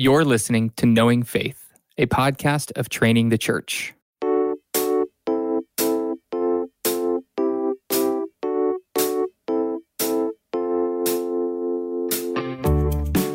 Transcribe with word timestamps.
You're 0.00 0.24
listening 0.24 0.70
to 0.78 0.86
Knowing 0.86 1.24
Faith, 1.24 1.74
a 1.98 2.06
podcast 2.06 2.72
of 2.78 2.88
training 2.88 3.28
the 3.28 3.36
church. 3.36 3.92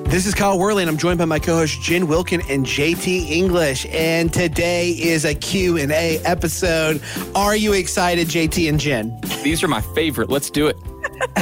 This 0.09 0.25
is 0.25 0.33
Kyle 0.33 0.57
Worley, 0.57 0.81
and 0.81 0.89
I'm 0.89 0.97
joined 0.97 1.19
by 1.19 1.25
my 1.25 1.37
co-host 1.37 1.83
Jen 1.83 2.07
Wilkin 2.07 2.41
and 2.49 2.65
JT 2.65 3.29
English. 3.29 3.85
And 3.91 4.33
today 4.33 4.89
is 4.89 5.23
a 5.23 5.35
Q&A 5.35 6.17
episode. 6.25 6.99
Are 7.35 7.55
you 7.55 7.73
excited, 7.73 8.27
JT 8.27 8.67
and 8.69 8.79
Jen? 8.79 9.15
These 9.43 9.61
are 9.61 9.67
my 9.67 9.81
favorite. 9.81 10.31
Let's 10.31 10.49
do 10.49 10.65
it. 10.65 10.77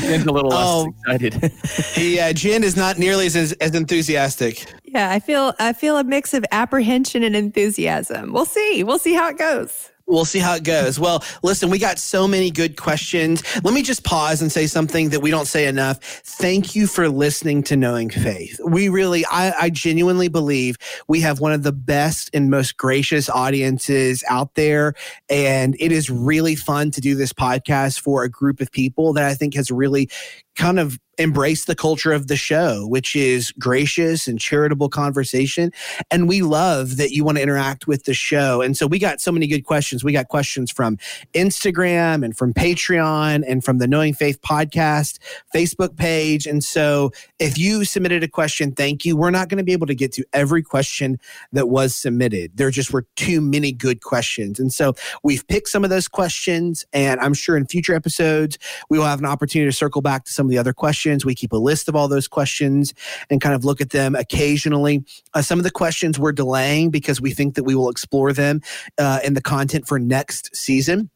Jen's 0.00 0.26
a 0.26 0.32
little 0.32 0.50
less 0.50 0.66
Oh. 0.66 0.92
excited. 1.00 1.52
yeah, 1.96 2.32
Jen 2.32 2.64
is 2.64 2.76
not 2.76 2.98
nearly 2.98 3.26
as, 3.26 3.52
as 3.52 3.74
enthusiastic. 3.74 4.72
Yeah, 4.84 5.10
I 5.10 5.18
feel 5.20 5.54
I 5.58 5.72
feel 5.72 5.98
a 5.98 6.04
mix 6.04 6.32
of 6.34 6.44
apprehension 6.52 7.22
and 7.22 7.36
enthusiasm. 7.36 8.32
We'll 8.32 8.44
see. 8.46 8.82
We'll 8.84 8.98
see 8.98 9.14
how 9.14 9.28
it 9.28 9.38
goes. 9.38 9.90
We'll 10.08 10.24
see 10.24 10.38
how 10.38 10.54
it 10.54 10.62
goes. 10.62 11.00
Well, 11.00 11.24
listen, 11.42 11.68
we 11.68 11.78
got 11.78 11.98
so 11.98 12.28
many 12.28 12.50
good 12.50 12.76
questions. 12.76 13.42
Let 13.64 13.74
me 13.74 13.82
just 13.82 14.04
pause 14.04 14.40
and 14.40 14.52
say 14.52 14.68
something 14.68 15.08
that 15.08 15.20
we 15.20 15.32
don't 15.32 15.46
say 15.46 15.66
enough. 15.66 15.98
Thank 16.00 16.76
you 16.76 16.86
for 16.86 17.08
listening 17.08 17.64
to 17.64 17.76
Knowing 17.76 18.10
Faith. 18.10 18.60
We 18.64 18.88
really, 18.88 19.26
I, 19.26 19.52
I 19.62 19.70
genuinely 19.70 20.28
believe 20.28 20.76
we 21.08 21.20
have 21.22 21.40
one 21.40 21.52
of 21.52 21.64
the 21.64 21.72
best 21.72 22.30
and 22.32 22.50
most 22.50 22.76
gracious 22.76 23.28
audiences 23.28 24.22
out 24.28 24.54
there. 24.54 24.94
And 25.28 25.76
it 25.80 25.90
is 25.90 26.08
really 26.08 26.54
fun 26.54 26.92
to 26.92 27.00
do 27.00 27.16
this 27.16 27.32
podcast 27.32 27.98
for 28.00 28.22
a 28.22 28.30
group 28.30 28.60
of 28.60 28.70
people 28.70 29.12
that 29.14 29.24
I 29.24 29.34
think 29.34 29.54
has 29.54 29.72
really 29.72 30.08
kind 30.56 30.78
of 30.78 30.98
embrace 31.18 31.64
the 31.64 31.74
culture 31.74 32.12
of 32.12 32.26
the 32.26 32.36
show, 32.36 32.86
which 32.86 33.16
is 33.16 33.52
gracious 33.52 34.28
and 34.28 34.38
charitable 34.38 34.88
conversation. 34.88 35.70
And 36.10 36.28
we 36.28 36.42
love 36.42 36.96
that 36.98 37.10
you 37.10 37.24
want 37.24 37.38
to 37.38 37.42
interact 37.42 37.86
with 37.86 38.04
the 38.04 38.14
show. 38.14 38.60
And 38.60 38.76
so 38.76 38.86
we 38.86 38.98
got 38.98 39.20
so 39.20 39.32
many 39.32 39.46
good 39.46 39.64
questions. 39.64 40.04
We 40.04 40.12
got 40.12 40.28
questions 40.28 40.70
from 40.70 40.98
Instagram 41.32 42.24
and 42.24 42.36
from 42.36 42.52
Patreon 42.52 43.44
and 43.48 43.64
from 43.64 43.78
the 43.78 43.86
Knowing 43.86 44.14
Faith 44.14 44.40
podcast 44.42 45.18
Facebook 45.54 45.96
page. 45.96 46.46
And 46.46 46.62
so 46.62 47.12
if 47.38 47.56
you 47.56 47.84
submitted 47.84 48.22
a 48.22 48.28
question, 48.28 48.72
thank 48.72 49.04
you. 49.04 49.16
We're 49.16 49.30
not 49.30 49.48
going 49.48 49.58
to 49.58 49.64
be 49.64 49.72
able 49.72 49.86
to 49.86 49.94
get 49.94 50.12
to 50.12 50.24
every 50.32 50.62
question 50.62 51.18
that 51.52 51.68
was 51.68 51.96
submitted. 51.96 52.56
There 52.56 52.70
just 52.70 52.92
were 52.92 53.06
too 53.16 53.40
many 53.40 53.72
good 53.72 54.02
questions. 54.02 54.60
And 54.60 54.72
so 54.72 54.94
we've 55.22 55.46
picked 55.48 55.68
some 55.68 55.84
of 55.84 55.90
those 55.90 56.08
questions. 56.08 56.84
And 56.92 57.20
I'm 57.20 57.34
sure 57.34 57.56
in 57.56 57.66
future 57.66 57.94
episodes, 57.94 58.58
we 58.90 58.98
will 58.98 59.06
have 59.06 59.18
an 59.18 59.26
opportunity 59.26 59.70
to 59.70 59.76
circle 59.76 60.02
back 60.02 60.24
to 60.24 60.32
some 60.32 60.45
of 60.46 60.50
the 60.50 60.58
other 60.58 60.72
questions. 60.72 61.24
We 61.24 61.34
keep 61.34 61.52
a 61.52 61.56
list 61.56 61.88
of 61.88 61.96
all 61.96 62.08
those 62.08 62.28
questions 62.28 62.94
and 63.30 63.40
kind 63.40 63.54
of 63.54 63.64
look 63.64 63.80
at 63.80 63.90
them 63.90 64.14
occasionally. 64.14 65.04
Uh, 65.34 65.42
some 65.42 65.58
of 65.58 65.64
the 65.64 65.70
questions 65.70 66.18
we're 66.18 66.32
delaying 66.32 66.90
because 66.90 67.20
we 67.20 67.32
think 67.32 67.54
that 67.54 67.64
we 67.64 67.74
will 67.74 67.90
explore 67.90 68.32
them 68.32 68.60
uh, 68.98 69.20
in 69.24 69.34
the 69.34 69.42
content 69.42 69.86
for 69.86 69.98
next 69.98 70.54
season. 70.54 71.10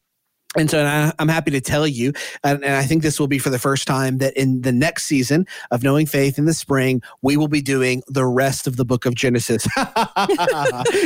And 0.56 0.69
so 0.69 0.84
I, 0.84 1.12
I'm 1.20 1.29
happy 1.29 1.53
to 1.53 1.61
tell 1.61 1.87
you, 1.87 2.12
and, 2.43 2.65
and 2.65 2.75
I 2.75 2.83
think 2.83 3.05
this 3.05 3.20
will 3.20 3.29
be 3.29 3.39
for 3.39 3.51
the 3.51 3.59
first 3.59 3.87
time, 3.87 4.19
that 4.19 4.37
in 4.37 4.62
the 4.62 4.73
next 4.73 5.05
season 5.05 5.47
of 5.70 5.84
Knowing 5.84 6.06
Faith 6.06 6.39
in 6.39 6.45
the 6.45 6.55
spring, 6.55 7.03
we 7.23 7.37
will 7.37 7.47
be 7.47 7.62
doing 7.62 8.03
the 8.09 8.27
rest 8.27 8.67
of 8.67 8.77
the 8.77 8.84
book 8.84 9.06
of 9.06 9.15
Genesis. 9.15 9.65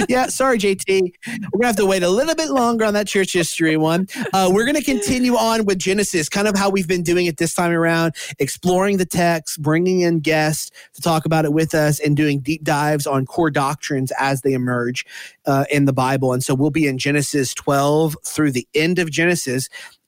yeah, 0.09 0.28
sorry, 0.28 0.56
JT. 0.56 0.89
We're 0.89 1.37
going 1.37 1.61
to 1.61 1.67
have 1.67 1.77
to 1.77 1.84
wait 1.84 2.03
a 2.03 2.09
little 2.09 2.34
bit 2.34 2.53
longer 2.53 2.87
on 2.87 2.95
that 2.95 3.06
church 3.06 3.34
history 3.34 3.77
one. 3.77 4.06
Uh, 4.33 4.50
we're 4.50 4.65
going 4.65 4.77
to 4.77 4.83
continue 4.83 5.37
on 5.37 5.67
with 5.67 5.78
Genesis, 5.78 6.31
kind 6.31 6.48
of 6.48 6.56
how 6.56 6.70
we've 6.70 6.89
been 6.89 7.03
doing 7.03 7.27
it 7.27 7.37
this 7.37 7.53
time 7.53 7.72
around, 7.72 8.15
exploring 8.39 8.97
the 8.97 9.05
text, 9.05 9.61
bringing 9.61 10.00
in 10.00 10.20
guests 10.20 10.70
to 10.95 11.03
talk 11.03 11.27
about 11.27 11.45
it 11.45 11.53
with 11.53 11.75
us, 11.75 12.00
and 12.00 12.17
doing 12.17 12.41
deep 12.41 12.65
dives 12.65 13.06
on 13.06 13.27
core 13.27 13.50
doctrines 13.50 14.11
as 14.19 14.41
they 14.41 14.55
emerge 14.55 15.05
uh, 15.45 15.67
in 15.70 15.84
the 15.84 15.92
Bible. 15.92 16.33
And 16.33 16.42
so 16.42 16.55
we'll 16.55 16.70
be 16.70 16.87
in 16.87 16.97
Genesis 16.97 17.53
12 17.53 18.17
through 18.25 18.53
the 18.53 18.67
end 18.75 18.98
of 18.98 19.11
Genesis 19.11 19.34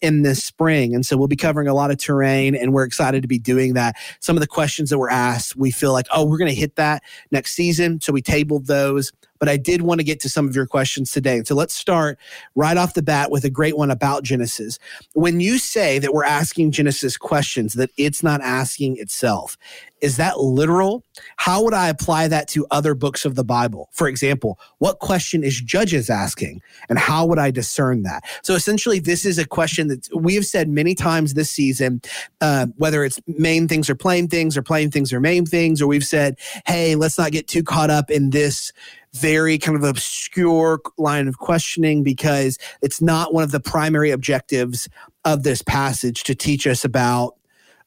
in 0.00 0.22
this 0.22 0.44
spring. 0.44 0.94
And 0.94 1.04
so 1.04 1.16
we'll 1.16 1.28
be 1.28 1.36
covering 1.36 1.68
a 1.68 1.74
lot 1.74 1.90
of 1.90 1.98
terrain 1.98 2.54
and 2.54 2.72
we're 2.72 2.84
excited 2.84 3.22
to 3.22 3.28
be 3.28 3.38
doing 3.38 3.74
that. 3.74 3.96
Some 4.20 4.36
of 4.36 4.40
the 4.40 4.46
questions 4.46 4.90
that 4.90 4.98
were 4.98 5.10
asked, 5.10 5.56
we 5.56 5.70
feel 5.70 5.92
like, 5.92 6.06
oh, 6.12 6.24
we're 6.24 6.38
going 6.38 6.50
to 6.50 6.54
hit 6.54 6.76
that 6.76 7.02
next 7.30 7.52
season. 7.52 8.00
So 8.00 8.12
we 8.12 8.22
tabled 8.22 8.66
those. 8.66 9.12
But 9.38 9.48
I 9.48 9.56
did 9.56 9.82
want 9.82 10.00
to 10.00 10.04
get 10.04 10.20
to 10.20 10.28
some 10.28 10.48
of 10.48 10.56
your 10.56 10.66
questions 10.66 11.10
today. 11.10 11.42
So 11.44 11.54
let's 11.54 11.74
start 11.74 12.18
right 12.54 12.76
off 12.76 12.94
the 12.94 13.02
bat 13.02 13.30
with 13.30 13.44
a 13.44 13.50
great 13.50 13.76
one 13.76 13.90
about 13.90 14.22
Genesis. 14.22 14.78
When 15.12 15.40
you 15.40 15.58
say 15.58 15.98
that 15.98 16.12
we're 16.12 16.24
asking 16.24 16.72
Genesis 16.72 17.16
questions, 17.16 17.74
that 17.74 17.90
it's 17.96 18.22
not 18.22 18.40
asking 18.40 18.96
itself, 18.98 19.56
is 20.02 20.18
that 20.18 20.38
literal? 20.38 21.04
How 21.36 21.62
would 21.64 21.72
I 21.72 21.88
apply 21.88 22.28
that 22.28 22.48
to 22.48 22.66
other 22.70 22.94
books 22.94 23.24
of 23.24 23.34
the 23.34 23.44
Bible? 23.44 23.88
For 23.92 24.08
example, 24.08 24.58
what 24.78 24.98
question 24.98 25.42
is 25.42 25.60
Judges 25.60 26.10
asking, 26.10 26.60
and 26.90 26.98
how 26.98 27.24
would 27.26 27.38
I 27.38 27.50
discern 27.50 28.02
that? 28.02 28.22
So 28.42 28.54
essentially, 28.54 28.98
this 28.98 29.24
is 29.24 29.38
a 29.38 29.46
question 29.46 29.88
that 29.88 30.06
we 30.14 30.34
have 30.34 30.44
said 30.44 30.68
many 30.68 30.94
times 30.94 31.32
this 31.32 31.50
season, 31.50 32.02
uh, 32.42 32.66
whether 32.76 33.04
it's 33.04 33.18
main 33.26 33.68
things 33.68 33.88
or 33.88 33.94
plain 33.94 34.28
things, 34.28 34.56
or 34.56 34.62
plain 34.62 34.90
things 34.90 35.12
or 35.12 35.20
main 35.20 35.46
things, 35.46 35.80
or 35.80 35.86
we've 35.86 36.04
said, 36.04 36.38
hey, 36.66 36.94
let's 36.94 37.16
not 37.16 37.32
get 37.32 37.48
too 37.48 37.62
caught 37.62 37.90
up 37.90 38.10
in 38.10 38.30
this 38.30 38.72
very 39.20 39.58
kind 39.58 39.76
of 39.76 39.84
obscure 39.84 40.80
line 40.98 41.28
of 41.28 41.38
questioning 41.38 42.02
because 42.02 42.58
it's 42.82 43.00
not 43.00 43.32
one 43.32 43.44
of 43.44 43.50
the 43.50 43.60
primary 43.60 44.10
objectives 44.10 44.88
of 45.24 45.42
this 45.42 45.62
passage 45.62 46.22
to 46.24 46.34
teach 46.34 46.66
us 46.66 46.84
about 46.84 47.34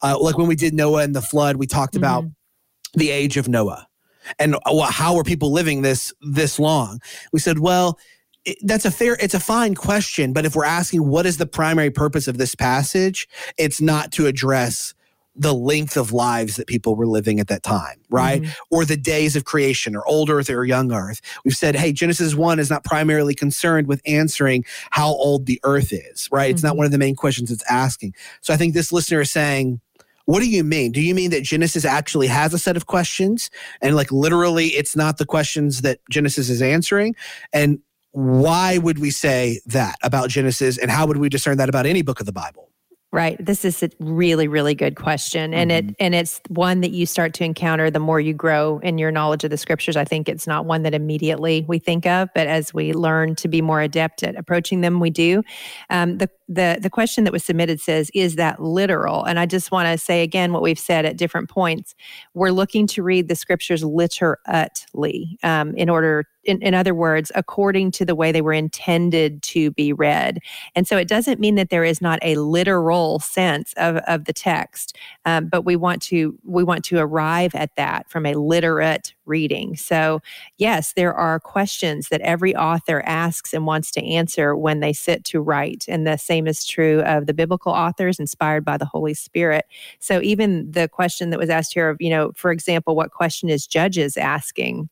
uh, 0.02 0.18
like 0.20 0.38
when 0.38 0.48
we 0.48 0.56
did 0.56 0.74
Noah 0.74 1.04
and 1.04 1.16
the 1.16 1.22
flood, 1.22 1.58
we 1.58 1.68
talked 1.68 1.96
about 1.96 2.24
the 2.94 3.12
age 3.12 3.38
of 3.38 3.48
Noah 3.48 3.88
and 4.38 4.56
how 4.90 5.16
were 5.16 5.24
people 5.24 5.52
living 5.52 5.82
this 5.82 6.14
this 6.22 6.60
long. 6.60 7.00
We 7.34 7.40
said, 7.40 7.60
well, 7.60 8.00
it, 8.46 8.58
that's 8.64 8.86
a 8.86 8.92
fair, 8.92 9.18
it's 9.20 9.34
a 9.34 9.40
fine 9.40 9.76
question, 9.76 10.34
but 10.34 10.46
if 10.46 10.56
we're 10.56 10.66
asking 10.66 11.08
what 11.08 11.26
is 11.26 11.38
the 11.38 11.46
primary 11.46 11.92
purpose 11.92 12.28
of 12.28 12.38
this 12.38 12.56
passage, 12.56 13.28
it's 13.58 13.82
not 13.82 14.12
to 14.14 14.28
address 14.28 14.94
the 15.40 15.54
length 15.54 15.96
of 15.98 16.12
lives 16.12 16.58
that 16.58 16.68
people 16.68 16.96
were 16.96 17.08
living 17.08 17.40
at 17.40 17.48
that 17.48 17.64
time, 17.64 18.00
right? 18.10 18.46
Or 18.70 18.84
the 18.84 18.98
days 18.98 19.38
of 19.38 19.46
creation, 19.46 19.96
or 19.96 20.06
old 20.06 20.30
earth 20.30 20.50
or 20.50 20.66
young 20.66 20.92
earth. 20.92 21.22
We've 21.46 21.56
said, 21.56 21.76
hey, 21.76 21.94
Genesis 21.94 22.36
1 22.36 22.60
is 22.60 22.70
not 22.70 22.84
primarily 22.84 23.34
concerned 23.34 23.88
with 23.88 24.02
answering 24.06 24.66
how 24.92 25.08
old 25.08 25.46
the 25.46 25.60
earth 25.64 25.94
is, 25.94 26.28
right? 26.30 26.52
It's 26.52 26.62
not 26.62 26.74
Mhm. 26.74 26.78
one 26.78 26.86
of 26.86 26.92
the 26.92 26.98
main 26.98 27.16
questions 27.16 27.50
it's 27.52 27.64
asking. 27.70 28.14
So 28.42 28.54
I 28.54 28.58
think 28.58 28.74
this 28.74 28.92
listener 28.92 29.22
is 29.22 29.32
saying, 29.32 29.80
what 30.26 30.42
do 30.42 30.50
you 30.50 30.64
mean? 30.64 30.92
Do 30.92 31.02
you 31.02 31.16
mean 31.16 31.32
that 31.32 31.44
Genesis 31.44 31.86
actually 31.86 32.28
has 32.28 32.54
a 32.54 32.60
set 32.60 32.76
of 32.76 32.86
questions 32.86 33.50
and 33.82 33.96
like 33.96 34.12
literally 34.12 34.68
it's 34.68 34.96
not 34.96 35.18
the 35.18 35.26
questions 35.26 35.82
that 35.82 36.00
Genesis 36.12 36.50
is 36.50 36.62
answering? 36.62 37.16
And 37.54 37.80
why 38.12 38.78
would 38.78 39.00
we 39.00 39.10
say 39.10 39.62
that 39.68 39.96
about 40.04 40.30
Genesis 40.30 40.78
and 40.78 40.92
how 40.92 41.08
would 41.08 41.18
we 41.18 41.30
discern 41.30 41.58
that 41.58 41.70
about 41.70 41.86
any 41.86 42.02
book 42.02 42.20
of 42.20 42.26
the 42.26 42.34
Bible? 42.34 42.69
Right. 43.12 43.44
This 43.44 43.66
is 43.66 43.82
a 43.82 43.90
really, 44.00 44.48
really 44.48 44.76
good 44.76 44.96
question. 44.96 45.52
And 45.52 45.72
it 45.72 45.96
and 46.00 46.14
it's 46.14 46.40
one 46.48 46.82
that 46.82 46.92
you 46.92 47.08
start 47.08 47.34
to 47.36 47.44
encounter 47.44 47.90
the 47.90 48.00
more 48.00 48.20
you 48.20 48.36
grow 48.36 48.78
in 48.84 49.00
your 49.00 49.10
knowledge 49.10 49.44
of 49.44 49.50
the 49.50 49.58
scriptures. 49.58 49.98
I 49.98 50.06
think 50.06 50.30
it's 50.30 50.46
not 50.46 50.66
one 50.66 50.84
that 50.84 50.94
immediately 50.94 51.66
we 51.68 51.80
think 51.80 52.06
of, 52.06 52.30
but 52.36 52.46
as 52.46 52.72
we 52.72 52.94
learn 52.94 53.34
to 53.38 53.48
be 53.48 53.64
more 53.64 53.82
adept 53.82 54.22
at 54.22 54.36
approaching 54.36 54.82
them, 54.82 55.00
we 55.00 55.10
do. 55.10 55.42
Um, 55.90 56.20
the 56.20 56.30
the 56.50 56.80
the 56.82 56.90
question 56.90 57.24
that 57.24 57.32
was 57.32 57.46
submitted 57.46 57.80
says, 57.80 58.10
"Is 58.16 58.36
that 58.36 58.62
literal?" 58.62 59.24
And 59.24 59.40
I 59.40 59.46
just 59.46 59.72
want 59.72 59.88
to 59.88 60.04
say 60.04 60.24
again 60.24 60.52
what 60.52 60.64
we've 60.64 60.80
said 60.80 61.06
at 61.06 61.16
different 61.16 61.50
points. 61.50 61.94
We're 62.34 62.50
looking 62.52 62.88
to 62.88 63.04
read 63.04 63.28
the 63.28 63.36
scriptures 63.36 63.84
literately 63.84 65.38
um, 65.44 65.76
in 65.76 65.90
order. 65.90 66.26
In, 66.46 66.62
in 66.64 66.74
other 66.74 66.96
words, 66.96 67.32
according 67.36 67.92
to 67.92 68.06
the 68.06 68.16
way 68.16 68.32
they 68.32 68.42
were 68.42 68.54
intended 68.54 69.44
to 69.44 69.72
be 69.72 69.94
read. 69.94 70.40
And 70.74 70.88
so 70.88 70.98
it 70.98 71.08
doesn't 71.08 71.40
mean 71.40 71.56
that 71.56 71.70
there 71.70 71.84
is 71.84 72.02
not 72.02 72.18
a 72.24 72.38
literal 72.38 73.20
sense 73.20 73.74
of, 73.78 73.98
of 74.08 74.24
the 74.24 74.34
text, 74.34 74.98
um, 75.26 75.48
but 75.48 75.66
we 75.66 75.76
want 75.76 76.02
to 76.04 76.40
we 76.44 76.64
want 76.64 76.84
to 76.86 76.98
arrive 76.98 77.54
at 77.54 77.76
that 77.76 78.10
from 78.10 78.26
a 78.26 78.34
literate 78.34 79.14
reading. 79.30 79.78
So 79.78 80.22
yes, 80.58 80.94
there 80.94 81.14
are 81.14 81.40
questions 81.40 82.10
that 82.10 82.22
every 82.22 82.56
author 82.56 83.02
asks 83.06 83.54
and 83.54 83.66
wants 83.66 83.92
to 83.92 84.04
answer 84.04 84.56
when 84.56 84.82
they 84.82 84.92
sit 84.92 85.24
to 85.26 85.40
write, 85.40 85.86
and 85.88 86.06
the 86.06 86.18
same 86.18 86.48
is 86.48 86.66
true 86.66 87.02
of 87.02 87.28
the 87.28 87.34
biblical 87.34 87.72
authors 87.72 88.20
inspired 88.20 88.66
by 88.66 88.78
the 88.78 88.86
Holy 88.86 89.14
Spirit. 89.14 89.66
So 90.00 90.22
even 90.22 90.70
the 90.72 90.90
question 90.90 91.30
that 91.30 91.40
was 91.40 91.50
asked 91.50 91.74
here 91.74 91.90
of 91.90 91.98
you 92.02 92.10
know, 92.10 92.32
for 92.36 92.52
example, 92.52 92.96
what 92.96 93.12
question 93.12 93.50
is 93.50 93.68
Judges 93.68 94.18
asking? 94.18 94.90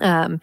Um, 0.00 0.40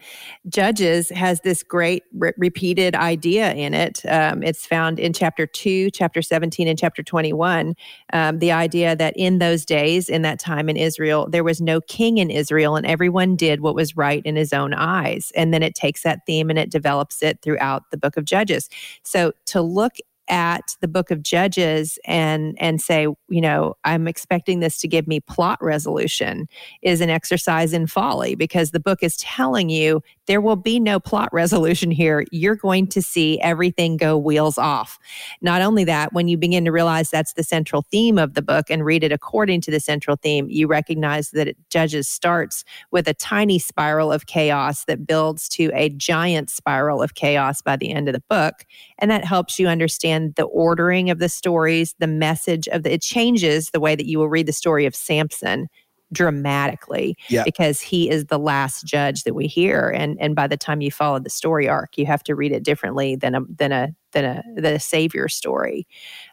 judges 0.48 1.10
has 1.10 1.40
this 1.40 1.62
great 1.62 2.04
re- 2.14 2.32
repeated 2.36 2.94
idea 2.94 3.52
in 3.54 3.74
it. 3.74 4.04
Um, 4.06 4.42
it's 4.42 4.66
found 4.66 4.98
in 4.98 5.12
chapter 5.12 5.46
2 5.46 5.90
chapter 5.90 6.22
17 6.22 6.68
and 6.68 6.78
chapter 6.78 7.02
21 7.02 7.74
um, 8.12 8.38
the 8.38 8.52
idea 8.52 8.96
that 8.96 9.14
in 9.16 9.38
those 9.38 9.64
days 9.64 10.08
in 10.08 10.22
that 10.22 10.38
time 10.38 10.68
in 10.68 10.76
israel 10.76 11.28
there 11.30 11.44
was 11.44 11.60
no 11.60 11.80
king 11.80 12.18
in 12.18 12.30
israel 12.30 12.76
and 12.76 12.86
everyone 12.86 13.36
did 13.36 13.60
what 13.60 13.74
was 13.74 13.96
right 13.96 14.22
in 14.24 14.36
his 14.36 14.52
own 14.52 14.74
eyes. 14.74 15.32
And 15.34 15.52
then 15.52 15.62
it 15.62 15.74
takes 15.74 16.02
that 16.02 16.26
theme 16.26 16.50
and 16.50 16.58
it 16.58 16.70
develops 16.70 17.22
it 17.22 17.40
throughout 17.42 17.90
the 17.90 17.96
book 17.96 18.16
of 18.16 18.24
judges. 18.24 18.68
So 19.02 19.32
to 19.46 19.60
look 19.62 19.94
at 20.28 20.76
the 20.80 20.88
book 20.88 21.10
of 21.10 21.22
Judges 21.22 21.98
and 22.04 22.56
and 22.60 22.80
say, 22.80 23.06
you 23.28 23.40
know, 23.40 23.74
I'm 23.84 24.08
expecting 24.08 24.60
this 24.60 24.78
to 24.80 24.88
give 24.88 25.06
me 25.06 25.20
plot 25.20 25.58
resolution 25.62 26.48
is 26.82 27.00
an 27.00 27.10
exercise 27.10 27.72
in 27.72 27.86
folly 27.86 28.34
because 28.34 28.70
the 28.70 28.80
book 28.80 29.02
is 29.02 29.16
telling 29.18 29.68
you 29.70 30.02
there 30.26 30.40
will 30.40 30.56
be 30.56 30.78
no 30.80 30.98
plot 31.00 31.28
resolution 31.32 31.90
here. 31.90 32.24
You're 32.30 32.56
going 32.56 32.86
to 32.88 33.02
see 33.02 33.40
everything 33.40 33.96
go 33.96 34.16
wheels 34.18 34.58
off. 34.58 34.98
Not 35.40 35.62
only 35.62 35.84
that, 35.84 36.12
when 36.12 36.28
you 36.28 36.36
begin 36.36 36.64
to 36.64 36.72
realize 36.72 37.10
that's 37.10 37.34
the 37.34 37.42
central 37.42 37.82
theme 37.90 38.18
of 38.18 38.34
the 38.34 38.42
book 38.42 38.70
and 38.70 38.84
read 38.84 39.04
it 39.04 39.12
according 39.12 39.60
to 39.62 39.70
the 39.70 39.80
central 39.80 40.16
theme, 40.16 40.48
you 40.48 40.66
recognize 40.66 41.30
that 41.30 41.48
it, 41.48 41.56
Judges 41.70 42.08
starts 42.08 42.64
with 42.90 43.08
a 43.08 43.14
tiny 43.14 43.58
spiral 43.58 44.12
of 44.12 44.26
chaos 44.26 44.84
that 44.84 45.06
builds 45.06 45.48
to 45.50 45.70
a 45.74 45.90
giant 45.90 46.50
spiral 46.50 47.02
of 47.02 47.14
chaos 47.14 47.62
by 47.62 47.76
the 47.76 47.90
end 47.90 48.08
of 48.08 48.14
the 48.14 48.22
book. 48.28 48.64
And 48.98 49.10
that 49.10 49.24
helps 49.24 49.58
you 49.58 49.68
understand 49.68 50.34
the 50.36 50.44
ordering 50.44 51.10
of 51.10 51.18
the 51.18 51.28
stories, 51.28 51.94
the 51.98 52.06
message 52.06 52.66
of 52.68 52.82
the, 52.82 52.92
it 52.92 53.02
changes 53.02 53.70
the 53.70 53.80
way 53.80 53.94
that 53.94 54.06
you 54.06 54.18
will 54.18 54.28
read 54.28 54.46
the 54.46 54.52
story 54.52 54.86
of 54.86 54.94
Samson 54.94 55.68
dramatically 56.12 57.16
Yeah. 57.28 57.42
because 57.44 57.80
he 57.80 58.08
is 58.10 58.26
the 58.26 58.38
last 58.38 58.84
judge 58.86 59.24
that 59.24 59.34
we 59.34 59.46
hear. 59.46 59.88
And 59.90 60.16
and 60.20 60.34
by 60.36 60.46
the 60.46 60.56
time 60.56 60.80
you 60.80 60.90
follow 60.90 61.18
the 61.18 61.30
story 61.30 61.68
arc 61.68 61.96
you 61.98 62.06
have 62.06 62.22
to 62.24 62.34
read 62.34 62.52
it 62.52 62.62
differently 62.62 63.16
than 63.16 63.34
a 63.34 63.40
than 63.48 63.72
a 63.72 63.88
than 64.12 64.24
a 64.24 64.42
than 64.54 64.74
a 64.74 64.80
savior 64.80 65.28
story. 65.28 65.86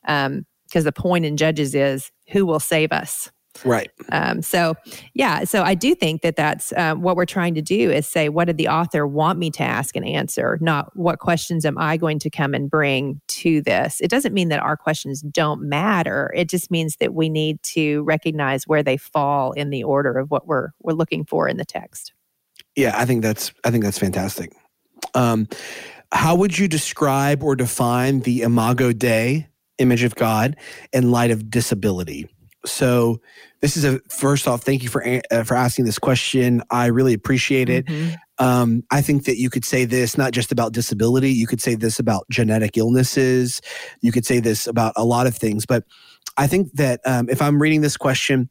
Um 0.08 0.46
because 0.68 0.86
the 0.86 0.92
point 0.92 1.26
in 1.26 1.38
judges 1.38 1.76
is 1.76 2.12
who 2.30 2.46
will 2.48 2.60
save 2.60 2.92
us 2.92 3.32
Right. 3.64 3.90
um, 4.12 4.42
so, 4.42 4.76
yeah, 5.14 5.44
so 5.44 5.64
I 5.64 5.76
do 5.76 5.96
think 5.96 6.22
that 6.22 6.36
that's 6.36 6.74
uh, 6.74 6.96
what 6.96 7.16
we're 7.16 7.26
trying 7.26 7.54
to 7.56 7.62
do 7.62 7.92
is 7.92 8.08
say, 8.08 8.30
what 8.30 8.46
did 8.46 8.58
the 8.58 8.68
author 8.68 9.06
want 9.06 9.40
me 9.40 9.52
to 9.52 9.64
ask 9.64 9.96
and 9.96 10.06
answer, 10.06 10.58
not 10.62 10.96
what 10.96 11.20
questions 11.20 11.66
am 11.66 11.78
I 11.78 11.98
going 11.98 12.20
to 12.20 12.30
come 12.30 12.54
and 12.54 12.70
bring 12.70 13.22
to 13.28 13.62
this. 13.62 14.00
It 14.02 14.10
doesn't 14.10 14.34
mean 14.34 14.50
that 14.50 14.60
our 14.60 14.78
questions 14.78 15.22
don't 15.22 15.62
matter. 15.62 16.32
It 16.36 16.50
just 16.50 16.72
means 16.72 16.98
that 16.98 17.14
we 17.14 17.30
need 17.30 17.62
to 17.64 18.04
recognize 18.04 18.68
where 18.68 18.84
they 18.84 18.98
fall 18.98 19.52
in 19.54 19.70
the 19.70 19.84
order 19.84 20.18
of 20.18 20.32
what 20.32 20.48
we're 20.48 20.70
we're 20.82 20.94
looking 20.94 21.26
for 21.26 21.48
in 21.48 21.58
the 21.58 21.66
text. 21.66 22.14
Yeah, 22.76 22.94
I 22.96 23.06
think 23.06 23.22
that's 23.22 23.54
I 23.64 23.72
think 23.72 23.84
that's 23.84 24.00
fantastic. 24.00 24.54
Um, 25.14 25.48
how 26.12 26.36
would 26.36 26.58
you 26.58 26.68
describe 26.68 27.44
or 27.44 27.56
define 27.56 28.22
the 28.22 28.42
Imago 28.42 28.94
Dei 28.94 29.48
image 29.80 30.04
of 30.04 30.16
God 30.16 30.56
in 30.92 31.12
light 31.12 31.32
of 31.32 31.50
disability? 31.50 32.30
So, 32.66 33.20
this 33.62 33.78
is 33.78 33.86
a 33.86 34.00
first 34.10 34.48
off. 34.48 34.64
Thank 34.64 34.84
you 34.84 34.90
for 34.90 35.06
uh, 35.32 35.44
for 35.44 35.56
asking 35.56 35.86
this 35.86 36.00
question. 36.00 36.62
I 36.70 36.88
really 36.88 37.14
appreciate 37.14 37.70
it. 37.70 37.86
Mhm. 37.86 38.16
Um, 38.40 38.84
I 38.92 39.02
think 39.02 39.26
that 39.26 39.38
you 39.38 39.50
could 39.50 39.64
say 39.64 39.86
this 39.86 40.18
not 40.18 40.32
just 40.32 40.52
about 40.52 40.74
disability. 40.74 41.32
You 41.32 41.48
could 41.48 41.62
say 41.62 41.76
this 41.76 42.00
about 42.00 42.26
genetic 42.30 42.78
illnesses. 42.78 43.62
You 44.02 44.12
could 44.12 44.26
say 44.26 44.40
this 44.40 44.68
about 44.68 44.94
a 44.96 45.06
lot 45.06 45.28
of 45.28 45.36
things. 45.36 45.66
But 45.66 45.84
I 46.38 46.48
think 46.48 46.74
that 46.74 47.00
um, 47.06 47.30
if 47.30 47.42
I'm 47.42 47.62
reading 47.62 47.82
this 47.82 47.96
question, 47.96 48.50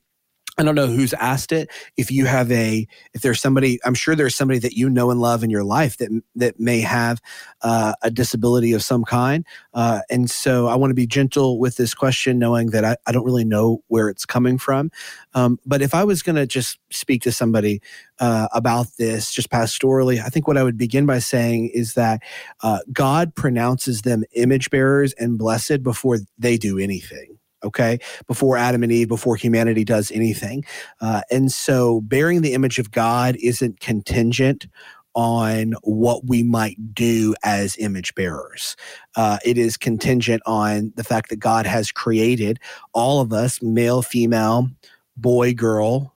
I 0.59 0.65
don't 0.65 0.75
know 0.75 0.87
who's 0.87 1.15
asked 1.15 1.51
it. 1.51 1.71
If 1.97 2.11
you 2.11 2.27
have 2.27 2.53
a, 2.53 2.87
if 3.15 3.23
there's 3.23 3.41
somebody, 3.41 3.79
I'm 3.87 3.95
sure 3.95 4.15
there's 4.15 4.37
somebody 4.37 4.61
that 4.61 4.75
you 4.75 4.91
know 4.91 5.11
and 5.11 5.19
love 5.19 5.43
in 5.43 5.49
your 5.49 5.65
life 5.65 5.97
that 5.97 6.11
that 6.37 6.61
may 6.61 6.81
have 6.81 7.23
uh, 7.63 7.95
a 8.03 8.11
disability 8.11 8.75
of 8.75 8.83
some 8.83 9.03
kind. 9.03 9.47
Uh, 9.73 10.01
and 10.11 10.31
so 10.31 10.67
I 10.67 10.75
want 10.77 10.91
to 10.91 10.95
be 10.95 11.07
gentle 11.07 11.59
with 11.59 11.77
this 11.79 11.95
question, 11.95 12.39
knowing 12.39 12.71
that 12.71 12.85
I, 12.85 12.97
I 13.07 13.13
don't 13.13 13.25
really 13.25 13.47
know 13.47 13.83
where 13.89 14.11
it's 14.11 14.27
coming 14.27 14.59
from. 14.59 14.91
Um, 15.33 15.59
but 15.65 15.81
if 15.81 15.95
I 15.95 16.05
was 16.05 16.23
going 16.23 16.37
to 16.37 16.47
just 16.47 16.79
speak 16.91 17.23
to 17.23 17.33
somebody 17.33 17.81
uh, 18.19 18.49
about 18.53 18.89
this, 18.99 19.33
just 19.33 19.49
pastorally, 19.49 20.23
I 20.23 20.29
think 20.29 20.47
what 20.47 20.59
I 20.59 20.63
would 20.65 20.77
begin 20.77 21.07
by 21.07 21.21
saying 21.21 21.71
is 21.73 21.95
that 21.95 22.21
uh, 22.63 22.81
God 22.93 23.35
pronounces 23.35 24.03
them 24.03 24.23
image 24.33 24.69
bearers 24.69 25.15
and 25.15 25.39
blessed 25.39 25.83
before 25.83 26.19
they 26.39 26.59
do 26.59 26.79
anything 26.79 27.39
okay 27.65 27.99
before 28.27 28.57
adam 28.57 28.83
and 28.83 28.93
eve 28.93 29.09
before 29.09 29.37
humanity 29.37 29.85
does 29.85 30.11
anything. 30.13 30.65
Uh, 31.01 31.23
and 31.31 31.53
so 31.53 32.01
bearing 32.03 32.43
the 32.43 32.55
image 32.55 32.79
of 32.79 32.91
god 32.91 33.37
isn't 33.37 33.81
contingent 33.81 34.67
on 35.15 35.75
what 35.83 36.25
we 36.27 36.43
might 36.43 36.95
do 36.95 37.35
as 37.45 37.77
image 37.77 38.15
bearers. 38.15 38.77
Uh, 39.15 39.37
it 39.45 39.59
is 39.59 39.77
contingent 39.77 40.43
on 40.47 40.93
the 40.97 41.05
fact 41.05 41.29
that 41.31 41.37
god 41.37 41.67
has 41.67 41.93
created 41.93 42.59
all 42.93 43.21
of 43.21 43.33
us 43.33 43.61
male 43.63 44.03
female 44.03 44.69
boy 45.17 45.53
girl 45.53 46.15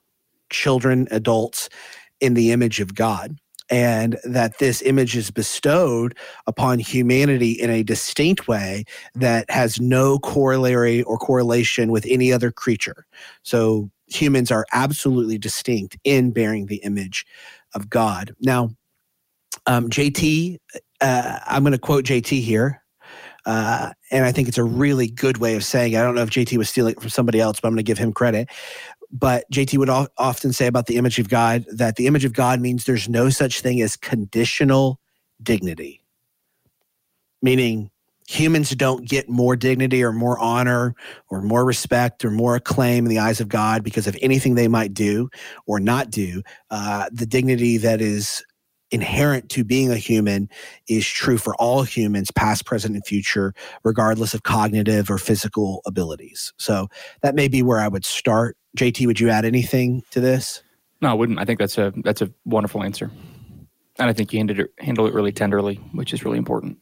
children 0.50 1.06
adults 1.10 1.68
in 2.20 2.34
the 2.34 2.50
image 2.52 2.80
of 2.80 2.94
god 2.94 3.36
and 3.68 4.16
that 4.24 4.58
this 4.58 4.82
image 4.82 5.16
is 5.16 5.30
bestowed 5.30 6.16
upon 6.46 6.78
humanity 6.78 7.52
in 7.52 7.70
a 7.70 7.82
distinct 7.82 8.48
way 8.48 8.84
that 9.14 9.50
has 9.50 9.80
no 9.80 10.18
corollary 10.18 11.02
or 11.02 11.18
correlation 11.18 11.90
with 11.90 12.06
any 12.08 12.32
other 12.32 12.50
creature. 12.50 13.06
So 13.42 13.90
humans 14.06 14.50
are 14.50 14.66
absolutely 14.72 15.38
distinct 15.38 15.96
in 16.04 16.30
bearing 16.30 16.66
the 16.66 16.76
image 16.76 17.26
of 17.74 17.90
God. 17.90 18.34
Now, 18.40 18.70
um, 19.66 19.90
JT, 19.90 20.58
uh, 21.00 21.38
I'm 21.46 21.62
going 21.62 21.72
to 21.72 21.78
quote 21.78 22.04
JT 22.04 22.40
here. 22.40 22.82
Uh, 23.46 23.92
and 24.10 24.24
I 24.24 24.32
think 24.32 24.48
it's 24.48 24.58
a 24.58 24.64
really 24.64 25.06
good 25.06 25.38
way 25.38 25.54
of 25.54 25.64
saying 25.64 25.92
it. 25.92 25.98
I 25.98 26.02
don't 26.02 26.16
know 26.16 26.22
if 26.22 26.30
JT 26.30 26.58
was 26.58 26.68
stealing 26.68 26.92
it 26.92 27.00
from 27.00 27.10
somebody 27.10 27.40
else, 27.40 27.60
but 27.60 27.68
I'm 27.68 27.74
going 27.74 27.84
to 27.84 27.84
give 27.84 27.96
him 27.96 28.12
credit. 28.12 28.48
But 29.10 29.44
JT 29.52 29.78
would 29.78 29.90
often 29.90 30.52
say 30.52 30.66
about 30.66 30.86
the 30.86 30.96
image 30.96 31.18
of 31.18 31.28
God 31.28 31.64
that 31.72 31.96
the 31.96 32.06
image 32.06 32.24
of 32.24 32.32
God 32.32 32.60
means 32.60 32.84
there's 32.84 33.08
no 33.08 33.30
such 33.30 33.60
thing 33.60 33.80
as 33.80 33.96
conditional 33.96 35.00
dignity, 35.42 36.02
meaning 37.42 37.90
humans 38.28 38.70
don't 38.70 39.08
get 39.08 39.28
more 39.28 39.54
dignity 39.56 40.02
or 40.02 40.12
more 40.12 40.38
honor 40.38 40.94
or 41.28 41.40
more 41.40 41.64
respect 41.64 42.24
or 42.24 42.30
more 42.30 42.56
acclaim 42.56 43.04
in 43.04 43.10
the 43.10 43.18
eyes 43.18 43.40
of 43.40 43.48
God 43.48 43.84
because 43.84 44.06
of 44.06 44.16
anything 44.20 44.54
they 44.54 44.68
might 44.68 44.92
do 44.92 45.28
or 45.66 45.78
not 45.78 46.10
do. 46.10 46.42
Uh, 46.70 47.08
the 47.12 47.26
dignity 47.26 47.76
that 47.78 48.00
is 48.00 48.44
inherent 48.90 49.48
to 49.50 49.64
being 49.64 49.90
a 49.90 49.96
human 49.96 50.48
is 50.88 51.06
true 51.06 51.38
for 51.38 51.54
all 51.56 51.82
humans, 51.82 52.30
past, 52.30 52.64
present, 52.64 52.94
and 52.94 53.04
future, 53.04 53.52
regardless 53.84 54.32
of 54.34 54.44
cognitive 54.44 55.10
or 55.10 55.18
physical 55.18 55.82
abilities. 55.86 56.52
So 56.58 56.88
that 57.22 57.34
may 57.34 57.48
be 57.48 57.62
where 57.62 57.80
I 57.80 57.88
would 57.88 58.04
start. 58.04 58.56
JT, 58.76 59.06
would 59.06 59.20
you 59.20 59.30
add 59.30 59.44
anything 59.44 60.02
to 60.10 60.20
this? 60.20 60.62
No, 61.00 61.10
I 61.10 61.14
wouldn't. 61.14 61.38
I 61.38 61.44
think 61.44 61.58
that's 61.58 61.78
a 61.78 61.92
that's 62.04 62.22
a 62.22 62.30
wonderful 62.44 62.82
answer, 62.82 63.10
and 63.98 64.08
I 64.08 64.12
think 64.12 64.32
you 64.32 64.38
handled 64.38 64.60
it, 64.60 64.70
handle 64.78 65.06
it 65.06 65.14
really 65.14 65.32
tenderly, 65.32 65.76
which 65.92 66.14
is 66.14 66.24
really 66.24 66.38
important. 66.38 66.78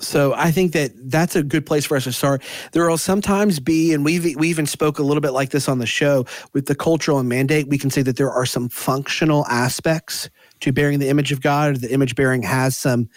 So 0.00 0.32
I 0.34 0.50
think 0.50 0.72
that 0.72 0.92
that's 1.10 1.36
a 1.36 1.42
good 1.42 1.66
place 1.66 1.84
for 1.84 1.96
us 1.96 2.04
to 2.04 2.12
start. 2.12 2.42
There 2.72 2.88
will 2.88 2.98
sometimes 2.98 3.60
be, 3.60 3.92
and 3.92 4.04
we've 4.04 4.34
we 4.36 4.48
even 4.48 4.66
spoke 4.66 4.98
a 4.98 5.02
little 5.02 5.20
bit 5.20 5.30
like 5.30 5.50
this 5.50 5.68
on 5.68 5.78
the 5.78 5.86
show 5.86 6.24
with 6.54 6.66
the 6.66 6.74
cultural 6.74 7.18
and 7.18 7.28
mandate. 7.28 7.68
We 7.68 7.78
can 7.78 7.90
say 7.90 8.02
that 8.02 8.16
there 8.16 8.30
are 8.30 8.46
some 8.46 8.68
functional 8.68 9.46
aspects 9.46 10.30
to 10.60 10.72
bearing 10.72 10.98
the 10.98 11.08
image 11.08 11.32
of 11.32 11.42
God. 11.42 11.76
The 11.76 11.92
image 11.92 12.14
bearing 12.14 12.42
has 12.42 12.76
some 12.76 13.08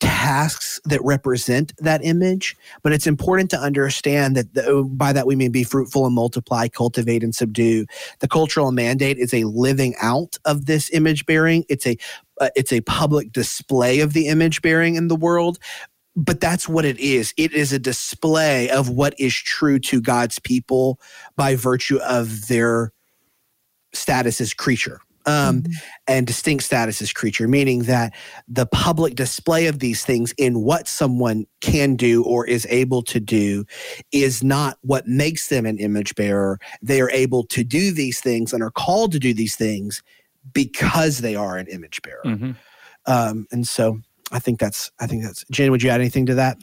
tasks 0.00 0.80
that 0.84 1.02
represent 1.02 1.72
that 1.78 2.04
image, 2.04 2.56
but 2.82 2.92
it's 2.92 3.06
important 3.06 3.50
to 3.50 3.58
understand 3.58 4.36
that 4.36 4.54
the, 4.54 4.88
by 4.92 5.12
that 5.12 5.26
we 5.26 5.36
mean 5.36 5.50
be 5.50 5.64
fruitful 5.64 6.06
and 6.06 6.14
multiply, 6.14 6.68
cultivate 6.68 7.24
and 7.24 7.34
subdue. 7.34 7.86
The 8.20 8.28
cultural 8.28 8.70
mandate 8.72 9.18
is 9.18 9.34
a 9.34 9.44
living 9.44 9.94
out 10.00 10.36
of 10.44 10.66
this 10.66 10.90
image 10.92 11.26
bearing. 11.26 11.64
It's 11.68 11.86
a 11.86 11.96
uh, 12.40 12.50
it's 12.54 12.72
a 12.72 12.80
public 12.82 13.32
display 13.32 13.98
of 13.98 14.12
the 14.12 14.28
image 14.28 14.62
bearing 14.62 14.94
in 14.94 15.08
the 15.08 15.16
world 15.16 15.58
but 16.18 16.40
that's 16.40 16.68
what 16.68 16.84
it 16.84 16.98
is. 16.98 17.32
It 17.36 17.52
is 17.52 17.72
a 17.72 17.78
display 17.78 18.68
of 18.70 18.88
what 18.88 19.14
is 19.20 19.34
true 19.34 19.78
to 19.80 20.00
God's 20.00 20.40
people 20.40 20.98
by 21.36 21.54
virtue 21.54 21.98
of 21.98 22.48
their 22.48 22.92
status 23.94 24.40
as 24.40 24.52
creature. 24.52 25.00
Um, 25.28 25.64
and 26.06 26.26
distinct 26.26 26.64
status 26.64 27.02
as 27.02 27.12
creature, 27.12 27.46
meaning 27.48 27.80
that 27.80 28.14
the 28.48 28.64
public 28.66 29.14
display 29.14 29.66
of 29.66 29.78
these 29.78 30.04
things 30.04 30.32
in 30.38 30.60
what 30.62 30.88
someone 30.88 31.46
can 31.60 31.96
do 31.96 32.24
or 32.24 32.46
is 32.46 32.66
able 32.70 33.02
to 33.02 33.20
do 33.20 33.64
is 34.10 34.42
not 34.42 34.78
what 34.80 35.06
makes 35.06 35.48
them 35.48 35.66
an 35.66 35.78
image 35.78 36.14
bearer. 36.14 36.58
They 36.80 37.00
are 37.02 37.10
able 37.10 37.44
to 37.48 37.62
do 37.62 37.92
these 37.92 38.20
things 38.20 38.52
and 38.52 38.62
are 38.62 38.70
called 38.70 39.12
to 39.12 39.18
do 39.18 39.34
these 39.34 39.54
things 39.54 40.02
because 40.52 41.18
they 41.18 41.34
are 41.34 41.58
an 41.58 41.66
image 41.66 42.00
bearer. 42.02 42.22
Mhm. 42.24 42.56
Um, 43.06 43.46
and 43.52 43.68
so 43.68 44.00
I 44.32 44.38
think 44.38 44.60
that's 44.60 44.90
I 45.00 45.06
think 45.06 45.22
that's 45.24 45.44
Jen. 45.50 45.70
Would 45.70 45.82
you 45.82 45.90
add 45.90 46.00
anything 46.00 46.26
to 46.26 46.34
that? 46.34 46.58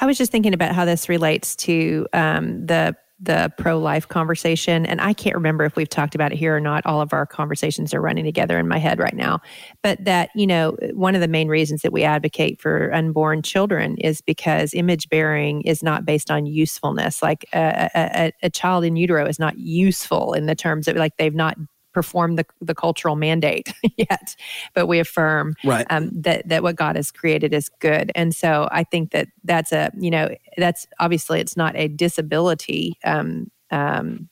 I 0.00 0.06
was 0.06 0.18
just 0.18 0.32
thinking 0.32 0.54
about 0.54 0.74
how 0.74 0.84
this 0.84 1.08
relates 1.08 1.56
to 1.56 2.06
um, 2.12 2.66
the 2.66 2.96
the 3.20 3.52
pro 3.58 3.78
life 3.78 4.06
conversation, 4.06 4.86
and 4.86 5.00
I 5.00 5.12
can't 5.12 5.34
remember 5.34 5.64
if 5.64 5.76
we've 5.76 5.88
talked 5.88 6.14
about 6.14 6.32
it 6.32 6.38
here 6.38 6.56
or 6.56 6.60
not. 6.60 6.86
All 6.86 7.00
of 7.00 7.12
our 7.12 7.26
conversations 7.26 7.92
are 7.92 8.00
running 8.00 8.24
together 8.24 8.58
in 8.58 8.68
my 8.68 8.78
head 8.78 8.98
right 8.98 9.14
now, 9.14 9.40
but 9.82 10.04
that 10.04 10.30
you 10.34 10.46
know 10.46 10.76
one 10.92 11.14
of 11.14 11.20
the 11.20 11.28
main 11.28 11.48
reasons 11.48 11.82
that 11.82 11.92
we 11.92 12.04
advocate 12.04 12.60
for 12.60 12.92
unborn 12.94 13.42
children 13.42 13.96
is 13.98 14.20
because 14.20 14.72
image 14.74 15.08
bearing 15.08 15.62
is 15.62 15.82
not 15.82 16.04
based 16.04 16.30
on 16.30 16.46
usefulness. 16.46 17.22
Like 17.22 17.46
a, 17.52 17.90
a, 17.94 18.32
a- 18.42 18.50
child 18.50 18.84
in 18.84 18.96
utero 18.96 19.26
is 19.26 19.38
not 19.38 19.58
useful 19.58 20.32
in 20.32 20.46
the 20.46 20.54
terms 20.54 20.88
of 20.88 20.96
like 20.96 21.16
they've 21.16 21.34
not 21.34 21.56
perform 21.92 22.36
the, 22.36 22.46
the 22.60 22.74
cultural 22.74 23.16
mandate 23.16 23.72
yet, 23.96 24.36
but 24.74 24.86
we 24.86 24.98
affirm 24.98 25.54
right. 25.64 25.86
um, 25.90 26.10
that 26.12 26.48
that 26.48 26.62
what 26.62 26.76
God 26.76 26.96
has 26.96 27.10
created 27.10 27.52
is 27.52 27.68
good. 27.80 28.12
And 28.14 28.34
so 28.34 28.68
I 28.70 28.84
think 28.84 29.10
that 29.12 29.28
that's 29.44 29.72
a 29.72 29.90
you 29.98 30.10
know 30.10 30.28
that's 30.56 30.86
obviously 31.00 31.40
it's 31.40 31.56
not 31.56 31.76
a 31.76 31.88
disability 31.88 32.98
um, 33.04 33.50
um, 33.70 34.28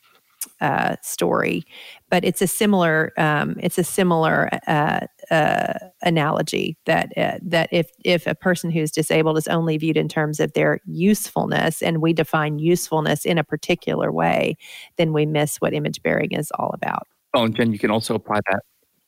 uh, 0.60 0.96
story, 1.02 1.64
but 2.10 2.24
it's 2.24 2.40
a 2.40 2.46
similar 2.46 3.12
um, 3.16 3.56
it's 3.60 3.78
a 3.78 3.84
similar 3.84 4.48
uh, 4.66 5.00
uh, 5.30 5.74
analogy 6.02 6.76
that 6.86 7.12
uh, 7.16 7.38
that 7.42 7.68
if 7.72 7.90
if 8.04 8.26
a 8.26 8.34
person 8.34 8.70
who's 8.70 8.90
disabled 8.90 9.38
is 9.38 9.48
only 9.48 9.76
viewed 9.76 9.96
in 9.96 10.08
terms 10.08 10.40
of 10.40 10.52
their 10.52 10.80
usefulness, 10.86 11.82
and 11.82 12.00
we 12.00 12.12
define 12.12 12.58
usefulness 12.58 13.24
in 13.24 13.38
a 13.38 13.44
particular 13.44 14.12
way, 14.12 14.56
then 14.96 15.12
we 15.12 15.26
miss 15.26 15.56
what 15.56 15.74
image 15.74 16.02
bearing 16.02 16.32
is 16.32 16.50
all 16.58 16.70
about. 16.72 17.06
Oh, 17.34 17.44
and 17.44 17.54
Jen, 17.54 17.72
you 17.72 17.78
can 17.78 17.90
also 17.90 18.14
apply 18.14 18.40
that 18.50 18.62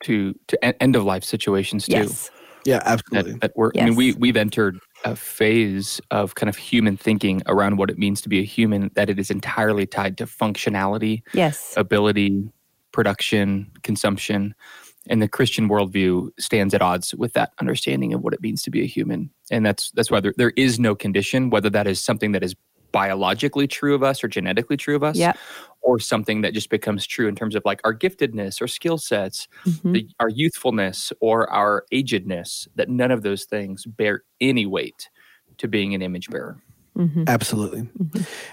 to 0.05 0.35
to 0.49 0.83
end 0.83 0.97
of 0.97 1.05
life 1.05 1.25
situations 1.25 1.87
too. 1.87 1.93
Yes. 1.93 2.31
Yeah, 2.65 2.83
absolutely. 2.85 3.33
That, 3.33 3.41
that 3.41 3.53
we're, 3.57 3.71
I 3.79 3.85
mean, 3.85 3.95
we 3.95 4.13
we've 4.15 4.37
entered 4.37 4.79
a 5.05 5.17
phase 5.17 6.01
of 6.11 6.35
kind 6.35 6.49
of 6.51 6.57
human 6.57 6.97
thinking 6.97 7.41
around 7.47 7.79
what 7.79 7.89
it 7.89 7.99
means 7.99 8.21
to 8.23 8.29
be 8.29 8.41
a 8.41 8.45
human. 8.45 8.91
That 8.95 9.09
it 9.09 9.19
is 9.19 9.31
entirely 9.31 9.87
tied 9.87 10.19
to 10.19 10.27
functionality, 10.27 11.23
Yes. 11.33 11.73
ability, 11.77 12.51
production, 12.93 13.71
consumption, 13.83 14.55
and 15.09 15.23
the 15.23 15.29
Christian 15.29 15.69
worldview 15.69 16.31
stands 16.39 16.75
at 16.75 16.83
odds 16.83 17.15
with 17.15 17.33
that 17.35 17.53
understanding 17.61 18.13
of 18.13 18.21
what 18.23 18.35
it 18.35 18.43
means 18.43 18.61
to 18.63 18.71
be 18.71 18.83
a 18.83 18.87
human. 18.87 19.31
And 19.51 19.65
that's 19.65 19.91
that's 19.93 20.11
why 20.11 20.21
there, 20.21 20.35
there 20.37 20.53
is 20.57 20.79
no 20.79 20.95
condition, 20.95 21.51
whether 21.51 21.71
that 21.71 21.87
is 21.87 22.03
something 22.03 22.33
that 22.33 22.43
is 22.43 22.55
biologically 22.93 23.67
true 23.67 23.95
of 23.95 24.03
us 24.03 24.23
or 24.25 24.29
genetically 24.29 24.77
true 24.77 24.97
of 24.97 25.03
us, 25.03 25.17
Yep. 25.17 25.37
or 25.81 25.99
something 25.99 26.41
that 26.43 26.55
just 26.55 26.71
becomes 26.71 27.07
true 27.07 27.29
in 27.29 27.35
terms 27.35 27.55
of 27.55 27.63
like 27.65 27.81
our 27.85 27.95
giftedness 27.95 28.61
or 28.61 28.67
skill 28.69 28.99
sets, 28.99 29.47
Mhm. 29.65 29.93
the, 29.93 30.09
our 30.21 30.29
youthfulness 30.29 31.13
or 31.21 31.49
our 31.51 31.85
agedness, 31.93 32.67
that 32.75 32.89
none 32.89 33.11
of 33.11 33.23
those 33.23 33.45
things 33.45 33.85
bear 33.87 34.23
any 34.41 34.67
weight 34.67 35.09
to 35.59 35.69
being 35.69 35.95
an 35.95 36.03
image 36.03 36.29
bearer. 36.31 36.61
Mhm. 36.97 37.29
Absolutely. 37.29 37.89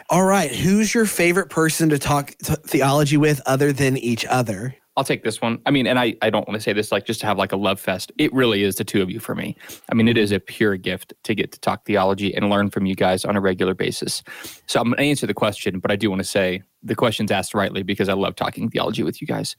All 0.09 0.23
right. 0.25 0.51
Who's 0.53 0.93
your 0.93 1.05
favorite 1.05 1.49
person 1.49 1.89
to 1.89 1.97
talk 1.97 2.35
th- 2.43 2.59
theology 2.59 3.17
with 3.17 3.41
other 3.47 3.73
than 3.73 3.97
each 3.97 4.23
other? 4.25 4.75
I'll 4.97 5.03
take 5.03 5.23
this 5.23 5.41
one. 5.41 5.59
I 5.65 5.71
mean, 5.71 5.87
and 5.87 5.99
I, 5.99 6.15
I 6.21 6.29
don't 6.29 6.47
want 6.47 6.57
to 6.57 6.63
say 6.63 6.71
this 6.71 6.91
like 6.91 7.05
just 7.05 7.19
to 7.19 7.25
have 7.25 7.37
like 7.37 7.51
a 7.51 7.57
love 7.57 7.79
fest. 7.79 8.13
It 8.17 8.33
really 8.33 8.63
is 8.63 8.75
the 8.75 8.85
two 8.85 9.01
of 9.01 9.11
you 9.11 9.19
for 9.19 9.35
me. 9.35 9.57
I 9.91 9.95
mean, 9.95 10.07
it 10.07 10.17
is 10.17 10.31
a 10.31 10.39
pure 10.39 10.77
gift 10.77 11.13
to 11.23 11.35
get 11.35 11.51
to 11.51 11.59
talk 11.59 11.85
theology 11.85 12.33
and 12.33 12.49
learn 12.49 12.69
from 12.69 12.85
you 12.85 12.95
guys 12.95 13.25
on 13.25 13.35
a 13.35 13.41
regular 13.41 13.73
basis. 13.73 14.23
So 14.67 14.79
I'm 14.79 14.87
going 14.87 14.97
to 14.97 15.03
answer 15.03 15.27
the 15.27 15.33
question, 15.33 15.79
but 15.79 15.91
I 15.91 15.97
do 15.97 16.09
want 16.09 16.21
to 16.21 16.27
say 16.27 16.63
the 16.81 16.95
question's 16.95 17.31
asked 17.31 17.53
rightly 17.53 17.83
because 17.83 18.07
I 18.07 18.13
love 18.13 18.35
talking 18.35 18.69
theology 18.69 19.03
with 19.03 19.19
you 19.19 19.27
guys. 19.27 19.57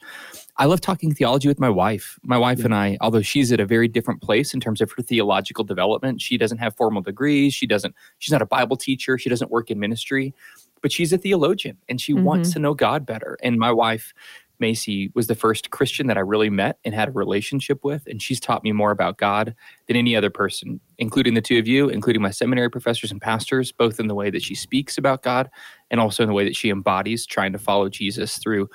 I 0.57 0.65
love 0.65 0.81
talking 0.81 1.13
theology 1.13 1.49
with 1.49 1.61
my 1.61 1.69
wife. 1.69 2.19
My 2.23 2.39
wife 2.39 2.65
and 2.65 2.75
I, 2.75 2.97
although 3.03 3.21
she's 3.21 3.53
at 3.53 3.61
a 3.61 3.67
very 3.67 3.89
different 3.89 4.23
place 4.23 4.55
in 4.55 4.61
terms 4.61 4.81
of 4.81 4.91
her 4.93 5.03
theological 5.03 5.65
development, 5.65 6.23
she 6.23 6.39
doesn't 6.39 6.59
have 6.59 6.77
formal 6.77 7.03
degrees. 7.03 7.53
She 7.53 7.67
doesn't, 7.67 7.95
she's 8.21 8.33
not 8.33 8.43
a 8.43 8.47
Bible 8.47 8.77
teacher. 8.77 9.19
She 9.19 9.29
doesn't 9.29 9.51
work 9.51 9.71
in 9.71 9.79
ministry, 9.79 10.35
but 10.81 10.93
she's 10.93 11.13
a 11.13 11.19
theologian 11.19 11.77
and 11.89 12.01
she 12.01 12.15
mm-hmm. 12.15 12.25
wants 12.25 12.53
to 12.53 12.59
know 12.59 12.73
God 12.73 13.05
better. 13.05 13.37
And 13.43 13.59
my 13.59 13.73
wife, 13.73 14.15
Macy 14.59 15.11
was 15.15 15.27
the 15.27 15.35
first 15.35 15.71
Christian 15.71 16.07
that 16.07 16.17
I 16.17 16.21
really 16.21 16.51
met 16.51 16.79
and 16.85 16.95
had 16.95 17.09
a 17.09 17.13
relationship 17.13 17.85
with. 17.85 18.07
And 18.07 18.21
she's 18.21 18.41
taught 18.41 18.65
me 18.65 18.73
more 18.73 18.91
about 18.91 19.19
God 19.19 19.55
than 19.87 19.97
any 19.97 20.17
other 20.17 20.31
person, 20.31 20.81
including 20.99 21.35
the 21.35 21.41
two 21.41 21.59
of 21.59 21.67
you, 21.67 21.89
including 21.89 22.23
my 22.23 22.31
seminary 22.31 22.71
professors 22.71 23.11
and 23.11 23.21
pastors, 23.21 23.73
both 23.73 24.01
in 24.01 24.07
the 24.07 24.15
way 24.15 24.31
that 24.31 24.43
she 24.43 24.55
speaks 24.55 24.99
about 24.99 25.23
God 25.23 25.51
and 25.91 26.01
also 26.01 26.23
in 26.23 26.29
the 26.29 26.35
way 26.35 26.45
that 26.45 26.57
she 26.57 26.71
embodies 26.71 27.27
trying 27.27 27.53
to 27.53 27.59
follow 27.59 27.89
Jesus 27.89 28.39
through 28.39 28.69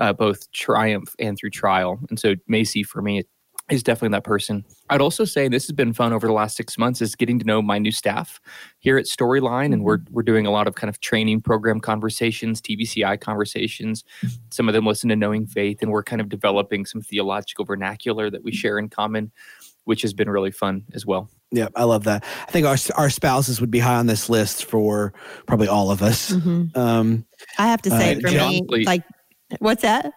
uh, 0.00 0.12
both 0.12 0.50
triumph 0.52 1.14
and 1.18 1.36
through 1.36 1.50
trial. 1.50 1.98
And 2.08 2.18
so, 2.18 2.34
Macy, 2.46 2.82
for 2.82 3.02
me, 3.02 3.24
is 3.70 3.82
definitely 3.82 4.14
that 4.16 4.24
person. 4.24 4.64
I'd 4.90 5.00
also 5.00 5.24
say 5.24 5.48
this 5.48 5.66
has 5.66 5.72
been 5.74 5.92
fun 5.92 6.12
over 6.12 6.26
the 6.26 6.32
last 6.32 6.56
six 6.56 6.78
months 6.78 7.02
is 7.02 7.14
getting 7.14 7.38
to 7.38 7.44
know 7.44 7.60
my 7.60 7.78
new 7.78 7.92
staff 7.92 8.40
here 8.78 8.96
at 8.96 9.04
Storyline, 9.04 9.72
and 9.72 9.84
we're 9.84 9.98
we're 10.10 10.22
doing 10.22 10.46
a 10.46 10.50
lot 10.50 10.66
of 10.66 10.74
kind 10.74 10.88
of 10.88 11.00
training 11.00 11.42
program 11.42 11.80
conversations, 11.80 12.62
TVCI 12.62 13.20
conversations. 13.20 14.04
Some 14.50 14.68
of 14.68 14.74
them 14.74 14.86
listen 14.86 15.08
to 15.10 15.16
Knowing 15.16 15.46
Faith, 15.46 15.78
and 15.82 15.90
we're 15.90 16.02
kind 16.02 16.20
of 16.20 16.28
developing 16.28 16.86
some 16.86 17.02
theological 17.02 17.64
vernacular 17.64 18.30
that 18.30 18.42
we 18.42 18.52
share 18.52 18.78
in 18.78 18.88
common, 18.88 19.30
which 19.84 20.00
has 20.02 20.14
been 20.14 20.30
really 20.30 20.50
fun 20.50 20.84
as 20.94 21.04
well. 21.04 21.28
Yeah, 21.50 21.68
I 21.76 21.84
love 21.84 22.04
that. 22.04 22.24
I 22.46 22.50
think 22.50 22.66
our 22.66 22.76
our 22.96 23.10
spouses 23.10 23.60
would 23.60 23.70
be 23.70 23.78
high 23.80 23.96
on 23.96 24.06
this 24.06 24.28
list 24.30 24.64
for 24.66 25.12
probably 25.46 25.68
all 25.68 25.90
of 25.90 26.02
us. 26.02 26.32
Mhm. 26.32 26.76
Um, 26.76 27.26
I 27.58 27.66
have 27.68 27.82
to 27.82 27.90
say, 27.90 28.16
Uh, 28.16 28.20
for 28.20 28.28
John, 28.28 28.48
me, 28.50 28.62
please. 28.68 28.86
like, 28.86 29.02
what's 29.58 29.82
that? 29.82 30.12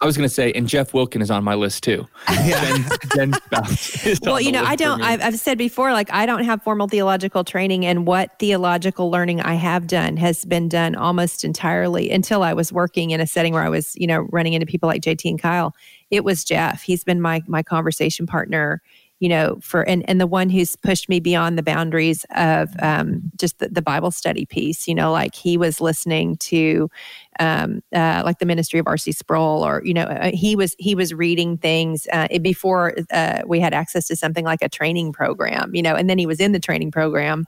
I 0.00 0.06
was 0.06 0.16
going 0.16 0.28
to 0.28 0.34
say, 0.34 0.52
and 0.52 0.68
Jeff 0.68 0.92
Wilkin 0.92 1.22
is 1.22 1.30
on 1.30 1.42
my 1.42 1.54
list 1.54 1.82
too. 1.82 2.06
Jen, 2.28 2.84
Jen 3.14 3.32
Spouse 3.32 4.20
well 4.22 4.40
you 4.40 4.52
know 4.52 4.62
i 4.64 4.76
don't. 4.76 5.02
I've, 5.02 5.20
I've 5.22 5.38
said 5.38 5.58
before 5.58 5.92
like 5.92 6.12
i 6.12 6.26
don't 6.26 6.44
have 6.44 6.62
formal 6.62 6.88
theological 6.88 7.44
training 7.44 7.84
and 7.86 8.06
what 8.06 8.38
theological 8.38 9.10
learning 9.10 9.40
i 9.40 9.54
have 9.54 9.86
done 9.86 10.16
has 10.16 10.44
been 10.44 10.68
done 10.68 10.94
almost 10.94 11.44
entirely 11.44 12.10
until 12.10 12.42
i 12.42 12.52
was 12.52 12.72
working 12.72 13.10
in 13.10 13.20
a 13.20 13.26
setting 13.26 13.52
where 13.52 13.62
i 13.62 13.68
was 13.68 13.94
you 13.96 14.06
know 14.06 14.28
running 14.30 14.52
into 14.52 14.66
people 14.66 14.86
like 14.86 15.02
jt 15.02 15.28
and 15.28 15.40
kyle 15.40 15.74
it 16.10 16.24
was 16.24 16.44
jeff 16.44 16.82
he's 16.82 17.04
been 17.04 17.20
my 17.20 17.42
my 17.46 17.62
conversation 17.62 18.26
partner 18.26 18.82
you 19.18 19.28
know 19.28 19.58
for 19.62 19.82
and 19.82 20.08
and 20.08 20.20
the 20.20 20.26
one 20.26 20.50
who's 20.50 20.76
pushed 20.76 21.08
me 21.08 21.20
beyond 21.20 21.56
the 21.56 21.62
boundaries 21.62 22.26
of 22.34 22.68
um, 22.80 23.22
just 23.38 23.58
the, 23.58 23.68
the 23.68 23.82
bible 23.82 24.10
study 24.10 24.44
piece 24.44 24.86
you 24.86 24.94
know 24.94 25.10
like 25.10 25.34
he 25.34 25.56
was 25.56 25.80
listening 25.80 26.36
to 26.36 26.90
um, 27.38 27.82
uh, 27.94 28.22
like 28.24 28.38
the 28.38 28.46
ministry 28.46 28.78
of 28.80 28.86
R.C. 28.86 29.12
Sproul, 29.12 29.64
or 29.66 29.82
you 29.84 29.94
know, 29.94 30.02
uh, 30.04 30.30
he 30.32 30.56
was 30.56 30.74
he 30.78 30.94
was 30.94 31.12
reading 31.14 31.58
things 31.58 32.06
uh, 32.12 32.28
before 32.42 32.94
uh, 33.10 33.42
we 33.46 33.60
had 33.60 33.74
access 33.74 34.06
to 34.08 34.16
something 34.16 34.44
like 34.44 34.62
a 34.62 34.68
training 34.68 35.12
program, 35.12 35.74
you 35.74 35.82
know, 35.82 35.94
and 35.94 36.08
then 36.08 36.18
he 36.18 36.26
was 36.26 36.40
in 36.40 36.52
the 36.52 36.60
training 36.60 36.90
program 36.90 37.44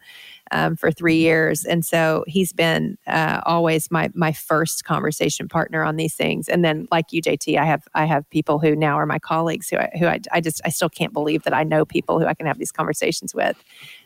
um, 0.50 0.76
for 0.76 0.90
three 0.90 1.16
years, 1.18 1.64
and 1.64 1.84
so 1.84 2.24
he's 2.26 2.52
been 2.52 2.96
uh, 3.06 3.40
always 3.46 3.90
my 3.90 4.10
my 4.14 4.32
first 4.32 4.84
conversation 4.84 5.48
partner 5.48 5.82
on 5.82 5.96
these 5.96 6.14
things. 6.14 6.48
And 6.48 6.64
then, 6.64 6.86
like 6.90 7.12
you, 7.12 7.20
JT, 7.22 7.58
I 7.58 7.64
have 7.64 7.82
I 7.94 8.04
have 8.06 8.28
people 8.30 8.58
who 8.58 8.74
now 8.76 8.96
are 8.98 9.06
my 9.06 9.18
colleagues 9.18 9.68
who 9.68 9.76
I, 9.76 9.90
who 9.98 10.06
I, 10.06 10.20
I 10.32 10.40
just 10.40 10.60
I 10.64 10.70
still 10.70 10.88
can't 10.88 11.12
believe 11.12 11.42
that 11.44 11.54
I 11.54 11.64
know 11.64 11.84
people 11.84 12.18
who 12.18 12.26
I 12.26 12.34
can 12.34 12.46
have 12.46 12.58
these 12.58 12.72
conversations 12.72 13.34
with, 13.34 13.56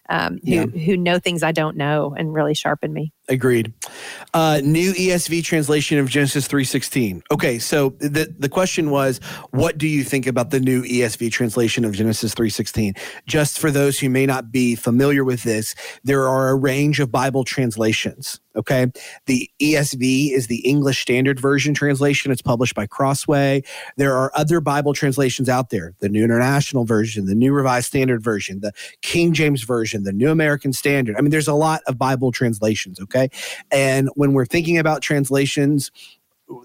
um, 0.09 0.39
who 0.45 0.51
Yeah. 0.55 0.67
who 0.67 0.97
know 0.97 1.19
things 1.19 1.43
I 1.43 1.53
don't 1.53 1.77
know 1.77 2.15
and 2.17 2.35
really 2.35 2.55
sharpen 2.55 2.93
me. 2.93 3.13
Agreed. 3.33 3.73
Uh, 4.35 4.61
new 4.63 4.93
ESV 4.93 5.43
translation 5.43 5.99
of 5.99 6.11
Genesis 6.11 6.47
3:16. 6.47 7.23
Okay, 7.31 7.59
so 7.59 7.95
the 7.99 8.35
the 8.39 8.49
question 8.49 8.91
was, 8.91 9.21
what 9.53 9.79
do 9.79 9.89
you 9.89 10.05
think 10.05 10.27
about 10.27 10.51
the 10.51 10.61
new 10.61 10.83
ESV 10.83 11.33
translation 11.33 11.83
of 11.87 11.93
Genesis 11.95 12.35
3:16? 12.35 12.95
Just 13.27 13.59
for 13.59 13.71
those 13.71 13.99
who 13.99 14.11
may 14.11 14.27
not 14.27 14.53
be 14.53 14.75
familiar 14.75 15.25
with 15.25 15.45
this, 15.45 15.75
there 16.05 16.29
are 16.29 16.51
a 16.51 16.55
range 16.55 17.01
of 17.01 17.11
Bible 17.11 17.43
translations. 17.43 18.39
Okay, 18.55 18.87
the 19.25 19.49
ESV 19.63 20.33
is 20.33 20.47
the 20.49 20.59
English 20.59 21.01
Standard 21.01 21.41
Version 21.41 21.73
translation. 21.73 22.31
It's 22.31 22.43
published 22.43 22.75
by 22.75 22.87
Crossway. 22.87 23.63
There 23.97 24.15
are 24.15 24.31
other 24.35 24.61
Bible 24.61 24.93
translations 24.93 25.49
out 25.49 25.71
there: 25.71 25.95
the 26.01 26.11
New 26.11 26.23
International 26.23 26.85
Version, 26.85 27.25
the 27.25 27.35
New 27.35 27.55
Revised 27.55 27.87
Standard 27.87 28.23
Version, 28.23 28.61
the 28.61 28.73
King 29.01 29.33
James 29.33 29.63
Version, 29.63 30.05
the 30.05 30.13
New 30.13 30.31
American 30.31 30.75
Standard. 30.75 31.17
I 31.17 31.23
mean, 31.23 31.31
there's 31.31 31.49
a 31.49 31.55
lot 31.55 31.81
of 31.87 31.97
Bible 31.97 32.31
translations, 32.31 33.01
okay? 33.01 33.22
And 33.71 34.09
when 34.15 34.33
we're 34.33 34.47
thinking 34.47 34.79
about 34.79 35.03
translations, 35.03 35.91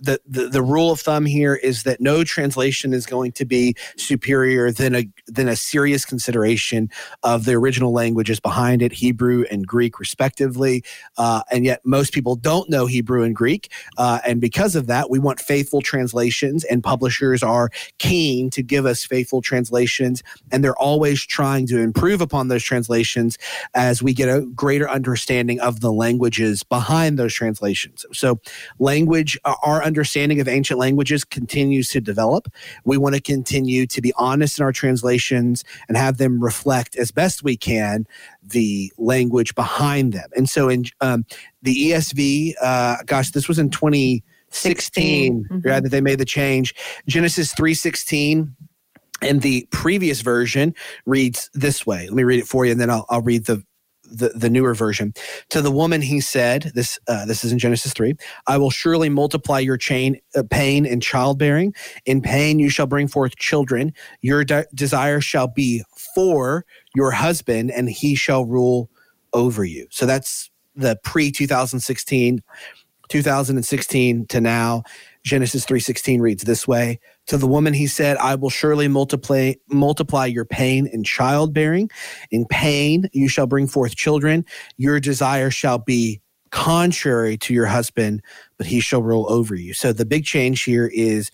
the, 0.01 0.19
the 0.25 0.47
the 0.47 0.61
rule 0.61 0.91
of 0.91 0.99
thumb 0.99 1.25
here 1.25 1.55
is 1.55 1.83
that 1.83 2.01
no 2.01 2.23
translation 2.23 2.93
is 2.93 3.05
going 3.05 3.31
to 3.33 3.45
be 3.45 3.75
superior 3.97 4.71
than 4.71 4.95
a 4.95 5.09
than 5.27 5.47
a 5.47 5.55
serious 5.55 6.05
consideration 6.05 6.89
of 7.23 7.45
the 7.45 7.53
original 7.53 7.91
languages 7.91 8.39
behind 8.39 8.81
it, 8.81 8.91
Hebrew 8.91 9.45
and 9.49 9.65
Greek 9.65 9.99
respectively. 9.99 10.83
Uh, 11.17 11.41
and 11.51 11.65
yet, 11.65 11.81
most 11.85 12.13
people 12.13 12.35
don't 12.35 12.69
know 12.69 12.85
Hebrew 12.85 13.23
and 13.23 13.35
Greek, 13.35 13.71
uh, 13.97 14.19
and 14.25 14.41
because 14.41 14.75
of 14.75 14.87
that, 14.87 15.09
we 15.09 15.19
want 15.19 15.39
faithful 15.39 15.81
translations. 15.81 16.63
And 16.65 16.83
publishers 16.83 17.43
are 17.43 17.69
keen 17.97 18.49
to 18.51 18.63
give 18.63 18.85
us 18.85 19.05
faithful 19.05 19.41
translations, 19.41 20.23
and 20.51 20.63
they're 20.63 20.77
always 20.77 21.25
trying 21.25 21.67
to 21.67 21.79
improve 21.79 22.21
upon 22.21 22.47
those 22.47 22.63
translations 22.63 23.37
as 23.73 24.01
we 24.03 24.13
get 24.13 24.29
a 24.29 24.41
greater 24.55 24.89
understanding 24.89 25.59
of 25.59 25.81
the 25.81 25.91
languages 25.91 26.63
behind 26.63 27.17
those 27.17 27.33
translations. 27.33 28.05
So, 28.13 28.39
language, 28.79 29.37
uh, 29.45 29.55
our 29.77 29.83
understanding 29.83 30.41
of 30.41 30.47
ancient 30.47 30.79
languages 30.79 31.23
continues 31.23 31.89
to 31.89 32.01
develop. 32.01 32.47
We 32.83 32.97
want 32.97 33.15
to 33.15 33.21
continue 33.21 33.85
to 33.87 34.01
be 34.01 34.11
honest 34.17 34.57
in 34.57 34.65
our 34.65 34.71
translations 34.71 35.63
and 35.87 35.95
have 35.95 36.17
them 36.17 36.43
reflect 36.43 36.95
as 36.95 37.11
best 37.11 37.43
we 37.43 37.55
can 37.55 38.07
the 38.43 38.91
language 38.97 39.53
behind 39.53 40.13
them. 40.13 40.29
And 40.35 40.49
so, 40.49 40.69
in 40.69 40.85
um, 41.01 41.25
the 41.61 41.91
ESV, 41.91 42.53
uh, 42.61 42.97
gosh, 43.05 43.31
this 43.31 43.47
was 43.47 43.59
in 43.59 43.69
2016, 43.69 44.23
16, 44.49 45.45
mhm. 45.49 45.65
right, 45.65 45.83
that 45.83 45.89
they 45.89 46.01
made 46.01 46.19
the 46.19 46.25
change. 46.25 46.73
Genesis 47.07 47.53
316 47.53 48.55
and 49.21 49.41
the 49.41 49.67
previous 49.71 50.21
version 50.21 50.73
reads 51.05 51.49
this 51.53 51.85
way. 51.85 52.07
Let 52.07 52.15
me 52.15 52.23
read 52.23 52.39
it 52.39 52.47
for 52.47 52.65
you, 52.65 52.71
and 52.71 52.81
then 52.81 52.89
I'll, 52.89 53.05
I'll 53.09 53.21
read 53.21 53.45
the 53.45 53.63
the, 54.09 54.29
the 54.29 54.49
newer 54.49 54.73
version. 54.73 55.13
To 55.49 55.61
the 55.61 55.71
woman, 55.71 56.01
he 56.01 56.19
said, 56.19 56.71
"This 56.75 56.99
uh, 57.07 57.25
this 57.25 57.43
is 57.43 57.51
in 57.51 57.59
Genesis 57.59 57.93
three. 57.93 58.15
I 58.47 58.57
will 58.57 58.69
surely 58.69 59.09
multiply 59.09 59.59
your 59.59 59.77
chain 59.77 60.19
uh, 60.35 60.43
pain 60.49 60.85
in 60.85 60.99
childbearing. 60.99 61.73
In 62.05 62.21
pain 62.21 62.59
you 62.59 62.69
shall 62.69 62.87
bring 62.87 63.07
forth 63.07 63.35
children. 63.37 63.93
Your 64.21 64.43
de- 64.43 64.67
desire 64.73 65.21
shall 65.21 65.47
be 65.47 65.83
for 66.15 66.65
your 66.95 67.11
husband, 67.11 67.71
and 67.71 67.89
he 67.89 68.15
shall 68.15 68.45
rule 68.45 68.89
over 69.33 69.63
you." 69.63 69.87
So 69.91 70.05
that's 70.05 70.49
the 70.75 70.97
pre 71.03 71.31
2016, 71.31 72.43
2016 73.09 74.25
to 74.27 74.41
now. 74.41 74.83
Genesis 75.23 75.65
3:16 75.65 76.21
reads 76.21 76.43
this 76.43 76.67
way: 76.67 76.99
To 77.27 77.37
the 77.37 77.47
woman 77.47 77.73
he 77.73 77.87
said, 77.87 78.17
I 78.17 78.35
will 78.35 78.49
surely 78.49 78.87
multiply 78.87 79.53
multiply 79.69 80.25
your 80.25 80.45
pain 80.45 80.87
in 80.87 81.03
childbearing. 81.03 81.89
In 82.31 82.45
pain 82.45 83.09
you 83.13 83.27
shall 83.27 83.47
bring 83.47 83.67
forth 83.67 83.95
children. 83.95 84.45
Your 84.77 84.99
desire 84.99 85.49
shall 85.49 85.77
be 85.77 86.21
contrary 86.51 87.37
to 87.37 87.53
your 87.53 87.65
husband, 87.65 88.21
but 88.57 88.67
he 88.67 88.79
shall 88.79 89.03
rule 89.03 89.25
over 89.29 89.55
you. 89.55 89.73
So 89.73 89.91
the 89.91 90.05
big 90.05 90.23
change 90.23 90.63
here 90.63 90.89
is 90.93 91.29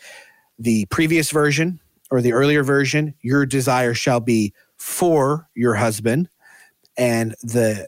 the 0.58 0.86
previous 0.88 1.32
version 1.32 1.80
or 2.14 2.22
the 2.22 2.34
earlier 2.34 2.64
version, 2.64 3.16
your 3.22 3.46
desire 3.46 3.94
shall 3.94 4.20
be 4.20 4.54
for 4.78 5.50
your 5.56 5.74
husband, 5.74 6.30
and 6.96 7.34
the 7.42 7.88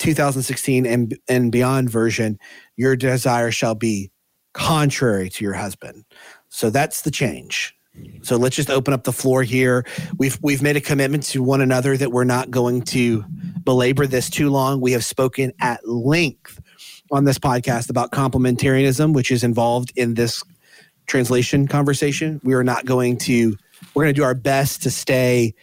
2016 0.00 0.84
and 0.84 1.16
and 1.28 1.50
beyond 1.50 1.88
version, 1.88 2.38
your 2.76 2.94
desire 2.94 3.50
shall 3.50 3.74
be 3.74 4.10
contrary 4.52 5.30
to 5.30 5.44
your 5.44 5.54
husband. 5.54 6.04
So 6.54 6.70
that's 6.70 7.02
the 7.02 7.10
change. 7.10 7.76
So 8.22 8.36
let's 8.36 8.54
just 8.54 8.70
open 8.70 8.94
up 8.94 9.02
the 9.02 9.12
floor 9.12 9.42
here. 9.42 9.84
We've 10.18 10.38
we've 10.40 10.62
made 10.62 10.76
a 10.76 10.80
commitment 10.80 11.24
to 11.24 11.42
one 11.42 11.60
another 11.60 11.96
that 11.96 12.12
we're 12.12 12.22
not 12.22 12.52
going 12.52 12.82
to 12.82 13.24
belabor 13.64 14.06
this 14.06 14.30
too 14.30 14.50
long. 14.50 14.80
We 14.80 14.92
have 14.92 15.04
spoken 15.04 15.52
at 15.58 15.84
length 15.84 16.60
on 17.10 17.24
this 17.24 17.40
podcast 17.40 17.90
about 17.90 18.12
complementarianism, 18.12 19.14
which 19.14 19.32
is 19.32 19.42
involved 19.42 19.92
in 19.96 20.14
this 20.14 20.44
translation 21.08 21.66
conversation. 21.66 22.40
We 22.44 22.54
are 22.54 22.62
not 22.62 22.84
going 22.84 23.18
to 23.18 23.56
we're 23.94 24.04
going 24.04 24.14
to 24.14 24.20
do 24.20 24.24
our 24.24 24.34
best 24.36 24.80
to 24.84 24.92
stay 24.92 25.54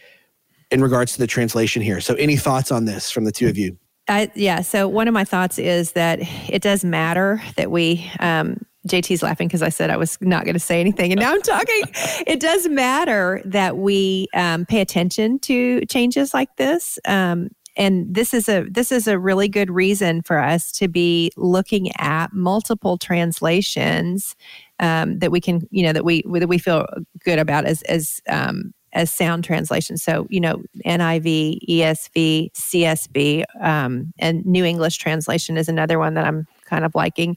in 0.70 0.82
regards 0.82 1.14
to 1.14 1.20
the 1.20 1.26
translation 1.26 1.80
here. 1.80 2.02
So 2.02 2.14
any 2.16 2.36
thoughts 2.36 2.70
on 2.70 2.84
this 2.84 3.10
from 3.10 3.24
the 3.24 3.32
two 3.32 3.48
of 3.48 3.56
you? 3.56 3.78
I, 4.08 4.30
yeah. 4.34 4.60
So 4.60 4.88
one 4.88 5.08
of 5.08 5.14
my 5.14 5.24
thoughts 5.24 5.58
is 5.58 5.92
that 5.92 6.18
it 6.50 6.60
does 6.60 6.84
matter 6.84 7.42
that 7.56 7.70
we 7.70 8.10
um, 8.20 8.58
JT's 8.88 9.22
laughing 9.22 9.48
because 9.48 9.62
I 9.62 9.68
said 9.68 9.90
I 9.90 9.96
was 9.96 10.18
not 10.20 10.44
going 10.44 10.54
to 10.54 10.60
say 10.60 10.80
anything, 10.80 11.12
and 11.12 11.20
now 11.20 11.32
I'm 11.32 11.42
talking. 11.42 11.82
it 12.26 12.40
does 12.40 12.68
matter 12.68 13.40
that 13.44 13.76
we 13.76 14.28
um, 14.34 14.66
pay 14.66 14.80
attention 14.80 15.38
to 15.40 15.84
changes 15.86 16.34
like 16.34 16.56
this. 16.56 16.98
Um, 17.06 17.50
and 17.76 18.14
this 18.14 18.34
is 18.34 18.48
a 18.48 18.64
this 18.70 18.92
is 18.92 19.06
a 19.06 19.18
really 19.18 19.48
good 19.48 19.70
reason 19.70 20.22
for 20.22 20.38
us 20.38 20.72
to 20.72 20.88
be 20.88 21.32
looking 21.36 21.90
at 21.96 22.32
multiple 22.32 22.98
translations 22.98 24.36
um, 24.78 25.18
that 25.20 25.30
we 25.30 25.40
can 25.40 25.66
you 25.70 25.82
know 25.82 25.92
that 25.92 26.04
we 26.04 26.22
that 26.34 26.48
we 26.48 26.58
feel 26.58 26.86
good 27.24 27.38
about 27.38 27.64
as 27.64 27.82
as 27.82 28.20
um, 28.28 28.74
as 28.92 29.10
sound 29.10 29.44
translation. 29.44 29.96
So, 29.96 30.26
you 30.28 30.40
know, 30.40 30.62
NIV, 30.84 31.60
ESV, 31.68 32.52
CSB, 32.52 33.44
um, 33.60 34.12
and 34.18 34.44
New 34.44 34.64
English 34.64 34.98
Translation 34.98 35.56
is 35.56 35.68
another 35.68 35.98
one 35.98 36.14
that 36.14 36.26
I'm 36.26 36.46
kind 36.72 36.86
of 36.86 36.94
liking, 36.94 37.36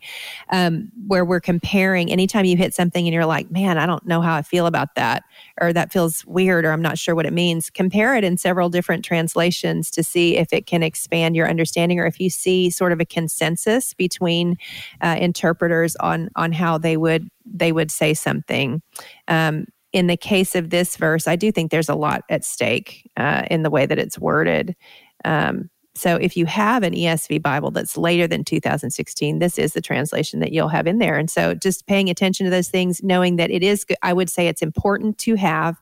um, 0.49 0.89
where 1.07 1.25
we're 1.25 1.41
comparing. 1.41 2.09
Anytime 2.09 2.45
you 2.45 2.55
hit 2.55 2.73
something 2.73 3.05
and 3.05 3.13
you're 3.13 3.25
like, 3.25 3.51
man, 3.51 3.77
I 3.77 3.85
don't 3.85 4.05
know 4.05 4.21
how 4.21 4.33
I 4.33 4.41
feel 4.43 4.65
about 4.65 4.95
that, 4.95 5.23
or 5.59 5.73
that 5.73 5.91
feels 5.91 6.25
weird, 6.25 6.63
or 6.63 6.71
I'm 6.71 6.81
not 6.81 6.97
sure 6.97 7.15
what 7.15 7.25
it 7.25 7.33
means, 7.33 7.69
compare 7.69 8.15
it 8.15 8.23
in 8.23 8.37
several 8.37 8.69
different 8.69 9.03
translations 9.03 9.91
to 9.91 10.03
see 10.03 10.37
if 10.37 10.53
it 10.53 10.67
can 10.67 10.83
expand 10.83 11.35
your 11.35 11.49
understanding, 11.49 11.99
or 11.99 12.05
if 12.05 12.17
you 12.19 12.29
see 12.29 12.69
sort 12.69 12.93
of 12.93 13.01
a 13.01 13.05
consensus 13.05 13.93
between 13.93 14.55
uh, 15.01 15.17
interpreters 15.19 15.97
on 15.97 16.29
on 16.37 16.53
how 16.53 16.77
they 16.77 16.95
would 16.95 17.27
they 17.45 17.73
would 17.73 17.91
say 17.91 18.13
something. 18.13 18.81
Um, 19.27 19.65
in 19.91 20.07
the 20.07 20.17
case 20.17 20.55
of 20.55 20.69
this 20.69 20.97
verse, 20.97 21.27
I 21.27 21.35
do 21.35 21.51
think 21.51 21.71
there's 21.71 21.89
a 21.89 21.95
lot 21.95 22.23
at 22.29 22.45
stake 22.45 23.09
uh, 23.17 23.43
in 23.51 23.63
the 23.63 23.69
way 23.69 23.85
that 23.85 23.99
it's 23.99 24.19
worded. 24.19 24.75
Um, 25.23 25.69
so 25.95 26.17
if 26.17 26.35
you 26.35 26.45
have 26.45 26.83
an 26.83 26.93
ESV 26.93 27.41
Bible 27.41 27.71
that's 27.71 27.97
later 27.97 28.27
than 28.27 28.43
2016, 28.43 29.39
this 29.39 29.57
is 29.57 29.73
the 29.73 29.81
translation 29.81 30.41
that 30.41 30.51
you'll 30.51 30.67
have 30.67 30.87
in 30.87 30.99
there. 30.99 31.17
And 31.17 31.29
so 31.29 31.53
just 31.53 31.87
paying 31.87 32.09
attention 32.09 32.43
to 32.43 32.49
those 32.49 32.67
things, 32.67 33.01
knowing 33.01 33.37
that 33.37 33.49
it 33.49 33.63
is, 33.63 33.85
I 34.01 34.11
would 34.11 34.29
say 34.29 34.47
it's 34.47 34.61
important 34.61 35.17
to 35.19 35.35
have 35.35 35.79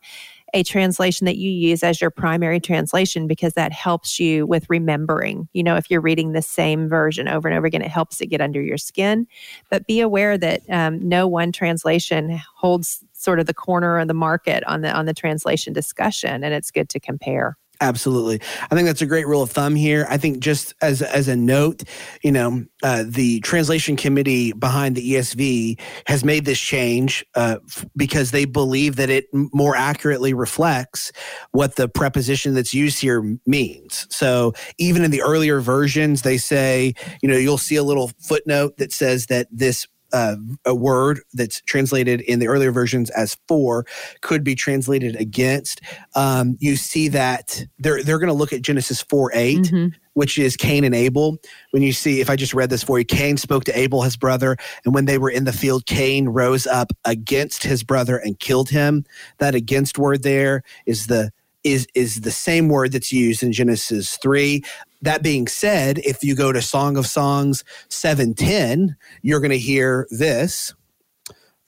a 0.53 0.63
translation 0.63 1.25
that 1.25 1.37
you 1.37 1.49
use 1.49 1.81
as 1.81 1.99
your 1.99 2.11
primary 2.11 2.59
translation 2.59 3.25
because 3.25 3.53
that 3.53 3.71
helps 3.71 4.19
you 4.19 4.45
with 4.45 4.69
remembering. 4.69 5.49
You 5.53 5.63
know, 5.63 5.75
if 5.77 5.89
you're 5.89 5.99
reading 5.99 6.33
the 6.33 6.43
same 6.43 6.87
version 6.87 7.27
over 7.27 7.47
and 7.47 7.57
over 7.57 7.65
again, 7.65 7.81
it 7.81 7.89
helps 7.89 8.21
it 8.21 8.27
get 8.27 8.39
under 8.39 8.61
your 8.61 8.77
skin. 8.77 9.25
But 9.71 9.87
be 9.87 9.99
aware 9.99 10.37
that 10.37 10.61
um, 10.69 11.07
no 11.07 11.27
one 11.27 11.51
translation 11.51 12.39
holds 12.55 13.03
sort 13.13 13.39
of 13.39 13.47
the 13.47 13.53
corner 13.53 13.97
of 13.97 14.07
the 14.07 14.13
market 14.13 14.63
on 14.65 14.81
the 14.81 14.91
on 14.91 15.05
the 15.05 15.13
translation 15.13 15.73
discussion, 15.73 16.43
and 16.43 16.53
it's 16.53 16.69
good 16.69 16.89
to 16.89 16.99
compare. 16.99 17.57
Absolutely. 17.81 18.39
I 18.69 18.75
think 18.75 18.85
that's 18.85 19.01
a 19.01 19.05
great 19.05 19.27
rule 19.27 19.41
of 19.41 19.51
thumb 19.51 19.75
here. 19.75 20.05
I 20.09 20.17
think 20.17 20.39
just 20.39 20.73
as 20.81 21.01
as 21.01 21.27
a 21.27 21.35
note, 21.35 21.83
you 22.23 22.31
know, 22.31 22.65
uh, 22.81 23.03
the 23.05 23.39
translation 23.41 23.95
committee 23.95 24.53
behind 24.53 24.95
the 24.95 25.13
ESV 25.13 25.79
has 26.07 26.23
made 26.23 26.45
this 26.45 26.59
change 26.59 27.25
uh, 27.35 27.57
f- 27.67 27.85
because 27.97 28.31
they 28.31 28.45
believe 28.45 28.95
that 28.97 29.09
it 29.09 29.25
more 29.33 29.75
accurately 29.75 30.33
reflects 30.33 31.11
what 31.51 31.75
the 31.75 31.89
preposition 31.89 32.53
that's 32.53 32.73
used 32.73 33.01
here 33.01 33.37
means. 33.45 34.07
So 34.09 34.53
even 34.77 35.03
in 35.03 35.11
the 35.11 35.21
earlier 35.21 35.59
versions, 35.59 36.21
they 36.21 36.37
say, 36.37 36.93
you 37.21 37.27
know, 37.27 37.37
you'll 37.37 37.57
see 37.57 37.75
a 37.75 37.83
little 37.83 38.11
footnote 38.19 38.77
that 38.77 38.93
says 38.93 39.25
that 39.27 39.47
this 39.51 39.87
uh, 40.13 40.35
a 40.65 40.75
word 40.75 41.21
that's 41.33 41.61
translated 41.61 42.21
in 42.21 42.39
the 42.39 42.47
earlier 42.47 42.71
versions 42.71 43.09
as 43.11 43.35
for 43.47 43.85
could 44.21 44.43
be 44.43 44.55
translated 44.55 45.15
against. 45.15 45.81
Um, 46.15 46.55
you 46.59 46.75
see 46.75 47.07
that 47.09 47.65
they're 47.79 48.03
they're 48.03 48.19
going 48.19 48.27
to 48.27 48.33
look 48.33 48.53
at 48.53 48.61
Genesis 48.61 49.01
four 49.01 49.31
8 49.33 49.57
mm-hmm. 49.57 49.87
which 50.13 50.37
is 50.37 50.55
Cain 50.55 50.83
and 50.83 50.95
Abel. 50.95 51.37
When 51.71 51.81
you 51.81 51.91
see, 51.91 52.21
if 52.21 52.29
I 52.29 52.35
just 52.35 52.53
read 52.53 52.69
this 52.69 52.83
for 52.83 52.99
you, 52.99 53.05
Cain 53.05 53.37
spoke 53.37 53.63
to 53.65 53.77
Abel 53.77 54.03
his 54.03 54.15
brother, 54.15 54.55
and 54.85 54.93
when 54.93 55.05
they 55.05 55.17
were 55.17 55.31
in 55.31 55.45
the 55.45 55.53
field, 55.53 55.87
Cain 55.87 56.29
rose 56.29 56.67
up 56.67 56.93
against 57.05 57.63
his 57.63 57.83
brother 57.83 58.17
and 58.17 58.39
killed 58.39 58.69
him. 58.69 59.05
That 59.39 59.55
against 59.55 59.97
word 59.97 60.23
there 60.23 60.63
is 60.85 61.07
the 61.07 61.31
is 61.63 61.87
is 61.95 62.21
the 62.21 62.31
same 62.31 62.69
word 62.69 62.91
that's 62.91 63.11
used 63.11 63.41
in 63.41 63.51
Genesis 63.51 64.17
3 64.17 64.63
that 65.03 65.21
being 65.21 65.47
said, 65.47 65.99
if 65.99 66.23
you 66.23 66.35
go 66.35 66.51
to 66.51 66.61
Song 66.61 66.97
of 66.97 67.05
Songs 67.05 67.63
710, 67.89 68.95
you're 69.21 69.39
going 69.39 69.51
to 69.51 69.57
hear 69.57 70.07
this. 70.09 70.73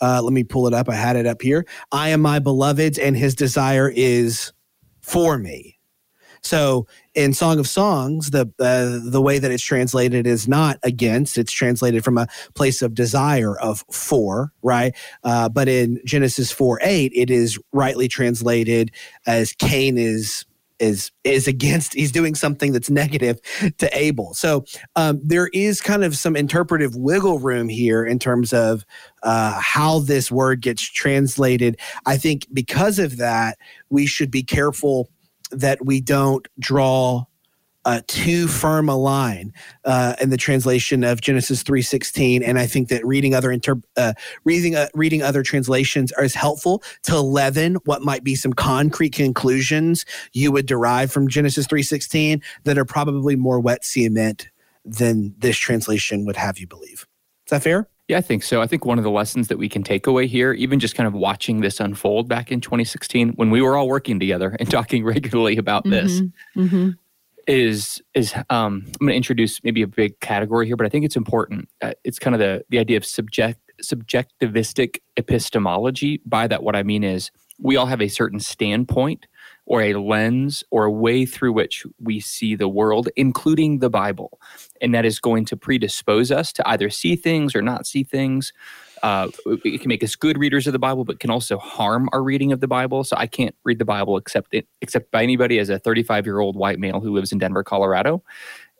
Uh, 0.02 0.22
let 0.22 0.34
me 0.34 0.44
pull 0.44 0.68
it 0.68 0.74
up. 0.74 0.90
I 0.90 0.96
had 0.96 1.16
it 1.16 1.26
up 1.26 1.42
here. 1.42 1.66
I 1.92 2.10
am 2.10 2.22
my 2.22 2.40
beloved's, 2.40 2.98
and 2.98 3.16
his 3.16 3.36
desire 3.36 3.92
is 3.94 4.52
for 5.02 5.38
me. 5.38 5.80
So 6.42 6.86
in 7.16 7.34
Song 7.34 7.60
of 7.60 7.68
Songs, 7.68 8.30
the 8.30 8.52
uh, 8.60 9.00
the 9.10 9.22
way 9.22 9.40
that 9.40 9.52
it's 9.52 9.64
translated 9.64 10.28
is 10.28 10.48
not 10.48 10.78
against; 10.84 11.38
it's 11.38 11.52
translated 11.52 12.04
from 12.04 12.18
a 12.18 12.28
place 12.54 12.82
of 12.82 12.94
desire 12.94 13.58
of 13.60 13.84
for, 13.92 14.54
right? 14.62 14.96
Uh, 15.24 15.50
but 15.50 15.68
in 15.68 16.00
Genesis 16.06 16.52
four 16.52 16.80
eight, 16.84 17.12
it 17.16 17.32
is 17.32 17.58
rightly 17.74 18.08
translated 18.08 18.92
as 19.26 19.54
Cain 19.54 19.98
is 19.98 20.46
is 20.80 21.12
is 21.24 21.48
against 21.48 21.94
he's 21.94 22.12
doing 22.12 22.36
something 22.36 22.72
that's 22.72 22.90
negative 22.90 23.40
to 23.78 23.98
abel. 23.98 24.34
So 24.34 24.66
um, 24.96 25.20
there 25.24 25.48
is 25.54 25.82
kind 25.82 26.04
of 26.04 26.18
some 26.18 26.36
interpretive 26.36 26.96
wiggle 26.96 27.40
room 27.40 27.70
here 27.70 28.04
in 28.04 28.20
terms 28.20 28.54
of 28.54 28.86
uh, 29.24 29.60
how 29.60 30.00
this 30.00 30.32
word 30.32 30.62
gets 30.62 30.82
translated. 30.82 31.80
I 32.06 32.18
think 32.18 32.48
because 32.54 33.00
of 33.00 33.18
that 33.18 33.58
we 33.90 34.06
should 34.06 34.32
be 34.32 34.44
careful 34.44 35.10
that 35.52 35.86
we 35.86 36.02
don't 36.02 36.48
draw 36.60 37.26
uh, 37.86 38.02
too 38.08 38.48
firm 38.48 38.90
a 38.90 38.96
line 38.96 39.54
uh, 39.86 40.16
in 40.20 40.30
the 40.32 40.38
translation 40.38 41.04
of 41.04 41.22
Genesis 41.22 41.64
three 41.64 41.84
sixteen, 41.84 42.44
and 42.44 42.60
I 42.60 42.66
think 42.66 42.90
that 42.90 43.06
reading 43.06 43.34
other 43.34 43.52
inter- 43.52 43.82
uh, 43.96 44.14
reading 44.44 44.76
uh, 44.76 44.88
reading 44.94 45.22
other 45.22 45.44
translations 45.44 46.12
is 46.20 46.34
helpful 46.34 46.84
to 47.04 47.20
leaven 47.20 47.76
what 47.86 48.02
might 48.02 48.24
be 48.24 48.36
some 48.36 48.54
concrete 48.54 49.14
conclusions 49.14 50.06
you 50.34 50.52
would 50.52 50.66
derive 50.66 51.12
from 51.12 51.28
Genesis 51.28 51.68
three 51.68 51.84
sixteen 51.84 52.42
that 52.64 52.78
are 52.78 52.86
probably 52.86 53.36
more 53.36 53.60
wet 53.60 53.86
cement 53.86 54.50
than 54.84 55.34
this 55.38 55.58
translation 55.58 56.26
would 56.26 56.36
have 56.36 56.58
you 56.58 56.68
believe. 56.68 57.08
Is 57.46 57.52
that 57.52 57.64
fair? 57.64 57.88
Yeah, 58.08 58.20
I 58.20 58.22
think 58.22 58.44
so. 58.44 58.62
I 58.62 58.68
think 58.68 58.86
one 58.86 59.00
of 59.00 59.04
the 59.04 59.10
lessons 59.10 59.48
that 59.48 59.58
we 59.58 59.68
can 59.68 59.82
take 59.82 60.06
away 60.06 60.28
here, 60.28 60.54
even 60.54 60.80
just 60.80 60.94
kind 60.94 61.08
of 61.08 61.14
watching 61.14 61.62
this 61.62 61.80
unfold 61.80 62.28
back 62.28 62.52
in 62.52 62.62
2016, 62.62 63.30
when 63.30 63.50
we 63.50 63.64
were 63.64 63.76
all 63.76 63.88
working 63.88 64.20
together 64.20 64.56
and 64.60 64.70
talking 64.72 65.04
regularly 65.04 65.58
about 65.58 65.86
mm-hmm. 65.86 65.92
this, 65.92 66.22
mm-hmm 66.56 66.90
is 67.48 68.02
is 68.14 68.34
um, 68.50 68.84
I'm 68.86 69.08
going 69.08 69.10
to 69.10 69.16
introduce 69.16 69.64
maybe 69.64 69.82
a 69.82 69.88
big 69.88 70.20
category 70.20 70.68
here, 70.68 70.76
but 70.76 70.86
I 70.86 70.90
think 70.90 71.06
it's 71.06 71.16
important. 71.16 71.70
Uh, 71.82 71.94
it's 72.04 72.20
kind 72.20 72.36
of 72.36 72.40
the 72.40 72.64
the 72.70 72.80
idea 72.80 72.98
of 72.98 73.06
subject 73.06 73.60
subjectivistic 73.84 75.00
epistemology. 75.18 76.22
By 76.26 76.48
that, 76.48 76.64
what 76.64 76.76
I 76.76 76.84
mean 76.84 77.04
is 77.04 77.32
we 77.60 77.76
all 77.76 77.86
have 77.86 78.02
a 78.02 78.08
certain 78.08 78.40
standpoint 78.40 79.28
or 79.66 79.82
a 79.82 79.94
lens 79.96 80.64
or 80.72 80.86
a 80.86 80.92
way 80.92 81.26
through 81.26 81.52
which 81.52 81.86
we 82.00 82.20
see 82.20 82.56
the 82.56 82.68
world, 82.68 83.10
including 83.16 83.80
the 83.80 83.90
Bible. 83.90 84.40
And 84.82 84.94
that 84.94 85.06
is 85.06 85.20
going 85.20 85.46
to 85.46 85.58
predispose 85.58 86.32
us 86.32 86.54
to 86.54 86.70
either 86.70 86.90
see 86.90 87.16
things 87.16 87.56
or 87.56 87.62
not 87.62 87.88
see 87.88 88.04
things. 88.04 88.54
Uh, 89.04 89.30
it 89.46 89.82
can 89.82 89.90
make 89.90 90.04
us 90.04 90.16
good 90.16 90.38
readers 90.38 90.68
of 90.68 90.74
the 90.74 90.80
Bible, 90.80 91.04
but 91.04 91.20
can 91.20 91.30
also 91.30 91.58
harm 91.58 92.10
our 92.12 92.24
reading 92.24 92.52
of 92.52 92.60
the 92.60 92.68
Bible. 92.68 93.04
So 93.04 93.16
I 93.18 93.28
can't 93.28 93.56
read 93.64 93.80
the 93.80 93.86
Bible 93.86 94.18
except 94.18 94.54
it, 94.54 94.68
except 94.82 95.12
by 95.12 95.24
anybody 95.24 95.60
as 95.60 95.70
a 95.70 95.80
35 95.80 96.26
year 96.26 96.40
old 96.40 96.56
white 96.56 96.80
male 96.80 97.00
who 97.00 97.14
lives 97.14 97.32
in 97.32 97.38
Denver, 97.38 97.64
Colorado. 97.64 98.24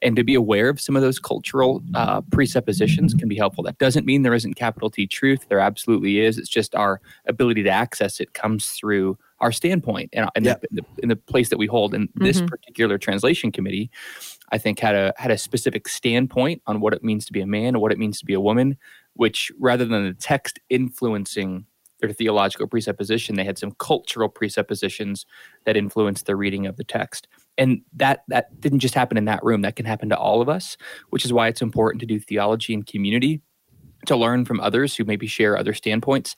And 0.02 0.16
to 0.18 0.24
be 0.24 0.36
aware 0.36 0.70
of 0.70 0.80
some 0.82 0.96
of 0.96 1.02
those 1.02 1.20
cultural 1.20 1.82
uh, 1.96 2.22
presuppositions 2.32 3.14
can 3.14 3.28
be 3.28 3.36
helpful. 3.36 3.64
That 3.64 3.78
doesn't 3.78 4.06
mean 4.06 4.22
there 4.22 4.34
isn't 4.34 4.56
capital 4.56 4.90
T 4.90 5.08
truth. 5.08 5.48
There 5.48 5.60
absolutely 5.60 6.20
is. 6.20 6.38
It's 6.38 6.50
just 6.50 6.76
our 6.76 7.02
ability 7.28 7.64
to 7.64 7.70
access 7.70 8.20
it 8.20 8.34
comes 8.34 8.68
through 8.68 9.18
our 9.40 9.52
standpoint 9.52 10.10
and, 10.14 10.30
and 10.36 10.46
yep. 10.46 10.64
the, 10.72 10.84
in 11.00 11.10
the 11.10 11.16
place 11.16 11.50
that 11.50 11.58
we 11.58 11.68
hold. 11.68 11.94
And 11.94 12.10
mm-hmm. 12.10 12.24
this 12.26 12.42
particular 12.42 12.98
translation 12.98 13.52
committee, 13.52 13.92
I 14.52 14.58
think, 14.58 14.80
had 14.80 14.96
a 14.96 15.14
had 15.18 15.32
a 15.32 15.38
specific 15.38 15.88
standpoint 15.88 16.62
on 16.68 16.80
what 16.80 16.94
it 16.94 17.04
means 17.04 17.26
to 17.26 17.34
be 17.34 17.42
a 17.42 17.48
man 17.48 17.70
and 17.70 17.82
what 17.82 17.92
it 17.92 18.00
means 18.00 18.20
to 18.20 18.26
be 18.26 18.34
a 18.34 18.40
woman, 18.40 18.78
which 19.14 19.52
rather 19.60 19.86
than 19.86 20.06
the 20.06 20.14
text 20.14 20.60
influencing 20.70 21.66
their 22.00 22.12
theological 22.12 22.68
presupposition, 22.68 23.36
they 23.36 23.46
had 23.46 23.58
some 23.58 23.72
cultural 23.80 24.28
presuppositions 24.28 25.26
that 25.66 25.78
influenced 25.78 26.26
the 26.26 26.36
reading 26.36 26.68
of 26.68 26.76
the 26.76 26.84
text. 26.84 27.28
And 27.58 27.82
that 27.94 28.24
that 28.28 28.60
didn't 28.60 28.80
just 28.80 28.96
happen 28.96 29.18
in 29.18 29.26
that 29.26 29.44
room. 29.44 29.62
That 29.62 29.76
can 29.76 29.86
happen 29.86 30.10
to 30.10 30.18
all 30.18 30.42
of 30.42 30.50
us, 30.50 30.78
which 31.10 31.26
is 31.26 31.32
why 31.32 31.48
it's 31.48 31.62
important 31.62 32.02
to 32.02 32.06
do 32.06 32.20
theology 32.20 32.74
in 32.74 32.84
community 32.84 33.42
to 34.06 34.16
learn 34.16 34.46
from 34.46 34.60
others 34.60 34.96
who 34.96 35.04
maybe 35.04 35.28
share 35.28 35.58
other 35.58 35.74
standpoints 35.74 36.36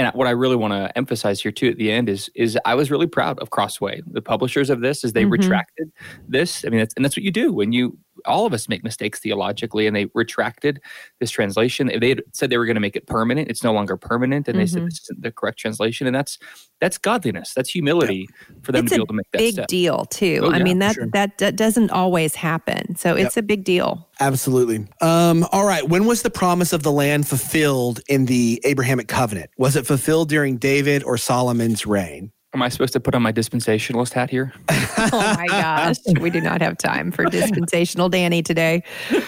and 0.00 0.14
what 0.14 0.26
I 0.26 0.30
really 0.30 0.56
want 0.56 0.72
to 0.72 0.96
emphasize 0.96 1.42
here 1.42 1.52
too 1.52 1.68
at 1.68 1.76
the 1.76 1.92
end 1.92 2.08
is 2.08 2.30
is 2.34 2.58
I 2.64 2.74
was 2.74 2.90
really 2.90 3.06
proud 3.06 3.38
of 3.40 3.50
Crossway, 3.50 4.00
the 4.06 4.22
publishers 4.22 4.70
of 4.70 4.80
this, 4.80 5.04
as 5.04 5.12
they 5.12 5.22
mm-hmm. 5.22 5.32
retracted 5.32 5.92
this. 6.26 6.64
I 6.64 6.70
mean, 6.70 6.78
that's, 6.78 6.94
and 6.94 7.04
that's 7.04 7.16
what 7.16 7.24
you 7.24 7.30
do 7.30 7.52
when 7.52 7.72
you 7.72 7.98
all 8.26 8.46
of 8.46 8.52
us 8.52 8.68
make 8.68 8.84
mistakes 8.84 9.20
theologically, 9.20 9.86
and 9.86 9.94
they 9.94 10.06
retracted 10.14 10.80
this 11.18 11.30
translation. 11.30 11.90
They 12.00 12.10
had 12.10 12.22
said 12.32 12.50
they 12.50 12.58
were 12.58 12.66
going 12.66 12.76
to 12.76 12.80
make 12.80 12.96
it 12.96 13.06
permanent. 13.06 13.48
It's 13.48 13.64
no 13.64 13.72
longer 13.72 13.96
permanent, 13.96 14.48
and 14.48 14.54
mm-hmm. 14.54 14.60
they 14.60 14.66
said 14.66 14.78
mm-hmm. 14.78 14.86
this 14.86 15.00
isn't 15.02 15.22
the 15.22 15.32
correct 15.32 15.58
translation, 15.58 16.06
and 16.06 16.14
that's 16.14 16.38
that's 16.80 16.98
godliness. 16.98 17.52
That's 17.54 17.70
humility 17.70 18.26
yeah. 18.28 18.56
for 18.62 18.72
them 18.72 18.84
it's 18.84 18.92
to 18.92 18.96
be 18.96 19.00
able 19.00 19.06
to 19.08 19.14
make 19.14 19.30
that 19.32 19.38
big 19.38 19.54
step. 19.54 19.68
deal 19.68 20.04
too. 20.06 20.40
Oh, 20.44 20.50
I 20.50 20.58
yeah, 20.58 20.62
mean 20.62 20.78
that, 20.78 20.94
sure. 20.94 21.08
that 21.12 21.38
that 21.38 21.56
doesn't 21.56 21.90
always 21.90 22.34
happen, 22.34 22.96
so 22.96 23.16
yep. 23.16 23.26
it's 23.26 23.36
a 23.36 23.42
big 23.42 23.64
deal. 23.64 24.08
Absolutely. 24.20 24.86
Um, 25.00 25.46
all 25.52 25.64
right. 25.64 25.88
When 25.88 26.04
was 26.04 26.22
the 26.22 26.30
promise 26.30 26.72
of 26.72 26.82
the 26.82 26.92
land 26.92 27.26
fulfilled 27.26 28.00
in 28.08 28.26
the 28.26 28.60
Abrahamic 28.64 29.08
covenant? 29.08 29.50
Was 29.56 29.76
it 29.76 29.86
fulfilled 29.86 30.28
during 30.28 30.58
David 30.58 31.02
or 31.04 31.16
Solomon's 31.16 31.86
reign? 31.86 32.32
Am 32.52 32.62
I 32.62 32.68
supposed 32.68 32.92
to 32.94 33.00
put 33.00 33.14
on 33.14 33.22
my 33.22 33.32
dispensationalist 33.32 34.12
hat 34.12 34.28
here? 34.28 34.52
oh 34.68 35.34
my 35.38 35.46
gosh, 35.48 35.98
we 36.20 36.30
do 36.30 36.40
not 36.40 36.60
have 36.60 36.76
time 36.78 37.12
for 37.12 37.24
dispensational 37.26 38.08
Danny 38.08 38.42
today. 38.42 38.82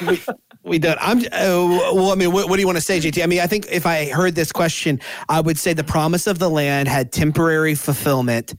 we, 0.06 0.20
we 0.64 0.78
don't. 0.80 0.98
I'm. 1.00 1.18
Uh, 1.18 1.92
well, 1.94 2.10
I 2.10 2.16
mean, 2.16 2.32
what, 2.32 2.48
what, 2.48 2.56
do 2.56 2.60
you 2.60 2.66
want 2.66 2.78
to 2.78 2.82
say, 2.82 2.98
JT? 2.98 3.22
I 3.22 3.26
mean, 3.26 3.38
I 3.38 3.46
think 3.46 3.66
if 3.70 3.86
I 3.86 4.06
heard 4.06 4.34
this 4.34 4.50
question, 4.50 5.00
I 5.28 5.40
would 5.40 5.56
say 5.56 5.72
the 5.72 5.84
promise 5.84 6.26
of 6.26 6.40
the 6.40 6.50
land 6.50 6.88
had 6.88 7.12
temporary 7.12 7.76
fulfillment 7.76 8.54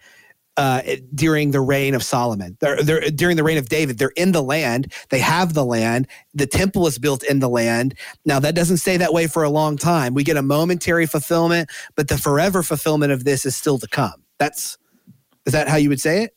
uh, 0.56 0.82
during 1.14 1.52
the 1.52 1.62
reign 1.62 1.94
of 1.94 2.04
Solomon. 2.04 2.58
They're, 2.60 2.82
they're, 2.82 3.02
during 3.10 3.38
the 3.38 3.44
reign 3.44 3.58
of 3.58 3.70
David, 3.70 3.98
they're 3.98 4.14
in 4.16 4.32
the 4.32 4.44
land. 4.44 4.94
They 5.10 5.20
have 5.20 5.54
the 5.54 5.66
land. 5.66 6.08
The 6.34 6.48
temple 6.48 6.88
is 6.88 7.00
built 7.00 7.24
in 7.24 7.40
the 7.40 7.50
land. 7.50 7.96
Now, 8.26 8.40
that 8.40 8.56
doesn't 8.56 8.78
stay 8.78 8.98
that 8.98 9.14
way 9.14 9.28
for 9.28 9.44
a 9.44 9.50
long 9.50 9.78
time. 9.78 10.14
We 10.14 10.24
get 10.24 10.38
a 10.38 10.42
momentary 10.42 11.06
fulfillment, 11.06 11.70
but 11.96 12.08
the 12.08 12.18
forever 12.18 12.64
fulfillment 12.64 13.12
of 13.12 13.24
this 13.24 13.46
is 13.46 13.56
still 13.56 13.78
to 13.80 13.88
come. 13.88 14.23
That's 14.44 14.78
is 15.46 15.54
that 15.54 15.70
how 15.70 15.78
you 15.78 15.88
would 15.88 16.02
say 16.02 16.24
it? 16.24 16.36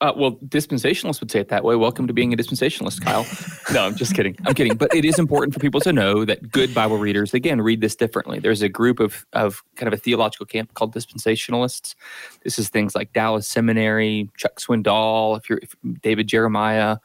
Uh, 0.00 0.14
well, 0.16 0.36
dispensationalists 0.36 1.20
would 1.20 1.30
say 1.30 1.38
it 1.38 1.50
that 1.50 1.62
way. 1.62 1.76
Welcome 1.76 2.06
to 2.06 2.14
being 2.14 2.32
a 2.32 2.36
dispensationalist, 2.36 3.02
Kyle. 3.02 3.26
no, 3.74 3.84
I'm 3.84 3.94
just 3.94 4.14
kidding. 4.14 4.34
I'm 4.46 4.54
kidding. 4.54 4.74
But 4.74 4.94
it 4.94 5.04
is 5.04 5.18
important 5.18 5.52
for 5.52 5.60
people 5.60 5.80
to 5.82 5.92
know 5.92 6.24
that 6.24 6.50
good 6.50 6.74
Bible 6.74 6.96
readers, 6.96 7.34
again, 7.34 7.60
read 7.60 7.82
this 7.82 7.94
differently. 7.94 8.38
There's 8.38 8.62
a 8.62 8.70
group 8.70 8.98
of, 8.98 9.26
of 9.34 9.62
kind 9.76 9.88
of 9.88 9.92
a 9.92 9.98
theological 9.98 10.46
camp 10.46 10.72
called 10.72 10.94
dispensationalists. 10.94 11.94
This 12.42 12.58
is 12.58 12.70
things 12.70 12.94
like 12.94 13.12
Dallas 13.12 13.46
Seminary, 13.46 14.30
Chuck 14.38 14.58
Swindoll, 14.58 15.36
if 15.36 15.50
you're 15.50 15.58
if 15.60 15.76
David 16.00 16.26
Jeremiah, 16.26 16.96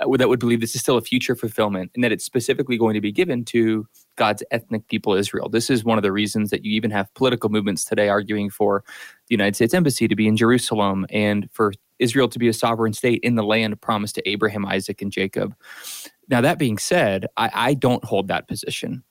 Uh, 0.00 0.16
that 0.16 0.28
would 0.28 0.40
believe 0.40 0.60
this 0.60 0.74
is 0.74 0.80
still 0.80 0.96
a 0.96 1.02
future 1.02 1.34
fulfillment 1.34 1.90
and 1.94 2.04
that 2.04 2.12
it's 2.12 2.24
specifically 2.24 2.78
going 2.78 2.94
to 2.94 3.00
be 3.00 3.12
given 3.12 3.44
to 3.44 3.86
God's 4.16 4.42
ethnic 4.50 4.86
people, 4.88 5.14
Israel. 5.14 5.48
This 5.48 5.70
is 5.70 5.84
one 5.84 5.98
of 5.98 6.02
the 6.02 6.12
reasons 6.12 6.50
that 6.50 6.64
you 6.64 6.72
even 6.72 6.90
have 6.90 7.12
political 7.14 7.50
movements 7.50 7.84
today 7.84 8.08
arguing 8.08 8.50
for 8.50 8.84
the 9.28 9.34
United 9.34 9.54
States 9.54 9.74
Embassy 9.74 10.08
to 10.08 10.16
be 10.16 10.26
in 10.26 10.36
Jerusalem 10.36 11.06
and 11.10 11.48
for 11.52 11.72
Israel 11.98 12.28
to 12.28 12.38
be 12.38 12.48
a 12.48 12.52
sovereign 12.52 12.92
state 12.92 13.20
in 13.22 13.34
the 13.34 13.42
land 13.42 13.80
promised 13.80 14.14
to 14.16 14.28
Abraham, 14.28 14.64
Isaac, 14.66 15.02
and 15.02 15.10
Jacob. 15.10 15.54
Now, 16.28 16.40
that 16.40 16.58
being 16.58 16.78
said, 16.78 17.26
I, 17.36 17.50
I 17.52 17.74
don't 17.74 18.04
hold 18.04 18.28
that 18.28 18.48
position. 18.48 19.02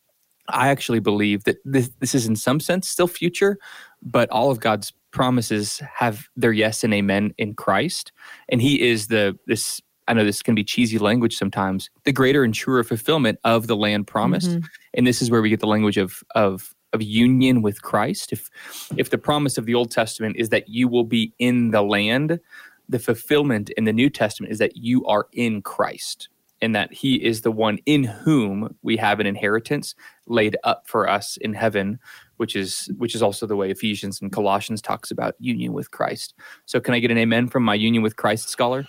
I 0.50 0.69
actually 0.69 1.00
believe 1.00 1.43
that 1.43 1.58
this, 1.65 1.89
this 2.00 2.15
is, 2.15 2.28
in 2.28 2.36
some 2.36 2.60
sense, 2.60 2.88
still 2.88 3.08
future, 3.08 3.58
but 4.02 4.30
all 4.30 4.50
of 4.50 4.60
God's 4.60 4.93
promises 5.12 5.82
have 5.93 6.30
their 6.36 6.54
yes 6.54 6.84
and 6.84 6.93
amen 6.93 7.34
in 7.38 7.54
Christ, 7.56 8.12
and 8.50 8.62
He 8.62 8.82
is 8.88 9.08
the 9.08 9.38
this 9.47 9.82
I 10.08 10.13
know 10.13 10.24
this 10.24 10.41
can 10.41 10.56
be 10.56 10.63
cheesy 10.63 10.98
language 10.98 11.38
sometimes, 11.38 11.89
the 12.04 12.13
greater 12.13 12.43
and 12.43 12.54
truer 12.54 12.84
fulfillment 12.84 13.39
of 13.43 13.67
the 13.67 13.76
land 13.76 14.08
promised. 14.08 14.50
Mm-hmm. 14.50 14.65
And 14.93 15.08
this 15.08 15.22
is 15.22 15.30
where 15.30 15.41
we 15.41 15.50
get 15.50 15.60
the 15.60 15.67
language 15.67 15.98
of 15.98 16.24
of 16.36 16.74
of 16.93 17.02
union 17.02 17.62
with 17.62 17.82
Christ. 17.82 18.32
If 18.32 18.50
if 18.96 19.10
the 19.10 19.17
promise 19.17 19.58
of 19.58 19.65
the 19.65 19.76
Old 19.76 19.91
Testament 19.91 20.38
is 20.38 20.50
that 20.50 20.70
you 20.70 20.88
will 20.88 21.04
be 21.04 21.34
in 21.39 21.72
the 21.72 21.82
land, 21.82 22.39
the 22.88 23.00
fulfillment 23.00 23.70
in 23.72 23.84
the 23.84 23.93
New 23.93 24.10
Testament 24.10 24.52
is 24.52 24.60
that 24.60 24.78
you 24.78 25.06
are 25.06 25.28
in 25.34 25.62
Christ 25.62 26.30
and 26.60 26.76
that 26.76 26.91
he 26.91 27.24
is 27.24 27.41
the 27.41 27.52
one 27.52 27.78
in 27.86 28.04
whom 28.04 28.76
we 28.82 28.98
have 28.98 29.20
an 29.20 29.28
inheritance 29.28 29.93
laid 30.26 30.58
up 30.63 30.88
for 30.88 31.08
us 31.08 31.38
in 31.38 31.54
heaven 31.54 32.00
which 32.38 32.56
is 32.56 32.89
which 32.98 33.13
is 33.13 33.22
also 33.22 33.46
the 33.46 33.56
way 33.56 33.70
Ephesians 33.70 34.22
and 34.22 34.32
Colossians 34.32 34.82
talks 34.82 35.12
about 35.12 35.36
union 35.39 35.74
with 35.74 35.91
Christ. 35.91 36.34
So 36.65 36.80
can 36.80 36.93
I 36.93 37.00
get 37.00 37.12
an 37.12 37.17
amen 37.17 37.50
from 37.50 37.63
my 37.63 37.76
union 37.76 38.02
with 38.04 38.15
Christ 38.15 38.50
scholar? 38.50 38.88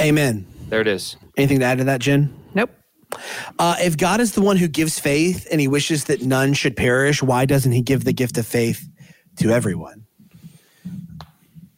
Amen. 0.00 0.46
There 0.68 0.80
it 0.80 0.86
is. 0.86 1.16
Anything 1.36 1.60
to 1.60 1.64
add 1.64 1.78
to 1.78 1.84
that, 1.84 2.00
Jen? 2.00 2.32
Nope. 2.54 2.70
Uh, 3.58 3.76
if 3.80 3.96
God 3.96 4.20
is 4.20 4.32
the 4.32 4.40
one 4.40 4.56
who 4.56 4.68
gives 4.68 4.98
faith 4.98 5.46
and 5.50 5.60
he 5.60 5.68
wishes 5.68 6.04
that 6.04 6.22
none 6.22 6.52
should 6.52 6.76
perish, 6.76 7.22
why 7.22 7.44
doesn't 7.44 7.72
he 7.72 7.82
give 7.82 8.04
the 8.04 8.12
gift 8.12 8.38
of 8.38 8.46
faith 8.46 8.88
to 9.36 9.50
everyone? 9.50 10.06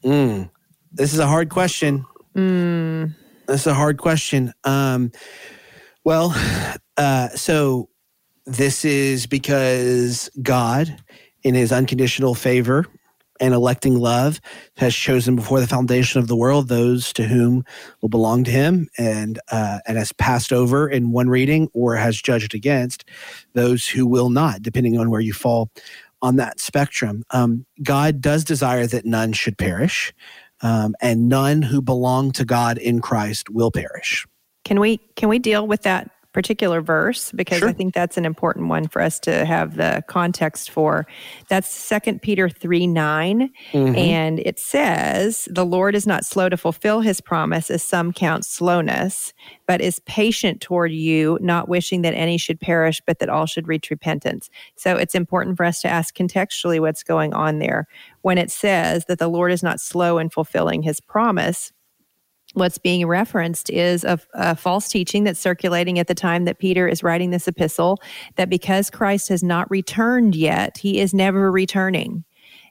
Mm. 0.05 0.51
This 0.93 1.13
is 1.13 1.19
a 1.19 1.27
hard 1.27 1.49
question. 1.49 2.05
Mm. 2.35 3.15
This 3.47 3.63
is 3.63 3.67
a 3.67 3.75
hard 3.75 3.99
question. 3.99 4.53
Um, 4.65 5.11
well, 6.05 6.35
uh, 6.97 7.29
so 7.31 7.89
this 8.45 8.85
is 8.85 9.27
because 9.27 10.31
God, 10.43 10.97
in 11.43 11.55
his 11.55 11.73
unconditional 11.73 12.35
favor, 12.35 12.87
and 13.43 13.53
electing 13.53 13.99
love 13.99 14.41
has 14.77 14.95
chosen 14.95 15.35
before 15.35 15.61
the 15.61 15.67
foundation 15.67 16.21
of 16.21 16.29
the 16.29 16.37
world 16.37 16.69
those 16.69 17.13
to 17.13 17.25
whom 17.25 17.65
will 18.01 18.09
belong 18.09 18.45
to 18.45 18.51
him 18.53 18.89
and 18.97 19.41
uh, 19.51 19.81
and 19.87 19.99
has 19.99 20.13
passed 20.13 20.53
over 20.53 20.89
in 20.89 21.11
one 21.11 21.29
reading 21.29 21.69
or 21.75 21.97
has 21.97 22.23
judged 22.23 22.55
against 22.55 23.05
those 23.55 23.87
who 23.89 24.07
will 24.07 24.31
not 24.31 24.63
depending 24.63 24.97
on 24.97 25.11
where 25.11 25.21
you 25.21 25.33
fall 25.33 25.71
on 26.23 26.37
that 26.37 26.61
spectrum. 26.61 27.25
Um, 27.31 27.67
god 27.83 28.21
does 28.21 28.45
desire 28.45 28.87
that 28.87 29.05
none 29.05 29.33
should 29.33 29.59
perish 29.59 30.15
um, 30.61 30.95
and 31.03 31.29
none 31.29 31.63
who 31.63 31.83
belong 31.83 32.31
to 32.33 32.45
god 32.45 32.79
in 32.79 33.01
christ 33.01 33.51
will 33.51 33.73
perish. 33.73 34.25
Can 34.65 34.79
we 34.79 34.99
can 35.17 35.29
we 35.29 35.41
deal 35.41 35.67
with 35.67 35.83
that 35.83 36.09
particular 36.33 36.81
verse 36.81 37.31
because 37.33 37.59
sure. 37.59 37.69
I 37.69 37.73
think 37.73 37.95
that's 37.95 38.17
an 38.17 38.25
important 38.25 38.69
one 38.69 38.89
for 38.89 39.03
us 39.03 39.21
to 39.21 39.45
have 39.45 39.77
the 39.77 40.03
context 40.09 40.71
for. 40.71 41.07
That's 41.49 41.69
Second 41.69 42.23
Peter 42.23 42.49
3 42.49 42.87
9. 42.87 43.51
Mm-hmm. 43.73 43.97
And 43.97 44.39
it 44.41 44.59
says, 44.59 45.49
The 45.51 45.65
Lord 45.65 45.95
is 45.95 46.07
not 46.07 46.25
slow 46.25 46.49
to 46.49 46.57
fulfill 46.57 47.01
his 47.01 47.21
promise, 47.21 47.71
as 47.71 47.83
some 47.83 48.13
count 48.13 48.45
slowness, 48.45 49.33
but 49.67 49.81
is 49.81 50.01
patient 50.01 50.61
toward 50.61 50.93
you, 50.93 51.39
not 51.41 51.69
wishing 51.69 52.03
that 52.03 52.15
any 52.15 52.39
should 52.39 52.61
perish, 52.61 53.01
but 53.07 53.19
that 53.19 53.29
all 53.29 53.47
should 53.47 53.69
reach 53.69 53.91
repentance. 53.91 54.49
So 54.77 54.97
it's 54.97 55.15
important 55.15 55.57
for 55.57 55.65
us 55.65 55.81
to 55.83 55.89
ask 55.89 56.17
contextually 56.17 56.81
what's 56.81 57.03
going 57.03 57.35
on 57.35 57.59
there. 57.59 57.87
When 58.23 58.39
it 58.39 58.51
says 58.51 59.05
that 59.07 59.19
the 59.19 59.29
Lord 59.29 59.53
is 59.53 59.63
not 59.63 59.81
slow 59.81 60.19
in 60.19 60.31
fulfilling 60.31 60.83
his 60.83 61.01
promise, 61.01 61.73
what's 62.55 62.79
being 62.79 63.07
referenced 63.07 63.71
is 63.71 64.05
a, 64.05 64.19
a, 64.35 64.55
false 64.55 64.89
teaching 64.89 65.25
that's 65.25 65.41
circulating 65.41 65.99
at 65.99 66.07
the 66.07 66.15
time 66.15 66.45
that 66.45 66.59
Peter 66.59 66.87
is 66.87 67.03
writing 67.03 67.31
this 67.31 67.49
epistle 67.49 67.99
that 68.37 68.51
because 68.51 68.91
Christ 68.91 69.29
has 69.29 69.43
not 69.43 69.71
returned 69.71 70.35
yet, 70.35 70.79
he 70.79 71.01
is 71.01 71.15
never 71.15 71.51
returning. 71.51 72.25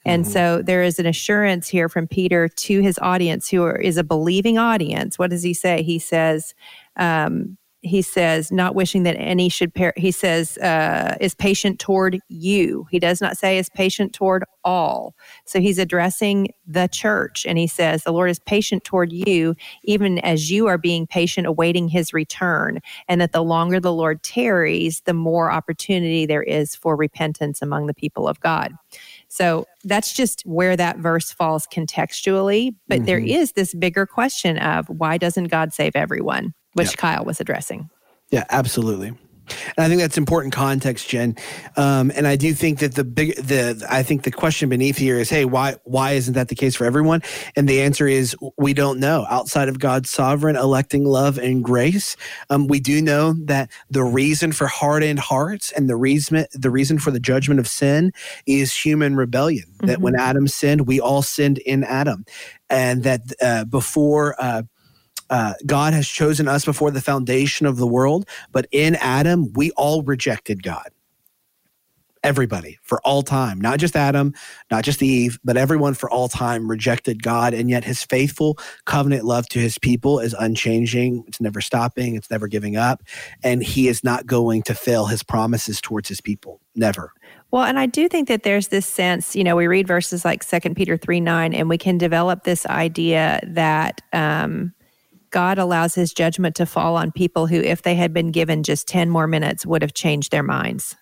And 0.05 0.23
mm-hmm. 0.23 0.31
so 0.31 0.61
there 0.61 0.83
is 0.83 0.99
an 0.99 1.05
assurance 1.05 1.67
here 1.67 1.89
from 1.89 2.07
Peter 2.07 2.47
to 2.47 2.81
his 2.81 2.97
audience, 2.99 3.49
who 3.49 3.63
are, 3.63 3.75
is 3.75 3.97
a 3.97 4.03
believing 4.03 4.57
audience. 4.57 5.19
What 5.19 5.29
does 5.29 5.43
he 5.43 5.53
say? 5.53 5.83
He 5.83 5.99
says, 5.99 6.53
um, 6.95 7.57
he 7.81 8.01
says, 8.01 8.51
not 8.51 8.75
wishing 8.75 9.03
that 9.03 9.17
any 9.17 9.49
should 9.49 9.73
perish. 9.73 9.95
He 9.97 10.11
says, 10.11 10.57
uh, 10.59 11.15
is 11.19 11.33
patient 11.33 11.79
toward 11.79 12.19
you. 12.29 12.85
He 12.91 12.99
does 12.99 13.21
not 13.21 13.37
say 13.37 13.57
is 13.57 13.69
patient 13.69 14.13
toward 14.13 14.43
all. 14.63 15.15
So 15.45 15.59
he's 15.59 15.79
addressing 15.79 16.49
the 16.67 16.87
church 16.87 17.45
and 17.47 17.57
he 17.57 17.65
says, 17.65 18.03
the 18.03 18.13
Lord 18.13 18.29
is 18.29 18.39
patient 18.39 18.83
toward 18.83 19.11
you, 19.11 19.55
even 19.83 20.19
as 20.19 20.51
you 20.51 20.67
are 20.67 20.77
being 20.77 21.07
patient, 21.07 21.47
awaiting 21.47 21.87
his 21.87 22.13
return. 22.13 22.79
And 23.07 23.19
that 23.19 23.31
the 23.31 23.43
longer 23.43 23.79
the 23.79 23.93
Lord 23.93 24.21
tarries, 24.21 25.01
the 25.05 25.15
more 25.15 25.51
opportunity 25.51 26.27
there 26.27 26.43
is 26.43 26.75
for 26.75 26.95
repentance 26.95 27.61
among 27.61 27.87
the 27.87 27.93
people 27.95 28.27
of 28.27 28.39
God. 28.39 28.73
So 29.27 29.65
that's 29.83 30.13
just 30.13 30.41
where 30.45 30.75
that 30.75 30.97
verse 30.97 31.31
falls 31.31 31.65
contextually. 31.65 32.75
But 32.87 32.97
mm-hmm. 32.97 33.05
there 33.05 33.19
is 33.19 33.53
this 33.53 33.73
bigger 33.73 34.05
question 34.05 34.57
of 34.59 34.87
why 34.87 35.17
doesn't 35.17 35.45
God 35.45 35.73
save 35.73 35.95
everyone, 35.95 36.53
which 36.73 36.89
yep. 36.89 36.97
Kyle 36.97 37.25
was 37.25 37.39
addressing. 37.39 37.89
Yeah, 38.29 38.45
absolutely. 38.49 39.13
And 39.77 39.85
I 39.85 39.87
think 39.87 40.01
that's 40.01 40.17
important 40.17 40.53
context, 40.53 41.09
Jen. 41.09 41.35
Um, 41.75 42.11
and 42.15 42.27
I 42.27 42.35
do 42.35 42.53
think 42.53 42.79
that 42.79 42.95
the 42.95 43.03
big, 43.03 43.35
the 43.35 43.85
I 43.89 44.03
think 44.03 44.23
the 44.23 44.31
question 44.31 44.69
beneath 44.69 44.97
here 44.97 45.17
is, 45.19 45.29
hey, 45.29 45.45
why 45.45 45.75
why 45.83 46.11
isn't 46.11 46.33
that 46.33 46.47
the 46.47 46.55
case 46.55 46.75
for 46.75 46.85
everyone? 46.85 47.21
And 47.55 47.67
the 47.67 47.81
answer 47.81 48.07
is 48.07 48.35
we 48.57 48.73
don't 48.73 48.99
know. 48.99 49.25
Outside 49.29 49.69
of 49.69 49.79
God's 49.79 50.09
sovereign 50.09 50.55
electing 50.55 51.03
love 51.03 51.37
and 51.37 51.63
grace, 51.63 52.15
um, 52.49 52.67
we 52.67 52.79
do 52.79 53.01
know 53.01 53.33
that 53.45 53.69
the 53.89 54.03
reason 54.03 54.51
for 54.51 54.67
hardened 54.67 55.19
hearts 55.19 55.71
and 55.71 55.89
the 55.89 55.95
reason 55.95 56.45
the 56.53 56.69
reason 56.71 56.99
for 56.99 57.11
the 57.11 57.19
judgment 57.19 57.59
of 57.59 57.67
sin 57.67 58.11
is 58.45 58.75
human 58.75 59.15
rebellion. 59.15 59.65
Mm-hmm. 59.65 59.87
That 59.87 59.99
when 59.99 60.15
Adam 60.15 60.47
sinned, 60.47 60.87
we 60.87 60.99
all 60.99 61.21
sinned 61.21 61.57
in 61.59 61.83
Adam, 61.83 62.25
and 62.69 63.03
that 63.03 63.21
uh, 63.41 63.65
before. 63.65 64.35
Uh, 64.39 64.63
uh, 65.31 65.53
God 65.65 65.93
has 65.93 66.07
chosen 66.07 66.47
us 66.47 66.65
before 66.65 66.91
the 66.91 67.01
foundation 67.01 67.65
of 67.65 67.77
the 67.77 67.87
world, 67.87 68.27
but 68.51 68.67
in 68.71 68.95
Adam, 68.95 69.51
we 69.53 69.71
all 69.71 70.03
rejected 70.03 70.61
God. 70.61 70.89
Everybody 72.23 72.77
for 72.83 73.01
all 73.01 73.23
time, 73.23 73.59
not 73.59 73.79
just 73.79 73.95
Adam, 73.95 74.35
not 74.69 74.83
just 74.83 75.01
Eve, 75.01 75.39
but 75.43 75.57
everyone 75.57 75.95
for 75.95 76.07
all 76.07 76.27
time 76.29 76.69
rejected 76.69 77.23
God. 77.23 77.55
And 77.55 77.67
yet 77.67 77.83
his 77.83 78.03
faithful 78.03 78.59
covenant 78.85 79.23
love 79.25 79.47
to 79.49 79.59
his 79.59 79.79
people 79.79 80.19
is 80.19 80.35
unchanging. 80.37 81.23
It's 81.27 81.41
never 81.41 81.61
stopping, 81.61 82.15
it's 82.15 82.29
never 82.29 82.47
giving 82.47 82.75
up. 82.75 83.01
And 83.43 83.63
he 83.63 83.87
is 83.87 84.03
not 84.03 84.27
going 84.27 84.61
to 84.63 84.75
fail 84.75 85.07
his 85.07 85.23
promises 85.23 85.81
towards 85.81 86.09
his 86.09 86.21
people. 86.21 86.61
Never. 86.75 87.11
Well, 87.49 87.63
and 87.63 87.79
I 87.79 87.87
do 87.87 88.07
think 88.07 88.27
that 88.27 88.43
there's 88.43 88.67
this 88.67 88.85
sense, 88.85 89.35
you 89.35 89.43
know, 89.43 89.55
we 89.55 89.65
read 89.65 89.87
verses 89.87 90.23
like 90.23 90.43
Second 90.43 90.75
Peter 90.75 90.97
3 90.97 91.21
9, 91.21 91.55
and 91.55 91.69
we 91.69 91.77
can 91.79 91.97
develop 91.97 92.43
this 92.43 92.67
idea 92.67 93.39
that 93.47 94.01
um, 94.13 94.73
God 95.31 95.57
allows 95.57 95.95
his 95.95 96.13
judgment 96.13 96.55
to 96.55 96.65
fall 96.65 96.95
on 96.95 97.11
people 97.11 97.47
who, 97.47 97.57
if 97.57 97.81
they 97.81 97.95
had 97.95 98.13
been 98.13 98.31
given 98.31 98.63
just 98.63 98.87
10 98.87 99.09
more 99.09 99.27
minutes, 99.27 99.65
would 99.65 99.81
have 99.81 99.93
changed 99.93 100.31
their 100.31 100.43
minds. 100.43 100.95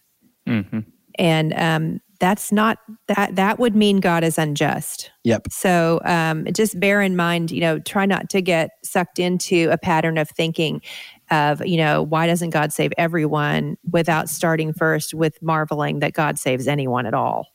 Mm-hmm. 0.47 0.79
And 1.17 1.53
um, 1.53 1.99
that's 2.19 2.51
not 2.51 2.77
that 3.07 3.35
that 3.35 3.59
would 3.59 3.75
mean 3.75 3.99
God 3.99 4.23
is 4.23 4.37
unjust. 4.37 5.11
Yep. 5.23 5.47
So 5.51 5.99
um, 6.03 6.47
just 6.53 6.79
bear 6.79 7.01
in 7.01 7.15
mind, 7.15 7.51
you 7.51 7.61
know, 7.61 7.79
try 7.79 8.05
not 8.05 8.29
to 8.29 8.41
get 8.41 8.71
sucked 8.83 9.19
into 9.19 9.69
a 9.71 9.77
pattern 9.77 10.17
of 10.17 10.29
thinking 10.29 10.81
of, 11.31 11.65
you 11.65 11.77
know, 11.77 12.03
why 12.03 12.27
doesn't 12.27 12.49
God 12.49 12.73
save 12.73 12.91
everyone 12.97 13.77
without 13.89 14.29
starting 14.29 14.73
first 14.73 15.13
with 15.13 15.41
marveling 15.41 15.99
that 15.99 16.13
God 16.13 16.37
saves 16.37 16.67
anyone 16.67 17.05
at 17.05 17.13
all. 17.13 17.47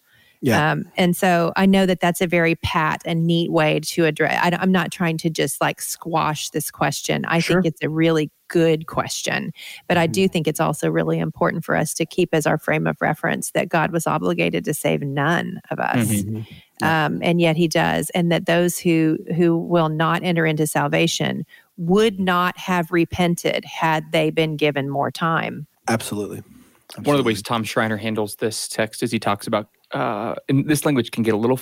Yeah. 0.45 0.73
Um, 0.73 0.85
and 0.99 1.17
so 1.17 1.55
I 1.57 1.65
know 1.65 1.87
that 1.87 2.01
that's 2.01 2.21
a 2.21 2.27
very 2.27 2.55
pat 2.57 3.01
and 3.07 3.27
neat 3.27 3.51
way 3.51 3.81
to 3.81 4.05
address. 4.05 4.39
I, 4.43 4.63
am 4.63 4.71
not 4.71 4.93
trying 4.93 5.17
to 5.19 5.31
just 5.31 5.59
like 5.59 5.81
squash 5.81 6.51
this 6.51 6.71
question. 6.71 7.25
I 7.25 7.39
sure. 7.39 7.63
think 7.63 7.73
it's 7.73 7.83
a 7.83 7.89
really 7.89 8.31
good 8.49 8.87
question, 8.87 9.53
but 9.89 9.97
I 9.97 10.07
do 10.07 10.25
mm-hmm. 10.25 10.33
think 10.33 10.47
it's 10.47 10.61
also 10.61 10.91
really 10.91 11.19
important 11.19 11.65
for 11.65 11.75
us 11.75 11.95
to 11.95 12.05
keep 12.05 12.35
as 12.35 12.47
our 12.47 12.59
frame 12.59 12.87
of 12.87 13.01
reference 13.01 13.53
that 13.53 13.71
God 13.71 13.91
was 13.91 14.07
obligated 14.07 14.67
to 14.67 14.75
save 14.75 15.01
none 15.01 15.63
of 15.71 15.81
us. 15.81 16.09
Mm-hmm. 16.09 16.43
Yeah. 16.83 17.07
Um, 17.07 17.21
and 17.23 17.41
yet 17.41 17.57
he 17.57 17.67
does 17.67 18.11
and 18.11 18.31
that 18.31 18.45
those 18.45 18.79
who 18.79 19.17
who 19.37 19.57
will 19.57 19.89
not 19.89 20.23
enter 20.25 20.45
into 20.45 20.67
salvation 20.67 21.47
would 21.79 22.21
not 22.21 22.59
have 22.59 22.91
repented 22.91 23.65
had 23.65 24.11
they 24.13 24.31
been 24.31 24.57
given 24.57 24.91
more 24.91 25.13
time 25.13 25.69
absolutely, 25.87 26.43
absolutely. 26.91 27.09
one 27.09 27.15
of 27.15 27.23
the 27.23 27.27
ways 27.27 27.43
tom 27.43 27.63
schreiner 27.63 27.97
handles 27.97 28.35
this 28.37 28.67
text 28.67 29.05
is 29.05 29.13
he 29.13 29.21
talks 29.21 29.47
about 29.47 29.69
uh, 29.93 30.35
and 30.49 30.69
this 30.69 30.85
language 30.85 31.11
can 31.11 31.23
get 31.23 31.35
a 31.35 31.39
little 31.39 31.61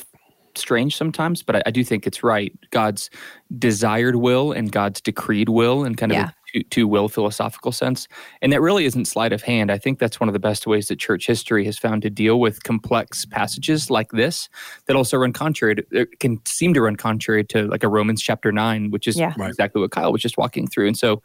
strange 0.56 0.96
sometimes, 0.96 1.42
but 1.42 1.56
I, 1.56 1.62
I, 1.66 1.70
do 1.70 1.82
think 1.82 2.06
it's 2.06 2.22
right. 2.22 2.52
God's 2.70 3.10
desired 3.58 4.16
will 4.16 4.52
and 4.52 4.70
God's 4.70 5.00
decreed 5.00 5.48
will, 5.48 5.84
and 5.84 5.96
kind 5.96 6.12
of 6.12 6.16
yeah. 6.16 6.28
a 6.28 6.32
two, 6.52 6.62
two 6.64 6.88
will 6.88 7.08
philosophical 7.08 7.72
sense. 7.72 8.08
And 8.40 8.52
that 8.52 8.60
really 8.60 8.84
isn't 8.84 9.06
sleight 9.06 9.32
of 9.32 9.42
hand. 9.42 9.70
I 9.70 9.78
think 9.78 9.98
that's 9.98 10.20
one 10.20 10.28
of 10.28 10.32
the 10.32 10.38
best 10.38 10.66
ways 10.66 10.88
that 10.88 10.98
church 10.98 11.26
history 11.26 11.64
has 11.64 11.78
found 11.78 12.02
to 12.02 12.10
deal 12.10 12.40
with 12.40 12.62
complex 12.62 13.24
passages 13.24 13.90
like 13.90 14.10
this 14.12 14.48
that 14.86 14.96
also 14.96 15.16
run 15.16 15.32
contrary 15.32 15.76
to, 15.76 16.06
can 16.20 16.40
seem 16.44 16.74
to 16.74 16.82
run 16.82 16.96
contrary 16.96 17.44
to 17.44 17.66
like 17.66 17.82
a 17.82 17.88
Romans 17.88 18.22
chapter 18.22 18.52
nine, 18.52 18.90
which 18.90 19.08
is 19.08 19.18
yeah. 19.18 19.34
exactly 19.40 19.80
what 19.80 19.90
Kyle 19.90 20.12
was 20.12 20.22
just 20.22 20.36
walking 20.36 20.66
through. 20.66 20.88
And 20.88 20.96
so 20.96 21.22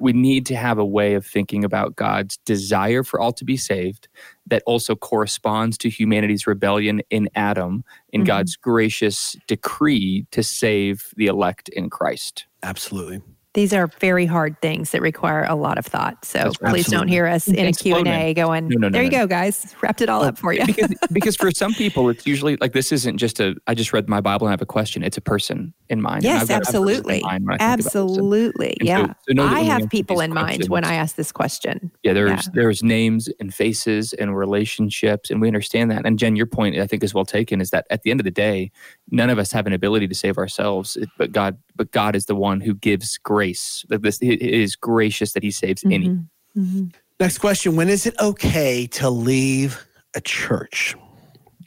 we 0.00 0.12
need 0.12 0.46
to 0.46 0.56
have 0.56 0.78
a 0.78 0.84
way 0.84 1.14
of 1.14 1.26
thinking 1.26 1.64
about 1.64 1.96
God's 1.96 2.38
desire 2.38 3.02
for 3.02 3.20
all 3.20 3.32
to 3.32 3.44
be 3.44 3.56
saved 3.56 4.08
that 4.46 4.62
also 4.66 4.96
corresponds 4.96 5.78
to 5.78 5.88
humanity's 5.88 6.46
rebellion 6.46 7.02
in 7.10 7.28
Adam 7.34 7.84
in 8.12 8.20
mm-hmm. 8.20 8.26
God's 8.26 8.56
gracious 8.56 9.36
decree 9.46 10.26
to 10.30 10.42
save 10.42 11.12
the 11.16 11.26
elect 11.26 11.68
in 11.70 11.90
Christ. 11.90 12.46
Absolutely 12.62 13.20
these 13.54 13.72
are 13.72 13.88
very 13.98 14.26
hard 14.26 14.60
things 14.60 14.92
that 14.92 15.02
require 15.02 15.44
a 15.44 15.56
lot 15.56 15.76
of 15.76 15.84
thought. 15.84 16.24
So 16.24 16.38
That's 16.38 16.56
please 16.58 16.66
absolutely. 16.86 16.96
don't 16.96 17.08
hear 17.08 17.26
us 17.26 17.48
in 17.48 17.66
a 17.66 17.72
Q&A 17.72 18.34
going, 18.34 18.68
no, 18.68 18.76
no, 18.78 18.88
no, 18.88 18.92
there 18.92 19.02
you 19.02 19.10
go, 19.10 19.26
guys. 19.26 19.74
Wrapped 19.82 20.00
it 20.00 20.08
all 20.08 20.22
up 20.22 20.38
for 20.38 20.52
you. 20.52 20.64
because, 20.64 20.94
because 21.12 21.36
for 21.36 21.50
some 21.50 21.74
people, 21.74 22.08
it's 22.10 22.26
usually 22.26 22.56
like 22.58 22.72
this 22.72 22.92
isn't 22.92 23.18
just 23.18 23.40
a, 23.40 23.56
I 23.66 23.74
just 23.74 23.92
read 23.92 24.08
my 24.08 24.20
Bible 24.20 24.46
and 24.46 24.50
I 24.50 24.52
have 24.52 24.62
a 24.62 24.66
question. 24.66 25.02
It's 25.02 25.16
a 25.16 25.20
person 25.20 25.74
in 25.90 26.00
mind. 26.00 26.22
Yes, 26.22 26.48
absolutely. 26.48 27.22
Absolutely. 27.58 28.76
Yeah. 28.80 29.12
So, 29.28 29.34
so 29.36 29.42
I 29.42 29.60
have 29.62 29.90
people 29.90 30.20
in 30.20 30.32
mind 30.32 30.68
when 30.68 30.84
I 30.84 30.94
ask 30.94 31.16
this 31.16 31.32
question. 31.32 31.90
Yeah, 32.02 32.12
there's 32.12 32.46
yeah. 32.46 32.52
there's 32.54 32.82
names 32.82 33.28
and 33.40 33.52
faces 33.52 34.12
and 34.14 34.36
relationships, 34.36 35.30
and 35.30 35.40
we 35.40 35.48
understand 35.48 35.90
that. 35.90 36.06
And 36.06 36.18
Jen, 36.18 36.36
your 36.36 36.46
point 36.46 36.78
I 36.78 36.86
think 36.86 37.02
is 37.02 37.12
well 37.12 37.24
taken 37.24 37.60
is 37.60 37.70
that 37.70 37.86
at 37.90 38.02
the 38.02 38.12
end 38.12 38.20
of 38.20 38.24
the 38.24 38.30
day, 38.30 38.70
none 39.10 39.28
of 39.28 39.38
us 39.38 39.50
have 39.52 39.66
an 39.66 39.72
ability 39.72 40.06
to 40.08 40.14
save 40.14 40.38
ourselves, 40.38 40.96
but 41.18 41.32
God 41.32 41.58
but 41.74 41.90
God 41.90 42.14
is 42.14 42.26
the 42.26 42.36
one 42.36 42.60
who 42.60 42.74
gives 42.74 43.18
grace. 43.18 43.84
That 43.88 44.02
this 44.02 44.18
it 44.22 44.40
is 44.40 44.76
gracious 44.76 45.32
that 45.32 45.42
He 45.42 45.50
saves 45.50 45.82
mm-hmm. 45.82 45.92
any. 45.92 46.08
Mm-hmm. 46.56 46.84
Next 47.18 47.38
question: 47.38 47.74
When 47.74 47.88
is 47.88 48.06
it 48.06 48.14
okay 48.20 48.86
to 48.86 49.10
leave 49.10 49.84
a 50.14 50.20
church? 50.20 50.94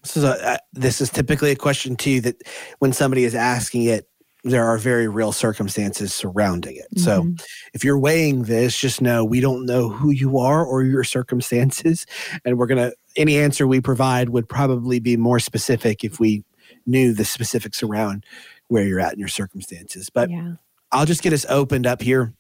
This 0.03 0.17
is 0.17 0.23
a 0.23 0.51
uh, 0.53 0.57
this 0.73 0.99
is 0.99 1.09
typically 1.09 1.51
a 1.51 1.55
question 1.55 1.95
too 1.95 2.19
that 2.21 2.41
when 2.79 2.91
somebody 2.91 3.23
is 3.23 3.35
asking 3.35 3.83
it, 3.85 4.07
there 4.43 4.65
are 4.65 4.77
very 4.77 5.07
real 5.07 5.31
circumstances 5.31 6.13
surrounding 6.13 6.75
it. 6.75 6.87
Mm-hmm. 6.95 7.03
So 7.03 7.45
if 7.73 7.83
you're 7.83 7.99
weighing 7.99 8.43
this, 8.43 8.77
just 8.77 9.01
know 9.01 9.23
we 9.23 9.39
don't 9.39 9.65
know 9.65 9.89
who 9.89 10.11
you 10.11 10.37
are 10.37 10.65
or 10.65 10.83
your 10.83 11.03
circumstances, 11.03 12.05
and 12.45 12.57
we're 12.57 12.67
gonna 12.67 12.91
any 13.15 13.37
answer 13.37 13.67
we 13.67 13.81
provide 13.81 14.29
would 14.29 14.49
probably 14.49 14.99
be 14.99 15.17
more 15.17 15.39
specific 15.39 16.03
if 16.03 16.19
we 16.19 16.43
knew 16.85 17.13
the 17.13 17.25
specifics 17.25 17.81
around 17.81 18.25
where 18.67 18.83
you're 18.83 18.99
at 18.99 19.13
in 19.13 19.19
your 19.19 19.27
circumstances. 19.27 20.09
But 20.09 20.29
yeah. 20.29 20.53
I'll 20.91 21.05
just 21.05 21.23
get 21.23 21.33
us 21.33 21.45
opened 21.49 21.87
up 21.87 22.01
here. 22.01 22.33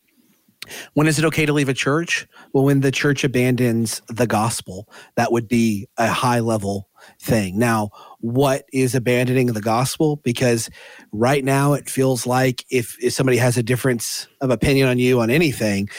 When 0.93 1.07
is 1.07 1.19
it 1.19 1.25
okay 1.25 1.45
to 1.45 1.53
leave 1.53 1.69
a 1.69 1.73
church? 1.73 2.27
Well, 2.53 2.63
when 2.63 2.79
the 2.79 2.91
church 2.91 3.23
abandons 3.23 4.01
the 4.07 4.27
gospel, 4.27 4.87
that 5.15 5.31
would 5.31 5.47
be 5.47 5.87
a 5.97 6.07
high 6.07 6.39
level 6.39 6.89
thing. 7.19 7.59
Now, 7.59 7.89
what 8.23 8.63
is 8.71 8.95
abandoning 8.95 9.47
the 9.47 9.59
gospel? 9.59 10.15
Because 10.23 10.69
right 11.11 11.43
now 11.43 11.73
it 11.73 11.89
feels 11.89 12.25
like 12.25 12.63
if, 12.71 12.95
if 13.03 13.11
somebody 13.11 13.37
has 13.37 13.57
a 13.57 13.63
difference 13.63 14.27
of 14.39 14.49
opinion 14.49 14.87
on 14.87 14.97
you 14.97 15.19
on 15.19 15.29
anything 15.29 15.89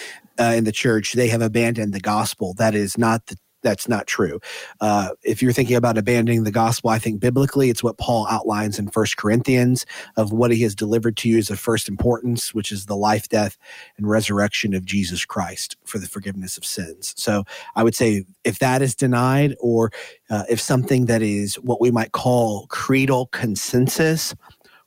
uh, 0.41 0.55
in 0.57 0.65
the 0.65 0.73
church, 0.73 1.13
they 1.13 1.29
have 1.29 1.43
abandoned 1.43 1.93
the 1.93 2.01
gospel. 2.01 2.55
That 2.55 2.75
is 2.75 2.97
not 2.97 3.27
the 3.27 3.37
that's 3.65 3.89
not 3.89 4.07
true. 4.07 4.39
Uh, 4.81 5.09
if 5.25 5.43
you're 5.43 5.53
thinking 5.53 5.75
about 5.75 5.99
abandoning 5.99 6.45
the 6.45 6.53
gospel, 6.53 6.91
I 6.91 7.01
think 7.01 7.19
biblically 7.19 7.71
it's 7.71 7.83
what 7.83 7.99
Paul 7.99 8.29
outlines 8.31 8.79
in 8.79 8.89
First 8.89 9.17
Corinthians 9.17 9.85
of 10.17 10.31
what 10.33 10.53
he 10.53 10.63
has 10.63 10.77
delivered 10.77 11.17
to 11.17 11.29
you 11.29 11.39
as 11.39 11.51
of 11.51 11.59
first 11.59 11.89
importance, 11.89 12.55
which 12.55 12.71
is 12.71 12.87
the 12.87 12.95
life, 12.95 13.29
death, 13.29 13.59
and 13.97 14.09
resurrection 14.09 14.75
of 14.75 14.85
Jesus 14.85 15.25
Christ 15.25 15.77
for 15.85 15.99
the 15.99 16.07
forgiveness 16.07 16.57
of 16.57 16.65
sins. 16.65 17.15
So 17.17 17.45
I 17.75 17.83
would 17.83 17.97
say 17.97 18.25
if 18.45 18.61
that 18.61 18.83
is 18.83 18.95
denied, 18.95 19.57
or 19.59 19.91
uh, 20.31 20.45
if 20.49 20.61
something 20.61 21.07
that 21.07 21.23
is 21.23 21.57
what 21.57 21.81
we 21.81 21.91
might 21.91 22.13
call 22.13 22.67
creedal 22.69 23.27
consensus 23.29 24.35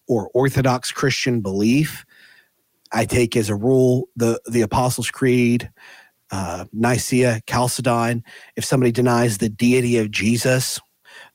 or 0.07 0.29
orthodox 0.33 0.91
Christian 0.91 1.41
belief, 1.41 2.05
I 2.91 3.05
take 3.05 3.35
as 3.35 3.49
a 3.49 3.55
rule 3.55 4.07
the 4.15 4.39
the 4.47 4.61
Apostles' 4.61 5.11
Creed 5.11 5.69
uh, 6.31 6.65
Nicaea, 6.73 7.41
Chalcedon, 7.47 8.23
if 8.55 8.65
somebody 8.65 8.91
denies 8.91 9.37
the 9.37 9.49
deity 9.49 9.97
of 9.97 10.11
Jesus, 10.11 10.79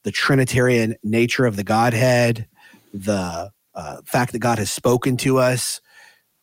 the 0.04 0.10
Trinitarian 0.10 0.96
nature 1.02 1.46
of 1.46 1.56
the 1.56 1.64
Godhead, 1.64 2.46
the 2.92 3.50
uh, 3.74 3.96
fact 4.04 4.32
that 4.32 4.40
God 4.40 4.58
has 4.58 4.70
spoken 4.70 5.16
to 5.18 5.38
us, 5.38 5.80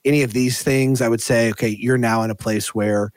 any 0.05 0.23
of 0.23 0.33
these 0.33 0.63
things, 0.63 1.01
I 1.01 1.09
would 1.09 1.21
say, 1.21 1.49
okay, 1.51 1.69
you're 1.69 1.97
now 1.97 2.23
in 2.23 2.31
a 2.31 2.35
place 2.35 2.73
where 2.73 3.11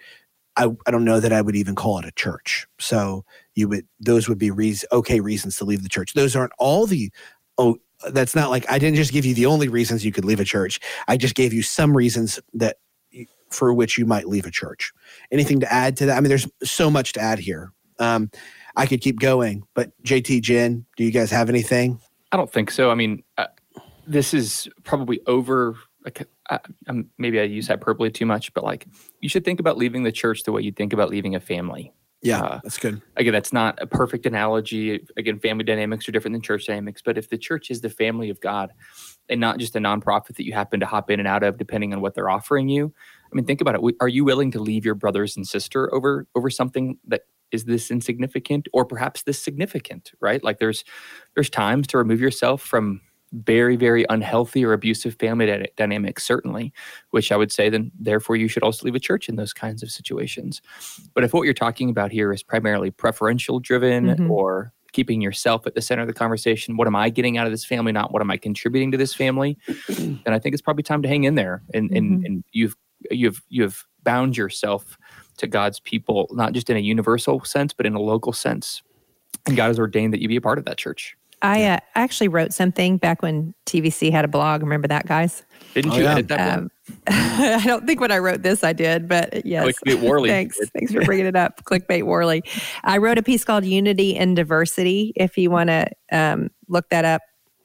I, 0.56 0.68
I 0.86 0.90
don't 0.90 1.04
know 1.04 1.20
that 1.20 1.32
I 1.32 1.40
would 1.40 1.56
even 1.56 1.74
call 1.74 1.98
it 1.98 2.04
a 2.04 2.12
church. 2.12 2.66
So 2.78 3.24
you 3.54 3.68
would 3.68 3.86
those 4.00 4.28
would 4.28 4.38
be 4.38 4.50
okay 4.92 5.20
reasons 5.20 5.56
to 5.56 5.64
leave 5.64 5.82
the 5.82 5.88
church. 5.88 6.12
Those 6.14 6.36
aren't 6.36 6.52
all 6.58 6.86
the 6.86 7.10
oh 7.58 7.78
that's 8.10 8.34
not 8.34 8.50
like 8.50 8.70
I 8.70 8.78
didn't 8.78 8.96
just 8.96 9.12
give 9.12 9.24
you 9.24 9.34
the 9.34 9.46
only 9.46 9.68
reasons 9.68 10.04
you 10.04 10.12
could 10.12 10.24
leave 10.24 10.40
a 10.40 10.44
church. 10.44 10.80
I 11.08 11.16
just 11.16 11.34
gave 11.34 11.52
you 11.52 11.62
some 11.62 11.96
reasons 11.96 12.40
that 12.54 12.76
for 13.52 13.72
which 13.72 13.98
you 13.98 14.06
might 14.06 14.28
leave 14.28 14.46
a 14.46 14.50
church. 14.50 14.92
Anything 15.30 15.60
to 15.60 15.72
add 15.72 15.96
to 15.98 16.06
that? 16.06 16.16
I 16.16 16.20
mean, 16.20 16.28
there's 16.28 16.48
so 16.62 16.90
much 16.90 17.12
to 17.14 17.20
add 17.20 17.38
here. 17.38 17.72
Um, 17.98 18.30
I 18.76 18.86
could 18.86 19.00
keep 19.00 19.20
going, 19.20 19.64
but 19.74 19.90
JT, 20.02 20.42
Jen, 20.42 20.86
do 20.96 21.04
you 21.04 21.10
guys 21.10 21.30
have 21.30 21.48
anything? 21.48 22.00
I 22.32 22.36
don't 22.36 22.50
think 22.50 22.70
so. 22.70 22.90
I 22.90 22.94
mean, 22.94 23.22
uh, 23.36 23.46
this 24.06 24.34
is 24.34 24.68
probably 24.84 25.20
over. 25.26 25.76
Like, 26.04 26.26
uh, 26.50 26.58
um, 26.88 27.10
maybe 27.18 27.38
I 27.38 27.44
use 27.44 27.68
hyperbole 27.68 28.10
too 28.10 28.26
much, 28.26 28.52
but 28.54 28.64
like, 28.64 28.88
you 29.20 29.28
should 29.28 29.44
think 29.44 29.60
about 29.60 29.76
leaving 29.76 30.02
the 30.02 30.10
church 30.10 30.42
the 30.42 30.50
way 30.50 30.62
you 30.62 30.72
think 30.72 30.92
about 30.92 31.10
leaving 31.10 31.36
a 31.36 31.40
family. 31.40 31.92
Yeah, 32.22 32.40
uh, 32.40 32.60
that's 32.62 32.78
good. 32.78 33.02
Again, 33.16 33.32
that's 33.32 33.52
not 33.52 33.80
a 33.82 33.86
perfect 33.86 34.26
analogy. 34.26 35.04
Again, 35.16 35.40
family 35.40 35.64
dynamics 35.64 36.08
are 36.08 36.12
different 36.12 36.34
than 36.34 36.42
church 36.42 36.66
dynamics. 36.66 37.02
But 37.04 37.18
if 37.18 37.28
the 37.28 37.36
church 37.36 37.70
is 37.70 37.80
the 37.80 37.90
family 37.90 38.30
of 38.30 38.40
God 38.40 38.72
and 39.28 39.40
not 39.40 39.58
just 39.58 39.74
a 39.74 39.80
nonprofit 39.80 40.36
that 40.36 40.46
you 40.46 40.52
happen 40.52 40.78
to 40.80 40.86
hop 40.86 41.10
in 41.10 41.18
and 41.18 41.26
out 41.26 41.42
of 41.42 41.58
depending 41.58 41.92
on 41.92 42.00
what 42.00 42.14
they're 42.14 42.30
offering 42.30 42.68
you, 42.68 42.94
I 43.32 43.36
mean, 43.36 43.44
think 43.44 43.60
about 43.60 43.76
it. 43.76 43.94
Are 44.00 44.08
you 44.08 44.24
willing 44.24 44.50
to 44.52 44.60
leave 44.60 44.84
your 44.84 44.94
brothers 44.94 45.36
and 45.36 45.46
sister 45.46 45.92
over 45.94 46.26
over 46.34 46.50
something 46.50 46.98
that 47.06 47.22
is 47.50 47.64
this 47.64 47.90
insignificant 47.90 48.68
or 48.72 48.84
perhaps 48.84 49.22
this 49.22 49.38
significant? 49.38 50.12
Right? 50.20 50.42
Like 50.42 50.58
there's 50.58 50.84
there's 51.34 51.50
times 51.50 51.86
to 51.88 51.98
remove 51.98 52.20
yourself 52.20 52.62
from 52.62 53.00
very 53.32 53.76
very 53.76 54.04
unhealthy 54.10 54.64
or 54.64 54.72
abusive 54.72 55.14
family 55.14 55.66
dynamics 55.76 56.22
certainly 56.22 56.72
which 57.10 57.32
i 57.32 57.36
would 57.36 57.50
say 57.50 57.70
then 57.70 57.90
therefore 57.98 58.36
you 58.36 58.46
should 58.46 58.62
also 58.62 58.84
leave 58.84 58.94
a 58.94 59.00
church 59.00 59.28
in 59.28 59.36
those 59.36 59.54
kinds 59.54 59.82
of 59.82 59.90
situations 59.90 60.60
but 61.14 61.24
if 61.24 61.32
what 61.32 61.42
you're 61.44 61.54
talking 61.54 61.88
about 61.88 62.12
here 62.12 62.32
is 62.32 62.42
primarily 62.42 62.90
preferential 62.90 63.58
driven 63.58 64.06
mm-hmm. 64.06 64.30
or 64.30 64.72
keeping 64.92 65.22
yourself 65.22 65.66
at 65.66 65.74
the 65.74 65.80
center 65.80 66.02
of 66.02 66.08
the 66.08 66.14
conversation 66.14 66.76
what 66.76 66.86
am 66.86 66.94
i 66.94 67.08
getting 67.08 67.38
out 67.38 67.46
of 67.46 67.52
this 67.52 67.64
family 67.64 67.90
not 67.90 68.12
what 68.12 68.20
am 68.20 68.30
i 68.30 68.36
contributing 68.36 68.90
to 68.90 68.98
this 68.98 69.14
family 69.14 69.56
And 69.88 70.20
i 70.26 70.38
think 70.38 70.52
it's 70.52 70.62
probably 70.62 70.82
time 70.82 71.00
to 71.00 71.08
hang 71.08 71.24
in 71.24 71.34
there 71.34 71.62
and 71.72 71.88
mm-hmm. 71.88 71.96
and, 71.96 72.26
and 72.26 72.44
you've 72.52 72.76
you've 73.16 73.42
you've 73.48 73.84
bound 74.02 74.36
yourself 74.36 74.96
to 75.36 75.46
god's 75.46 75.80
people 75.80 76.28
not 76.32 76.52
just 76.52 76.70
in 76.70 76.76
a 76.76 76.80
universal 76.80 77.44
sense 77.44 77.72
but 77.72 77.86
in 77.86 77.94
a 77.94 78.00
local 78.00 78.32
sense 78.32 78.82
and 79.46 79.56
god 79.56 79.68
has 79.68 79.78
ordained 79.78 80.12
that 80.12 80.20
you 80.20 80.28
be 80.28 80.36
a 80.36 80.40
part 80.40 80.58
of 80.58 80.64
that 80.64 80.78
church 80.78 81.16
I 81.42 81.64
uh, 81.64 81.78
actually 81.96 82.28
wrote 82.28 82.52
something 82.52 82.98
back 82.98 83.20
when 83.20 83.52
TVC 83.66 84.12
had 84.12 84.24
a 84.24 84.28
blog. 84.28 84.62
Remember 84.62 84.86
that, 84.86 85.06
guys? 85.06 85.42
Didn't 85.74 85.92
oh, 85.92 85.96
you 85.96 86.04
yeah. 86.04 86.12
edit 86.12 86.28
that? 86.28 86.58
Um, 86.58 86.70
I 87.08 87.64
don't 87.66 87.84
think 87.84 88.00
when 88.00 88.12
I 88.12 88.18
wrote 88.18 88.42
this 88.42 88.62
I 88.62 88.72
did, 88.72 89.08
but 89.08 89.44
yes. 89.44 89.66
Clickbait 89.66 90.00
Worley. 90.00 90.30
Thanks. 90.30 90.58
Thanks 90.72 90.92
for 90.92 91.04
bringing 91.04 91.26
it 91.26 91.34
up. 91.34 91.64
Clickbait 91.64 92.04
Worley. 92.04 92.44
I 92.84 92.98
wrote 92.98 93.18
a 93.18 93.22
piece 93.24 93.44
called 93.44 93.64
Unity 93.64 94.16
and 94.16 94.36
Diversity. 94.36 95.12
If 95.16 95.36
you 95.36 95.50
want 95.50 95.68
to 95.68 95.86
um, 96.12 96.50
look 96.68 96.88
that 96.90 97.04
up 97.04 97.22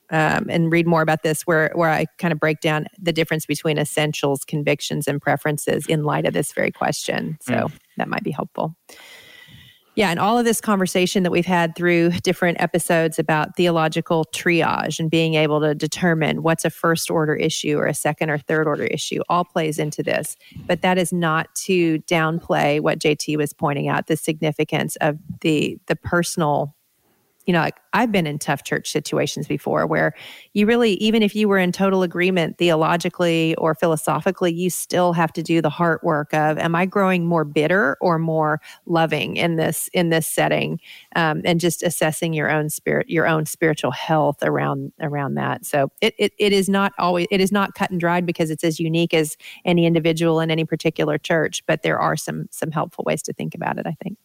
um, 0.09 0.47
and 0.49 0.71
read 0.71 0.87
more 0.87 1.01
about 1.01 1.23
this, 1.23 1.43
where 1.43 1.71
where 1.75 1.89
I 1.89 2.05
kind 2.17 2.31
of 2.31 2.39
break 2.39 2.61
down 2.61 2.87
the 2.97 3.13
difference 3.13 3.45
between 3.45 3.77
essentials, 3.77 4.43
convictions, 4.43 5.07
and 5.07 5.21
preferences 5.21 5.85
in 5.87 6.03
light 6.03 6.25
of 6.25 6.33
this 6.33 6.53
very 6.53 6.71
question. 6.71 7.37
So 7.41 7.53
mm. 7.53 7.71
that 7.97 8.07
might 8.07 8.23
be 8.23 8.31
helpful. 8.31 8.75
Yeah, 9.97 10.11
and 10.11 10.19
all 10.19 10.37
of 10.37 10.45
this 10.45 10.61
conversation 10.61 11.23
that 11.23 11.31
we've 11.31 11.43
had 11.43 11.75
through 11.75 12.11
different 12.21 12.61
episodes 12.61 13.17
about 13.17 13.55
theological 13.57 14.25
triage 14.31 14.99
and 14.99 15.09
being 15.09 15.33
able 15.33 15.59
to 15.61 15.73
determine 15.73 16.43
what's 16.43 16.63
a 16.63 16.69
first 16.69 17.09
order 17.09 17.33
issue 17.35 17.79
or 17.79 17.87
a 17.87 17.95
second 17.95 18.29
or 18.29 18.37
third 18.37 18.67
order 18.67 18.83
issue 18.83 19.21
all 19.27 19.43
plays 19.43 19.79
into 19.79 20.03
this. 20.03 20.37
But 20.67 20.83
that 20.83 20.99
is 20.99 21.11
not 21.11 21.53
to 21.65 21.97
downplay 22.01 22.79
what 22.79 22.99
JT 22.99 23.37
was 23.37 23.53
pointing 23.53 23.87
out 23.87 24.05
the 24.05 24.17
significance 24.17 24.97
of 24.97 25.17
the 25.41 25.79
the 25.87 25.95
personal 25.95 26.75
you 27.47 27.53
know, 27.53 27.62
like 27.62 27.77
I've 27.93 28.12
been 28.12 28.27
in 28.27 28.39
tough 28.39 28.63
church 28.63 28.91
situations 28.91 29.47
before 29.47 29.88
where 29.88 30.13
you 30.53 30.65
really, 30.65 30.95
even 30.95 31.23
if 31.23 31.33
you 31.33 31.47
were 31.47 31.57
in 31.57 31.71
total 31.71 32.03
agreement 32.03 32.57
theologically 32.57 33.55
or 33.55 33.73
philosophically, 33.73 34.53
you 34.53 34.69
still 34.69 35.13
have 35.13 35.31
to 35.33 35.41
do 35.41 35.62
the 35.62 35.69
heart 35.69 36.03
work 36.03 36.33
of, 36.33 36.57
am 36.57 36.75
I 36.75 36.86
growing 36.86 37.25
more 37.25 37.45
bitter 37.45 37.97
or 38.01 38.19
more 38.19 38.60
loving 38.86 39.38
in 39.38 39.55
this 39.55 39.89
in 39.93 40.10
this 40.10 40.27
setting, 40.27 40.81
um, 41.15 41.41
and 41.45 41.60
just 41.60 41.83
assessing 41.83 42.33
your 42.33 42.51
own 42.51 42.69
spirit, 42.69 43.10
your 43.10 43.25
own 43.25 43.45
spiritual 43.45 43.91
health 43.91 44.43
around 44.43 44.91
around 44.99 45.36
that. 45.36 45.65
So 45.65 45.89
it, 46.01 46.13
it 46.19 46.33
it 46.38 46.51
is 46.51 46.67
not 46.67 46.91
always 46.99 47.27
it 47.31 47.39
is 47.39 47.53
not 47.53 47.75
cut 47.75 47.91
and 47.91 47.99
dried 47.99 48.25
because 48.25 48.51
it's 48.51 48.65
as 48.65 48.77
unique 48.77 49.13
as 49.13 49.38
any 49.63 49.86
individual 49.86 50.41
in 50.41 50.51
any 50.51 50.65
particular 50.65 51.17
church, 51.17 51.63
but 51.65 51.81
there 51.81 51.97
are 51.97 52.17
some 52.17 52.47
some 52.51 52.71
helpful 52.71 53.05
ways 53.07 53.21
to 53.23 53.33
think 53.33 53.55
about 53.55 53.77
it. 53.79 53.88
I 53.88 53.95
think. 54.03 54.17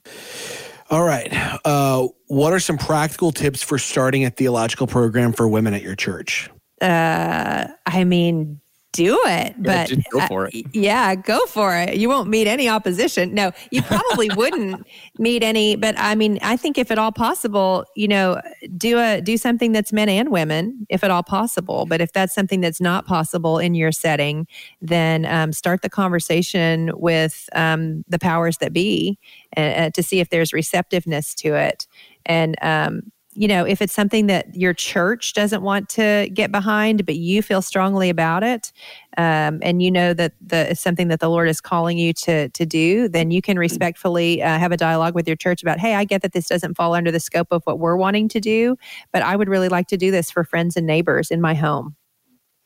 All 0.93 1.05
right. 1.05 1.33
Uh, 1.65 2.09
what 2.27 2.53
are 2.53 2.61
some 2.61 2.77
practical 2.77 3.33
tips 3.33 3.63
for 3.63 3.79
starting 3.79 4.27
a 4.27 4.31
theological 4.31 4.87
program 4.87 5.33
for 5.33 5.49
women 5.49 5.73
at 5.73 5.81
your 5.81 5.95
church? 5.97 6.51
Uh, 6.83 7.69
I 7.87 8.05
mean, 8.05 8.61
do 8.93 9.19
it. 9.25 9.55
But 9.59 9.91
yeah, 9.91 10.03
go 10.11 10.27
for 10.27 10.47
it. 10.47 10.55
Uh, 10.55 10.69
yeah, 10.73 11.15
go 11.15 11.45
for 11.47 11.77
it. 11.77 11.97
You 11.97 12.09
won't 12.09 12.29
meet 12.29 12.47
any 12.47 12.69
opposition. 12.69 13.35
No, 13.35 13.53
you 13.71 13.83
probably 13.83 14.29
wouldn't 14.37 14.87
meet 15.19 15.43
any. 15.43 15.77
But 15.77 15.95
I 15.99 16.15
mean, 16.15 16.39
I 16.43 16.57
think 16.57 16.79
if 16.79 16.91
at 16.91 16.99
all 16.99 17.13
possible, 17.13 17.85
you 17.97 18.07
know, 18.07 18.41
do 18.77 18.99
a 18.99 19.21
do 19.21 19.37
something 19.37 19.73
that's 19.73 19.93
men 19.93 20.09
and 20.09 20.31
women, 20.31 20.87
if 20.91 21.03
at 21.03 21.11
all 21.11 21.23
possible. 21.23 21.87
But 21.87 22.01
if 22.01 22.13
that's 22.13 22.35
something 22.35 22.61
that's 22.61 22.81
not 22.81 23.07
possible 23.07 23.59
in 23.59 23.75
your 23.75 23.93
setting, 23.93 24.47
then 24.81 25.25
um, 25.27 25.53
start 25.53 25.83
the 25.83 25.91
conversation 25.91 26.91
with 26.95 27.49
um, 27.55 28.05
the 28.09 28.19
powers 28.19 28.59
that 28.59 28.73
be 28.73 29.19
uh, 29.57 29.61
uh 29.61 29.91
to 29.91 30.03
see 30.03 30.21
if 30.21 30.29
there's 30.31 30.53
receptiveness 30.53 31.35
to 31.37 31.55
it. 31.55 31.87
And 32.27 32.57
um, 32.63 33.11
you 33.35 33.49
know, 33.49 33.65
if 33.65 33.81
it's 33.81 33.95
something 33.95 34.27
that 34.27 34.55
your 34.55 34.75
church 34.75 35.33
doesn't 35.33 35.63
want 35.63 35.89
to 35.91 36.29
get 36.35 36.53
behind, 36.53 37.07
but 37.07 37.17
you 37.17 37.41
feel 37.43 37.63
strongly 37.63 38.11
about 38.11 38.43
it, 38.43 38.73
um, 39.17 39.59
and 39.63 39.83
you 39.83 39.91
know 39.91 40.13
that 40.13 40.35
the 40.41 40.71
it's 40.71 40.81
something 40.81 41.09
that 41.09 41.21
the 41.21 41.31
Lord 41.31 41.49
is 41.49 41.61
calling 41.61 41.97
you 41.97 42.13
to 42.15 42.51
to 42.51 42.67
do, 42.67 43.09
then 43.09 43.31
you 43.31 43.41
can 43.41 43.59
respectfully 43.59 44.43
uh, 44.43 44.59
have 44.59 44.73
a 44.73 44.77
dialogue 44.77 45.15
with 45.15 45.27
your 45.27 45.37
church 45.37 45.63
about, 45.63 45.79
hey, 45.79 45.95
I 45.95 46.05
get 46.05 46.23
that 46.23 46.33
this 46.33 46.47
doesn't 46.47 46.75
fall 46.75 46.95
under 46.95 47.11
the 47.11 47.21
scope 47.21 47.49
of 47.51 47.63
what 47.65 47.79
we're 47.79 47.97
wanting 47.97 48.29
to 48.29 48.41
do, 48.41 48.77
but 49.13 49.23
I 49.23 49.37
would 49.37 49.49
really 49.49 49.69
like 49.69 49.87
to 49.89 49.97
do 49.97 50.11
this 50.11 50.31
for 50.31 50.45
friends 50.45 50.77
and 50.77 50.87
neighbors 50.87 51.31
in 51.31 51.41
my 51.41 51.55
home, 51.55 51.97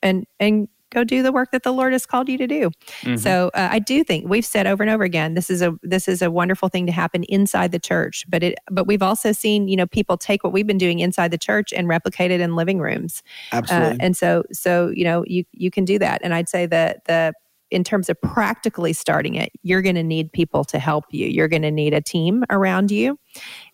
and 0.03 0.27
and 0.41 0.69
go 0.91 1.05
do 1.05 1.23
the 1.23 1.33
work 1.33 1.51
that 1.53 1.63
the 1.63 1.73
Lord 1.73 1.93
has 1.93 2.07
called 2.07 2.29
you 2.29 2.39
to 2.39 2.47
do. 2.47 2.71
Mm-hmm. 3.03 3.17
So 3.17 3.51
uh, 3.55 3.69
I 3.71 3.79
do 3.79 4.05
think 4.05 4.29
we've 4.29 4.45
said 4.45 4.67
over 4.67 4.83
and 4.83 4.91
over 4.91 5.05
again, 5.05 5.35
this 5.35 5.51
is 5.51 5.63
a 5.63 5.75
this 5.83 6.09
is 6.09 6.23
a 6.23 6.31
wonderful 6.31 6.69
thing 6.69 6.87
to 6.87 6.93
happen 6.93 7.25
inside 7.25 7.73
the 7.73 7.79
church. 7.79 8.25
But 8.29 8.43
it 8.43 8.59
but 8.71 8.87
we've 8.87 9.03
also 9.03 9.33
seen 9.33 9.69
you 9.69 9.77
know 9.77 9.87
people 9.87 10.17
take 10.17 10.45
what 10.45 10.53
we've 10.53 10.67
been 10.67 10.79
doing 10.79 11.01
inside 11.01 11.31
the 11.31 11.39
church 11.39 11.73
and 11.73 11.89
replicate 11.89 12.31
it 12.31 12.41
in 12.41 12.57
living 12.57 12.79
rooms. 12.79 13.23
Absolutely. 13.53 13.91
Uh, 13.91 13.97
and 14.01 14.17
so 14.17 14.45
so 14.53 14.93
you 14.95 15.05
know 15.05 15.25
you 15.27 15.45
you 15.53 15.71
can 15.71 15.85
do 15.85 15.99
that. 15.99 16.21
And 16.23 16.35
I'd 16.35 16.49
say 16.49 16.67
that 16.67 17.05
the 17.07 17.35
in 17.77 17.85
terms 17.85 18.09
of 18.09 18.19
practically 18.23 18.95
starting 18.95 19.35
it, 19.35 19.53
you're 19.63 19.83
going 19.83 19.97
to 19.97 20.03
need 20.03 20.33
people 20.33 20.65
to 20.65 20.79
help 20.79 21.05
you. 21.11 21.27
You're 21.27 21.47
going 21.47 21.61
to 21.61 21.71
need 21.71 21.93
a 21.93 22.01
team 22.01 22.43
around 22.49 22.91
you, 22.91 23.19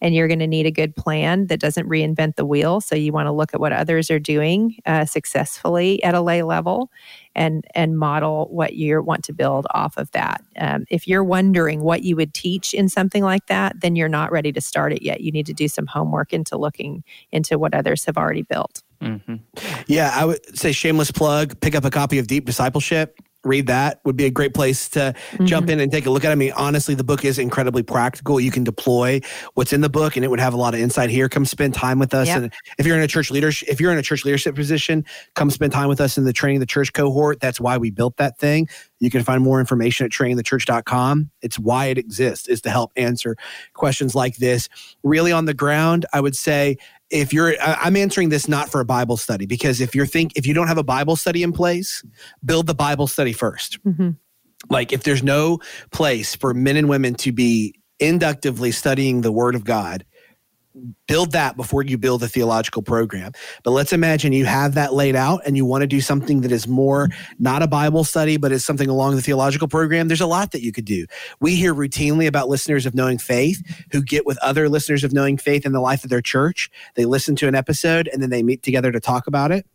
and 0.01 0.12
you're 0.12 0.27
going 0.27 0.41
to 0.41 0.49
need 0.49 0.67
a 0.67 0.73
good 0.73 0.97
plan 0.97 1.47
that 1.47 1.61
doesn't 1.61 1.88
reinvent 1.88 2.35
the 2.35 2.45
wheel. 2.45 2.81
So 2.81 2.97
you 2.97 3.12
want 3.12 3.29
to 3.29 3.33
look 3.33 3.55
at 3.55 3.61
what 3.61 3.73
others 3.73 4.11
are 4.11 4.19
doing 4.19 4.77
uh, 4.87 5.05
successfully 5.05 6.03
at 6.03 6.17
a 6.17 6.21
lay 6.21 6.43
level, 6.43 6.91
and 7.37 7.65
and 7.77 7.97
model 7.97 8.49
what 8.51 8.75
you 8.75 9.01
want 9.03 9.23
to 9.27 9.33
build 9.33 9.69
off 9.73 9.97
of 9.97 10.11
that. 10.11 10.43
Um, 10.59 10.85
if 10.91 11.07
you're 11.07 11.23
wondering 11.23 11.85
what 11.85 12.03
you 12.03 12.17
would 12.17 12.35
teach 12.35 12.75
in 12.75 12.88
something 12.88 13.23
like 13.23 13.47
that, 13.47 13.81
then 13.83 13.95
you're 13.95 14.09
not 14.09 14.33
ready 14.33 14.51
to 14.51 14.61
start 14.61 14.93
it 14.93 15.03
yet. 15.03 15.21
You 15.21 15.31
need 15.31 15.47
to 15.47 15.55
do 15.55 15.69
some 15.69 15.87
homework 15.87 16.33
into 16.33 16.59
looking 16.59 17.05
into 17.31 17.57
what 17.57 17.73
others 17.73 18.05
have 18.07 18.19
already 18.19 18.43
built. 18.43 18.83
Mm-hmm. 19.01 19.37
Yeah, 19.87 20.11
I 20.12 20.25
would 20.25 20.59
say 20.59 20.73
shameless 20.73 21.12
plug. 21.12 21.61
Pick 21.61 21.77
up 21.77 21.85
a 21.85 21.91
copy 21.91 22.19
of 22.19 22.27
Deep 22.27 22.47
Discipleship 22.47 23.17
read 23.44 23.66
that 23.66 24.00
would 24.05 24.16
be 24.16 24.24
a 24.24 24.31
great 24.31 24.55
place 24.55 24.88
to 24.90 25.14
mm-hmm. 25.33 25.46
jump 25.46 25.68
in 25.68 25.81
and 25.81 25.90
take 25.90 26.07
a 26.07 26.11
look 26.11 26.24
at. 26.24 26.33
I 26.33 26.35
mean, 26.35 26.52
honestly, 26.52 26.94
the 26.94 27.05
book 27.05 27.24
is 27.24 27.38
incredibly 27.38 27.83
practical. 27.83 28.40
You 28.40 28.50
can 28.50 28.64
deploy 28.64 29.20
what's 29.55 29.72
in 29.72 29.81
the 29.81 29.88
book, 29.88 30.16
and 30.16 30.24
it 30.24 30.28
would 30.28 30.40
have 30.40 30.55
a 30.55 30.57
lot 30.57 30.74
of 30.74 30.81
insight 30.81 31.11
here. 31.11 31.28
Come 31.28 31.44
spend 31.44 31.74
time 31.74 31.98
with 31.98 32.14
us, 32.14 32.28
yep. 32.28 32.42
and 32.42 32.52
if 32.78 32.87
you're 32.87 32.96
in 32.96 33.02
a 33.02 33.09
church 33.09 33.31
leadership, 33.31 33.68
if 33.68 33.81
you're 33.81 33.92
in 33.92 33.98
a 33.98 34.02
church 34.02 34.24
leadership 34.24 34.55
position, 34.55 35.05
come 35.35 35.50
spend 35.50 35.72
time 35.72 35.88
with 35.88 36.00
us 36.00 36.16
in 36.16 36.24
the 36.24 36.33
training 36.33 36.61
the 36.61 36.66
church 36.66 36.92
cohort. 36.92 37.40
That's 37.40 37.61
why 37.61 37.78
we 37.78 37.90
built 37.90 38.16
that 38.18 38.38
thing. 38.38 38.68
You 39.00 39.11
can 39.11 39.24
find 39.24 39.42
more 39.42 39.59
information 39.59 40.07
at 40.07 40.12
trainingthechurch.com. 40.12 41.31
It's 41.42 41.59
why 41.59 41.87
it 41.87 41.98
exists 41.98 42.48
is 42.48 42.61
to 42.62 42.70
help 42.70 42.92
answer 42.96 43.37
questions 43.74 44.14
like 44.14 44.37
this. 44.37 44.68
Really 45.02 45.33
on 45.33 45.46
the 45.46 45.55
ground, 45.55 46.07
I 46.12 46.20
would 46.20 46.37
say 46.37 46.76
if 47.12 47.33
you're 47.33 47.55
i'm 47.61 47.96
answering 47.96 48.31
this 48.31 48.48
not 48.48 48.70
for 48.70 48.81
a 48.81 48.85
bible 48.85 49.16
study 49.16 49.46
because 49.46 49.81
if 49.81 49.94
you're 49.94 50.07
think 50.07 50.33
if 50.37 50.46
you 50.46 50.55
don't 50.55 50.66
have 50.66 50.79
a 50.79 50.83
bible 50.83 51.14
study 51.14 51.42
in 51.42 51.53
place 51.53 52.03
build 52.44 52.66
the 52.66 52.75
bible 52.75 53.07
study 53.07 53.35
1st 53.35 53.79
mm-hmm. 53.81 54.11
like 54.70 54.92
if 54.92 55.05
there's 55.05 55.22
no 55.22 55.59
place 55.92 56.35
for 56.35 56.55
men 56.55 56.77
and 56.77 56.88
women 56.88 57.14
to 57.14 57.31
be 57.31 57.75
inductively 58.01 58.72
studying 58.72 59.20
the 59.20 59.30
word 59.30 59.55
of 59.55 59.64
god 59.64 60.05
build 61.07 61.33
that 61.33 61.57
before 61.57 61.83
you 61.83 61.99
build 61.99 62.23
a 62.23 62.29
theological 62.29 62.83
program. 62.83 63.33
But 63.62 63.73
let's 63.73 63.93
imagine 63.93 64.33
you 64.33 64.45
have 64.47 64.75
that 64.75 64.95
laid 64.95 65.16
out 65.16 65.43
and 65.45 65.57
you 65.57 65.64
want 65.64 65.83
to 65.83 65.87
do 65.87 66.01
something 66.01 66.41
that 66.43 66.53
is 66.53 66.66
more 66.66 67.09
not 67.39 67.62
a 67.62 67.66
Bible 67.66 68.05
study, 68.05 68.37
but 68.37 68.53
is 68.53 68.64
something 68.64 68.89
along 68.89 69.16
the 69.16 69.23
theological 69.23 69.68
program. 69.68 70.09
There's 70.09 70.20
a 70.20 70.27
lot 70.27 70.53
that 70.53 70.62
you 70.62 70.73
could 70.73 70.85
do. 70.85 71.07
We 71.41 71.57
hear 71.57 71.75
routinely 71.75 72.27
about 72.27 72.49
listeners 72.49 72.87
of 72.87 72.95
Knowing 72.95 73.18
Faith 73.18 73.62
who 73.93 74.03
get 74.03 74.27
with 74.27 74.39
other 74.39 74.68
listeners 74.68 75.05
of 75.05 75.12
Knowing 75.12 75.37
Faith 75.37 75.66
in 75.66 75.73
the 75.73 75.81
life 75.81 76.05
of 76.05 76.11
their 76.11 76.23
church. 76.23 76.70
They 76.95 77.05
listen 77.05 77.37
to 77.37 77.49
an 77.49 77.55
episode 77.55 78.09
and 78.12 78.23
then 78.23 78.31
they 78.31 78.43
meet 78.43 78.62
together 78.62 78.93
to 78.93 79.01
talk 79.01 79.27
about 79.27 79.53
it. 79.53 79.66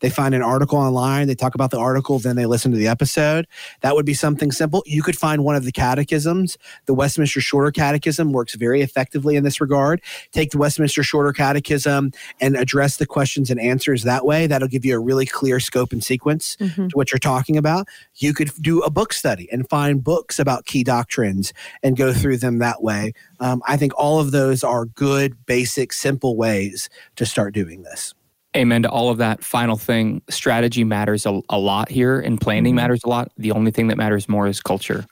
They 0.00 0.10
find 0.10 0.34
an 0.34 0.42
article 0.42 0.78
online, 0.78 1.26
they 1.26 1.34
talk 1.34 1.54
about 1.54 1.70
the 1.70 1.78
article, 1.78 2.18
then 2.18 2.36
they 2.36 2.46
listen 2.46 2.70
to 2.72 2.78
the 2.78 2.88
episode. 2.88 3.46
That 3.80 3.94
would 3.94 4.06
be 4.06 4.14
something 4.14 4.52
simple. 4.52 4.82
You 4.86 5.02
could 5.02 5.16
find 5.16 5.44
one 5.44 5.56
of 5.56 5.64
the 5.64 5.72
catechisms. 5.72 6.58
The 6.86 6.94
Westminster 6.94 7.40
Shorter 7.40 7.70
Catechism 7.70 8.32
works 8.32 8.54
very 8.54 8.82
effectively 8.82 9.36
in 9.36 9.44
this 9.44 9.60
regard. 9.60 10.02
Take 10.32 10.50
the 10.50 10.58
Westminster 10.58 11.02
Shorter 11.02 11.32
Catechism 11.32 12.12
and 12.40 12.56
address 12.56 12.96
the 12.96 13.06
questions 13.06 13.50
and 13.50 13.60
answers 13.60 14.02
that 14.04 14.24
way. 14.24 14.46
That'll 14.46 14.68
give 14.68 14.84
you 14.84 14.96
a 14.96 15.00
really 15.00 15.26
clear 15.26 15.60
scope 15.60 15.92
and 15.92 16.02
sequence 16.02 16.56
mm-hmm. 16.60 16.88
to 16.88 16.96
what 16.96 17.12
you're 17.12 17.18
talking 17.18 17.56
about. 17.56 17.88
You 18.16 18.34
could 18.34 18.50
do 18.60 18.80
a 18.80 18.90
book 18.90 19.12
study 19.12 19.48
and 19.52 19.68
find 19.68 20.02
books 20.02 20.38
about 20.38 20.66
key 20.66 20.84
doctrines 20.84 21.52
and 21.82 21.96
go 21.96 22.12
through 22.12 22.38
them 22.38 22.58
that 22.58 22.82
way. 22.82 23.12
Um, 23.40 23.62
I 23.66 23.76
think 23.76 23.92
all 23.96 24.20
of 24.20 24.30
those 24.30 24.62
are 24.62 24.84
good, 24.86 25.46
basic, 25.46 25.92
simple 25.92 26.36
ways 26.36 26.88
to 27.16 27.26
start 27.26 27.54
doing 27.54 27.82
this. 27.82 28.14
Amen 28.56 28.82
to 28.82 28.90
all 28.90 29.08
of 29.08 29.18
that. 29.18 29.42
Final 29.42 29.76
thing 29.76 30.20
strategy 30.28 30.84
matters 30.84 31.24
a, 31.24 31.40
a 31.48 31.58
lot 31.58 31.90
here, 31.90 32.20
and 32.20 32.40
planning 32.40 32.72
mm-hmm. 32.72 32.76
matters 32.76 33.02
a 33.04 33.08
lot. 33.08 33.32
The 33.38 33.52
only 33.52 33.70
thing 33.70 33.88
that 33.88 33.96
matters 33.96 34.28
more 34.28 34.46
is 34.46 34.60
culture, 34.60 35.06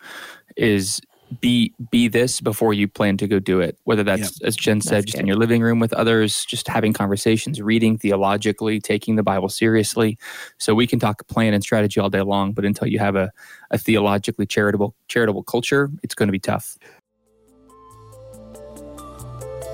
is 0.57 1.01
be 1.41 1.72
be 1.91 2.09
this 2.09 2.41
before 2.41 2.74
you 2.74 2.88
plan 2.88 3.16
to 3.16 3.28
go 3.28 3.38
do 3.38 3.61
it 3.61 3.78
whether 3.84 4.03
that's 4.03 4.41
yep. 4.41 4.49
as 4.49 4.57
jen 4.57 4.80
said 4.80 4.97
that's 4.97 5.07
just 5.07 5.16
good. 5.16 5.20
in 5.20 5.26
your 5.28 5.36
living 5.36 5.62
room 5.62 5.78
with 5.78 5.93
others 5.93 6.45
just 6.45 6.66
having 6.66 6.93
conversations 6.93 7.62
reading 7.62 7.97
theologically 7.97 8.80
taking 8.80 9.14
the 9.14 9.22
bible 9.22 9.49
seriously 9.49 10.18
so 10.59 10.74
we 10.74 10.86
can 10.86 10.99
talk 10.99 11.26
plan 11.28 11.55
and 11.55 11.62
strategy 11.62 12.01
all 12.01 12.11
day 12.11 12.22
long 12.22 12.53
but 12.53 12.64
until 12.64 12.88
you 12.88 12.99
have 12.99 13.14
a, 13.14 13.30
a 13.70 13.78
theologically 13.78 14.45
charitable 14.45 14.95
charitable 15.07 15.45
culture 15.45 15.88
it's 16.03 16.14
going 16.14 16.26
to 16.26 16.32
be 16.32 16.41
tough 16.41 16.76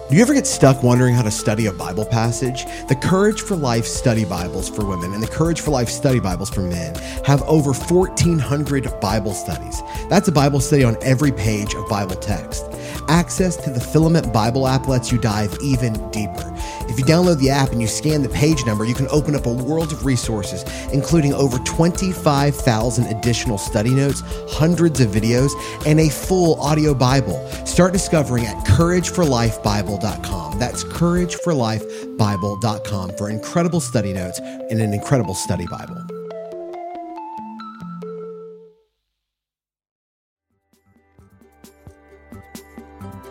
do 0.08 0.14
you 0.14 0.22
ever 0.22 0.34
get 0.34 0.46
stuck 0.46 0.84
wondering 0.84 1.16
how 1.16 1.22
to 1.22 1.32
study 1.32 1.66
a 1.66 1.72
Bible 1.72 2.04
passage? 2.04 2.64
The 2.86 2.94
Courage 2.94 3.40
for 3.40 3.56
Life 3.56 3.86
study 3.86 4.24
Bibles 4.24 4.68
for 4.68 4.84
women 4.84 5.12
and 5.12 5.20
the 5.20 5.26
Courage 5.26 5.60
for 5.60 5.72
Life 5.72 5.88
study 5.88 6.20
Bibles 6.20 6.48
for 6.48 6.60
men 6.60 6.94
have 7.24 7.42
over 7.42 7.72
1,400 7.72 9.00
Bible 9.00 9.34
studies. 9.34 9.82
That's 10.08 10.28
a 10.28 10.32
Bible 10.32 10.60
study 10.60 10.84
on 10.84 10.96
every 11.02 11.32
page 11.32 11.74
of 11.74 11.88
Bible 11.88 12.14
text. 12.14 12.70
Access 13.08 13.56
to 13.56 13.70
the 13.70 13.80
Filament 13.80 14.32
Bible 14.32 14.66
app 14.66 14.88
lets 14.88 15.12
you 15.12 15.18
dive 15.18 15.56
even 15.60 15.92
deeper. 16.10 16.52
If 16.88 16.98
you 16.98 17.04
download 17.04 17.38
the 17.38 17.50
app 17.50 17.70
and 17.72 17.80
you 17.80 17.86
scan 17.88 18.22
the 18.22 18.28
page 18.28 18.64
number, 18.64 18.84
you 18.84 18.94
can 18.94 19.08
open 19.08 19.34
up 19.34 19.46
a 19.46 19.52
world 19.52 19.90
of 19.92 20.06
resources, 20.06 20.62
including 20.92 21.34
over 21.34 21.58
25,000 21.58 23.06
additional 23.06 23.58
study 23.58 23.90
notes, 23.90 24.22
hundreds 24.48 25.00
of 25.00 25.10
videos, 25.10 25.50
and 25.86 25.98
a 26.00 26.08
full 26.08 26.60
audio 26.60 26.94
Bible. 26.94 27.46
Start 27.64 27.92
discovering 27.92 28.46
at 28.46 28.56
courageforlifebible.com. 28.66 30.58
That's 30.58 30.84
courageforlifebible.com 30.84 33.10
for 33.16 33.30
incredible 33.30 33.80
study 33.80 34.12
notes 34.12 34.38
and 34.38 34.80
an 34.80 34.94
incredible 34.94 35.34
study 35.34 35.66
Bible. 35.66 36.05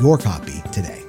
your 0.00 0.16
copy 0.18 0.62
today. 0.72 1.04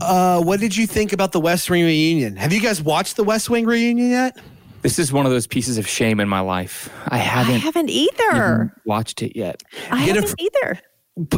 Uh, 0.00 0.42
what 0.42 0.60
did 0.60 0.76
you 0.76 0.86
think 0.86 1.12
about 1.12 1.32
the 1.32 1.40
West 1.40 1.70
Wing 1.70 1.84
reunion? 1.84 2.36
Have 2.36 2.52
you 2.52 2.60
guys 2.60 2.82
watched 2.82 3.16
the 3.16 3.24
West 3.24 3.48
Wing 3.48 3.64
reunion 3.64 4.10
yet? 4.10 4.38
This 4.82 4.98
is 4.98 5.12
one 5.12 5.24
of 5.24 5.32
those 5.32 5.46
pieces 5.46 5.78
of 5.78 5.88
shame 5.88 6.20
in 6.20 6.28
my 6.28 6.40
life. 6.40 6.92
I 7.08 7.16
haven't. 7.16 7.54
I 7.54 7.58
haven't 7.58 7.88
either. 7.88 8.74
Watched 8.84 9.22
it 9.22 9.34
yet. 9.34 9.62
I 9.90 10.04
get 10.04 10.16
haven't 10.16 10.34
a, 10.38 10.44
either. 10.44 10.80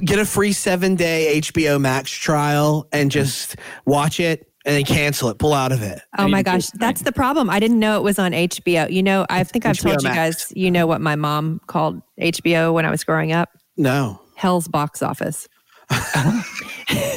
Get 0.05 0.19
a 0.19 0.27
free 0.27 0.53
seven 0.53 0.97
day 0.97 1.41
HBO 1.41 1.81
Max 1.81 2.11
trial 2.11 2.89
and 2.93 3.11
just 3.11 3.57
watch 3.85 4.19
it 4.19 4.46
and 4.67 4.75
then 4.75 4.85
cancel 4.85 5.29
it, 5.31 5.39
pull 5.39 5.55
out 5.55 5.71
of 5.71 5.81
it. 5.81 6.01
Oh 6.19 6.27
my 6.29 6.43
gosh, 6.43 6.67
that's 6.71 7.03
the 7.03 7.13
problem. 7.13 7.49
I 7.49 7.61
didn't 7.61 7.79
know 7.79 7.97
it 7.97 8.03
was 8.03 8.19
on 8.19 8.33
HBO. 8.33 8.91
You 8.91 9.03
know, 9.03 9.25
I 9.31 9.45
think 9.45 9.65
I've 9.65 9.77
HBO 9.77 9.83
told 9.83 10.03
you 10.03 10.09
guys, 10.09 10.53
you 10.55 10.71
know 10.71 10.87
what 10.87 11.01
my 11.01 11.15
mom 11.15 11.61
called 11.69 12.03
HBO 12.21 12.75
when 12.75 12.85
I 12.85 12.91
was 12.91 13.05
growing 13.05 13.33
up? 13.33 13.49
No. 13.77 14.21
Hell's 14.35 14.69
box 14.69 15.03
office. 15.03 15.49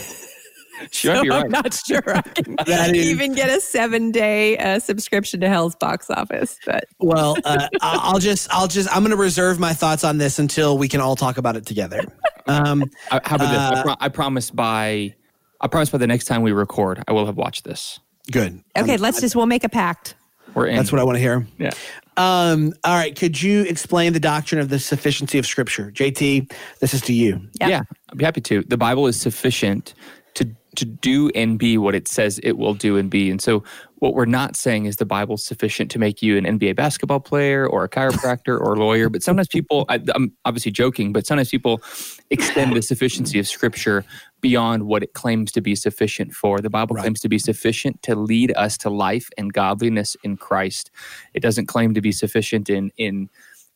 Sure, 0.91 1.15
so 1.23 1.23
right. 1.23 1.43
I'm 1.43 1.51
not 1.51 1.73
sure 1.73 2.01
I 2.07 2.21
can 2.21 2.95
even 2.95 3.33
get 3.33 3.49
a 3.49 3.59
seven 3.59 4.11
day 4.11 4.57
uh, 4.57 4.79
subscription 4.79 5.41
to 5.41 5.49
Hell's 5.49 5.75
box 5.75 6.09
office. 6.09 6.57
But 6.65 6.85
well, 6.99 7.35
uh, 7.43 7.67
I'll 7.81 8.19
just, 8.19 8.47
I'll 8.51 8.67
just, 8.67 8.89
I'm 8.95 9.03
going 9.03 9.11
to 9.11 9.17
reserve 9.17 9.59
my 9.59 9.73
thoughts 9.73 10.05
on 10.05 10.17
this 10.19 10.39
until 10.39 10.77
we 10.77 10.87
can 10.87 11.01
all 11.01 11.17
talk 11.17 11.37
about 11.37 11.55
it 11.55 11.65
together. 11.65 12.01
Um, 12.47 12.85
How 13.09 13.17
about 13.17 13.39
this? 13.39 13.39
I, 13.41 13.73
uh, 13.73 13.83
pro- 13.83 13.95
I 13.99 14.09
promise 14.09 14.51
by 14.51 15.15
I 15.61 15.67
promise 15.67 15.89
by 15.89 15.97
the 15.97 16.07
next 16.07 16.25
time 16.25 16.41
we 16.41 16.51
record, 16.51 17.03
I 17.07 17.11
will 17.11 17.25
have 17.25 17.37
watched 17.37 17.63
this. 17.63 17.99
Good. 18.31 18.63
Okay, 18.77 18.95
um, 18.95 19.01
let's 19.01 19.21
just 19.21 19.35
we'll 19.35 19.45
make 19.45 19.63
a 19.63 19.69
pact. 19.69 20.15
We're 20.53 20.67
in. 20.67 20.75
That's 20.75 20.91
what 20.91 20.99
I 20.99 21.03
want 21.03 21.17
to 21.17 21.19
hear. 21.19 21.45
Yeah. 21.57 21.71
Um, 22.17 22.73
all 22.83 22.95
right. 22.95 23.15
Could 23.15 23.41
you 23.41 23.63
explain 23.63 24.13
the 24.13 24.19
doctrine 24.19 24.59
of 24.59 24.69
the 24.69 24.79
sufficiency 24.79 25.37
of 25.37 25.45
Scripture, 25.45 25.91
JT? 25.91 26.51
This 26.79 26.93
is 26.93 27.01
to 27.01 27.13
you. 27.13 27.41
Yep. 27.61 27.69
Yeah, 27.69 27.81
I'd 28.09 28.17
be 28.17 28.25
happy 28.25 28.41
to. 28.41 28.63
The 28.63 28.77
Bible 28.77 29.07
is 29.07 29.19
sufficient 29.19 29.93
to 30.35 30.49
to 30.75 30.85
do 30.85 31.29
and 31.35 31.57
be 31.57 31.77
what 31.77 31.95
it 31.95 32.07
says 32.07 32.39
it 32.43 32.53
will 32.53 32.73
do 32.73 32.97
and 32.97 33.09
be. 33.09 33.29
And 33.29 33.41
so 33.41 33.63
what 33.99 34.13
we're 34.13 34.25
not 34.25 34.55
saying 34.55 34.85
is 34.85 34.95
the 34.95 35.05
Bible's 35.05 35.43
sufficient 35.43 35.91
to 35.91 35.99
make 35.99 36.21
you 36.21 36.37
an 36.37 36.45
NBA 36.45 36.75
basketball 36.75 37.19
player 37.19 37.67
or 37.67 37.83
a 37.83 37.89
chiropractor 37.89 38.59
or 38.59 38.73
a 38.73 38.79
lawyer. 38.79 39.09
But 39.09 39.23
sometimes 39.23 39.47
people, 39.47 39.85
I, 39.89 39.99
am 40.15 40.33
obviously 40.45 40.71
joking, 40.71 41.11
but 41.13 41.27
sometimes 41.27 41.49
people 41.49 41.81
extend 42.29 42.75
the 42.75 42.81
sufficiency 42.81 43.39
of 43.39 43.47
Scripture 43.47 44.05
beyond 44.41 44.83
what 44.83 45.03
it 45.03 45.13
claims 45.13 45.51
to 45.51 45.61
be 45.61 45.75
sufficient 45.75 46.33
for. 46.33 46.59
The 46.59 46.69
Bible 46.69 46.95
right. 46.95 47.01
claims 47.01 47.19
to 47.21 47.29
be 47.29 47.37
sufficient 47.37 48.01
to 48.03 48.15
lead 48.15 48.53
us 48.55 48.77
to 48.79 48.89
life 48.89 49.29
and 49.37 49.51
godliness 49.51 50.15
in 50.23 50.37
Christ. 50.37 50.91
It 51.33 51.41
doesn't 51.41 51.65
claim 51.65 51.93
to 51.93 52.01
be 52.01 52.11
sufficient 52.11 52.69
in 52.69 52.91
in 52.97 53.29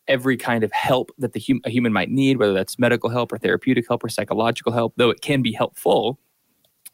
every 0.07 0.35
kind 0.35 0.63
of 0.63 0.71
help 0.73 1.11
that 1.17 1.33
the 1.33 1.43
hum, 1.45 1.61
a 1.63 1.69
human 1.69 1.93
might 1.93 2.09
need, 2.09 2.37
whether 2.37 2.53
that's 2.53 2.77
medical 2.77 3.09
help 3.09 3.31
or 3.31 3.37
therapeutic 3.37 3.85
help 3.87 4.03
or 4.03 4.09
psychological 4.09 4.73
help, 4.73 4.93
though 4.97 5.09
it 5.09 5.21
can 5.21 5.41
be 5.41 5.53
helpful 5.53 6.19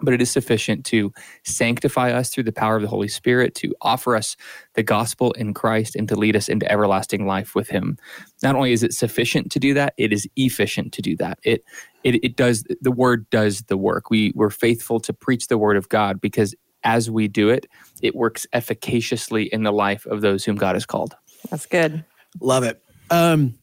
but 0.01 0.13
it 0.13 0.21
is 0.21 0.31
sufficient 0.31 0.85
to 0.85 1.11
sanctify 1.43 2.11
us 2.11 2.29
through 2.29 2.43
the 2.43 2.51
power 2.51 2.75
of 2.75 2.81
the 2.81 2.87
Holy 2.87 3.07
Spirit, 3.07 3.55
to 3.55 3.73
offer 3.81 4.15
us 4.15 4.35
the 4.73 4.83
gospel 4.83 5.31
in 5.33 5.53
Christ, 5.53 5.95
and 5.95 6.07
to 6.07 6.15
lead 6.15 6.35
us 6.35 6.47
into 6.47 6.69
everlasting 6.71 7.25
life 7.25 7.55
with 7.55 7.69
Him. 7.69 7.97
Not 8.41 8.55
only 8.55 8.71
is 8.71 8.83
it 8.83 8.93
sufficient 8.93 9.51
to 9.51 9.59
do 9.59 9.73
that, 9.73 9.93
it 9.97 10.13
is 10.13 10.27
efficient 10.35 10.93
to 10.93 11.01
do 11.01 11.15
that. 11.17 11.39
It 11.43 11.63
it, 12.03 12.23
it 12.23 12.35
does 12.35 12.63
the 12.81 12.91
word 12.91 13.29
does 13.29 13.61
the 13.63 13.77
work. 13.77 14.09
We 14.09 14.31
we're 14.35 14.49
faithful 14.49 14.99
to 15.01 15.13
preach 15.13 15.47
the 15.47 15.57
word 15.57 15.77
of 15.77 15.89
God 15.89 16.21
because 16.21 16.55
as 16.83 17.11
we 17.11 17.27
do 17.27 17.49
it, 17.49 17.65
it 18.01 18.15
works 18.15 18.47
efficaciously 18.53 19.43
in 19.51 19.63
the 19.63 19.73
life 19.73 20.05
of 20.05 20.21
those 20.21 20.45
whom 20.45 20.55
God 20.55 20.75
has 20.75 20.85
called. 20.85 21.15
That's 21.49 21.65
good. 21.65 22.05
Love 22.39 22.63
it. 22.63 22.81
Um, 23.09 23.55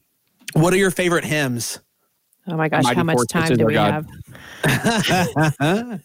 what 0.53 0.73
are 0.73 0.77
your 0.77 0.91
favorite 0.91 1.23
hymns? 1.23 1.79
Oh 2.47 2.55
my 2.55 2.69
gosh, 2.69 2.85
how 2.85 3.03
much 3.03 3.17
time 3.29 3.55
do 3.55 3.65
we 3.65 3.73
God. 3.73 4.05
have? 4.05 4.07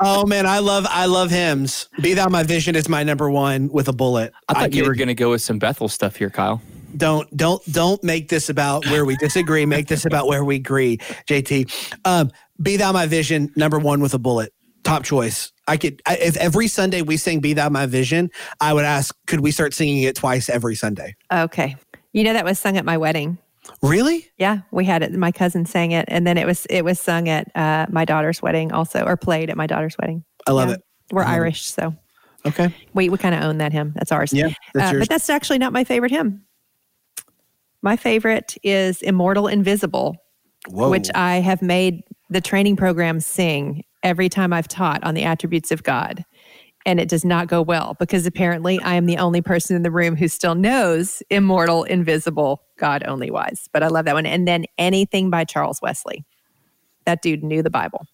oh 0.00 0.26
man, 0.26 0.46
I 0.46 0.58
love 0.58 0.86
I 0.88 1.06
love 1.06 1.30
hymns. 1.30 1.88
Be 2.00 2.14
thou 2.14 2.28
my 2.28 2.42
vision 2.42 2.74
is 2.74 2.88
my 2.88 3.02
number 3.02 3.30
one 3.30 3.68
with 3.68 3.88
a 3.88 3.92
bullet. 3.92 4.32
I 4.48 4.54
thought 4.54 4.62
I 4.62 4.76
you 4.76 4.84
were 4.84 4.94
going 4.94 5.08
to 5.08 5.14
go 5.14 5.30
with 5.30 5.42
some 5.42 5.58
Bethel 5.58 5.88
stuff 5.88 6.16
here, 6.16 6.30
Kyle. 6.30 6.60
Don't 6.96 7.34
don't 7.36 7.62
don't 7.70 8.02
make 8.02 8.28
this 8.28 8.48
about 8.48 8.86
where 8.86 9.04
we 9.04 9.16
disagree. 9.16 9.66
make 9.66 9.86
this 9.86 10.04
about 10.04 10.26
where 10.26 10.44
we 10.44 10.56
agree. 10.56 10.98
JT, 11.28 11.98
um, 12.04 12.30
be 12.60 12.76
thou 12.76 12.92
my 12.92 13.06
vision 13.06 13.52
number 13.56 13.78
one 13.78 14.00
with 14.00 14.14
a 14.14 14.18
bullet. 14.18 14.52
Top 14.82 15.04
choice. 15.04 15.52
I 15.66 15.76
could 15.76 16.02
I, 16.06 16.16
if 16.16 16.36
every 16.36 16.68
Sunday 16.68 17.02
we 17.02 17.16
sing 17.16 17.40
"Be 17.40 17.54
Thou 17.54 17.68
My 17.68 17.86
Vision," 17.86 18.30
I 18.60 18.74
would 18.74 18.84
ask, 18.84 19.16
could 19.26 19.40
we 19.40 19.50
start 19.50 19.72
singing 19.74 20.02
it 20.02 20.14
twice 20.14 20.50
every 20.50 20.74
Sunday? 20.74 21.16
Okay. 21.32 21.76
You 22.12 22.22
know 22.24 22.34
that 22.34 22.44
was 22.44 22.58
sung 22.58 22.76
at 22.76 22.84
my 22.84 22.98
wedding. 22.98 23.38
Really? 23.82 24.30
Yeah, 24.38 24.58
we 24.70 24.84
had 24.84 25.02
it. 25.02 25.12
My 25.12 25.32
cousin 25.32 25.64
sang 25.66 25.92
it, 25.92 26.04
and 26.08 26.26
then 26.26 26.36
it 26.38 26.46
was 26.46 26.66
it 26.66 26.84
was 26.84 27.00
sung 27.00 27.28
at 27.28 27.50
uh, 27.56 27.86
my 27.90 28.04
daughter's 28.04 28.42
wedding 28.42 28.72
also, 28.72 29.04
or 29.04 29.16
played 29.16 29.50
at 29.50 29.56
my 29.56 29.66
daughter's 29.66 29.96
wedding. 29.98 30.24
I 30.46 30.52
love 30.52 30.68
Yeah. 30.68 30.74
it. 30.76 30.80
We're 31.12 31.22
love 31.22 31.30
it. 31.30 31.34
Irish, 31.34 31.62
so 31.66 31.94
Okay. 32.46 32.74
we 32.94 33.08
we 33.08 33.16
kind 33.18 33.34
of 33.34 33.42
own 33.42 33.58
that 33.58 33.72
hymn. 33.72 33.92
That's 33.94 34.12
ours. 34.12 34.32
Yeah, 34.32 34.48
that's 34.74 34.94
Uh, 34.96 34.98
but 35.00 35.08
that's 35.08 35.30
actually 35.30 35.58
not 35.58 35.72
my 35.72 35.84
favorite 35.84 36.10
hymn. 36.10 36.42
My 37.82 37.96
favorite 37.96 38.56
is 38.62 39.02
"Immortal 39.02 39.46
Invisible," 39.48 40.16
Whoa. 40.68 40.90
which 40.90 41.08
I 41.14 41.36
have 41.36 41.62
made 41.62 42.02
the 42.30 42.40
training 42.40 42.76
program 42.76 43.20
sing 43.20 43.84
every 44.02 44.28
time 44.28 44.52
I've 44.52 44.68
taught 44.68 45.02
on 45.04 45.14
the 45.14 45.24
attributes 45.24 45.70
of 45.72 45.82
God. 45.82 46.24
And 46.86 47.00
it 47.00 47.08
does 47.08 47.24
not 47.24 47.48
go 47.48 47.62
well 47.62 47.96
because 47.98 48.26
apparently 48.26 48.78
I 48.80 48.94
am 48.94 49.06
the 49.06 49.16
only 49.16 49.40
person 49.40 49.74
in 49.74 49.82
the 49.82 49.90
room 49.90 50.16
who 50.16 50.28
still 50.28 50.54
knows 50.54 51.22
immortal, 51.30 51.84
invisible, 51.84 52.62
God 52.78 53.02
only 53.06 53.30
wise. 53.30 53.68
But 53.72 53.82
I 53.82 53.88
love 53.88 54.04
that 54.04 54.14
one. 54.14 54.26
And 54.26 54.46
then 54.46 54.66
anything 54.76 55.30
by 55.30 55.44
Charles 55.44 55.80
Wesley. 55.80 56.24
That 57.06 57.22
dude 57.22 57.42
knew 57.42 57.62
the 57.62 57.70
Bible. 57.70 58.06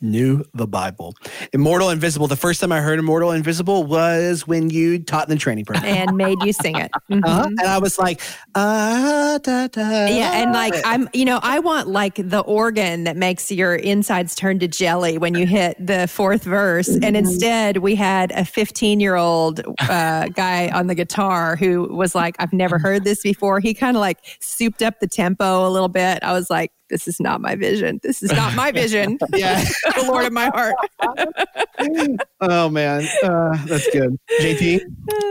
Knew 0.00 0.44
the 0.54 0.66
Bible. 0.66 1.14
Immortal 1.52 1.90
Invisible. 1.90 2.26
The 2.26 2.36
first 2.36 2.60
time 2.60 2.72
I 2.72 2.80
heard 2.80 2.98
Immortal 2.98 3.30
Invisible 3.32 3.84
was 3.84 4.46
when 4.46 4.70
you 4.70 4.98
taught 5.02 5.28
in 5.28 5.30
the 5.34 5.38
training 5.40 5.64
program. 5.64 5.84
and 5.94 6.16
made 6.16 6.36
you 6.42 6.52
sing 6.52 6.76
it. 6.76 6.90
Mhm. 7.10 7.22
Uh-huh. 7.34 7.46
And 7.46 7.60
I 7.60 7.78
was 7.78 7.98
like, 7.98 8.20
ah, 8.54 9.38
da, 9.42 9.66
da. 9.68 10.06
Yeah, 10.06 10.32
and 10.42 10.52
like 10.52 10.74
I'm, 10.84 11.08
you 11.12 11.24
know, 11.24 11.40
I 11.42 11.58
want 11.58 11.88
like 11.88 12.16
the 12.16 12.40
organ 12.40 13.04
that 13.04 13.16
makes 13.16 13.50
your 13.50 13.74
insides 13.74 14.34
turn 14.34 14.58
to 14.60 14.68
jelly 14.68 15.16
when 15.18 15.34
you 15.34 15.46
hit 15.46 15.76
the 15.84 16.06
fourth 16.06 16.44
verse, 16.44 16.88
and 16.88 17.16
instead 17.16 17.78
we 17.78 17.94
had 17.94 18.30
a 18.32 18.44
15 18.44 19.00
year 19.00 19.16
old 19.16 19.62
uh, 19.88 20.28
guy 20.28 20.68
on 20.70 20.86
the 20.86 20.94
guitar 20.94 21.56
who 21.56 21.84
was 21.94 22.14
like, 22.14 22.36
"I've 22.38 22.52
never 22.52 22.78
heard 22.78 23.04
this 23.04 23.22
before." 23.22 23.60
He 23.60 23.72
kind 23.74 23.96
of 23.96 24.00
like 24.00 24.18
souped 24.40 24.82
up 24.82 25.00
the 25.00 25.06
tempo 25.08 25.66
a 25.66 25.70
little 25.70 25.88
bit. 25.88 26.22
I 26.22 26.32
was 26.32 26.50
like, 26.50 26.72
"This 26.94 27.08
is 27.08 27.18
not 27.18 27.40
my 27.40 27.56
vision. 27.56 27.98
This 28.04 28.22
is 28.22 28.30
not 28.30 28.54
my 28.54 28.70
vision." 28.70 29.18
Yeah. 29.34 29.62
the 29.96 30.04
Lord 30.06 30.24
of 30.26 30.32
my 30.32 30.46
heart. 30.54 30.74
oh 32.40 32.68
man, 32.68 33.06
uh, 33.22 33.56
that's 33.66 33.90
good. 33.90 34.16
JT, 34.40 34.80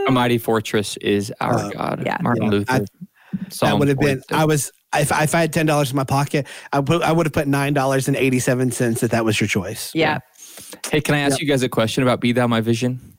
A 0.08 0.10
mighty 0.10 0.36
fortress 0.38 0.96
is 0.98 1.32
our 1.40 1.58
Uh, 1.58 1.70
God. 1.70 2.02
yeah. 2.04 2.18
Martin 2.20 2.44
Yeah. 2.44 2.50
Luther. 2.50 2.72
I- 2.72 2.80
that 3.62 3.78
would 3.78 3.88
have 3.88 3.98
been. 3.98 4.22
I 4.30 4.44
was. 4.44 4.70
If, 4.94 5.10
if 5.10 5.34
I 5.34 5.40
had 5.40 5.52
ten 5.52 5.66
dollars 5.66 5.90
in 5.90 5.96
my 5.96 6.04
pocket, 6.04 6.46
I 6.72 6.80
put. 6.82 7.02
I 7.02 7.10
would 7.10 7.26
have 7.26 7.32
put 7.32 7.48
nine 7.48 7.72
dollars 7.72 8.06
and 8.06 8.16
eighty 8.16 8.38
seven 8.38 8.70
cents 8.70 9.02
if 9.02 9.10
that 9.10 9.24
was 9.24 9.40
your 9.40 9.48
choice. 9.48 9.90
Yeah, 9.94 10.20
Hey, 10.92 11.00
can 11.00 11.16
I 11.16 11.18
ask 11.20 11.40
you 11.40 11.46
guys 11.48 11.62
a 11.64 11.68
question 11.68 12.02
about 12.04 12.20
"Be 12.20 12.30
Thou 12.32 12.46
My 12.46 12.60
Vision"? 12.60 13.13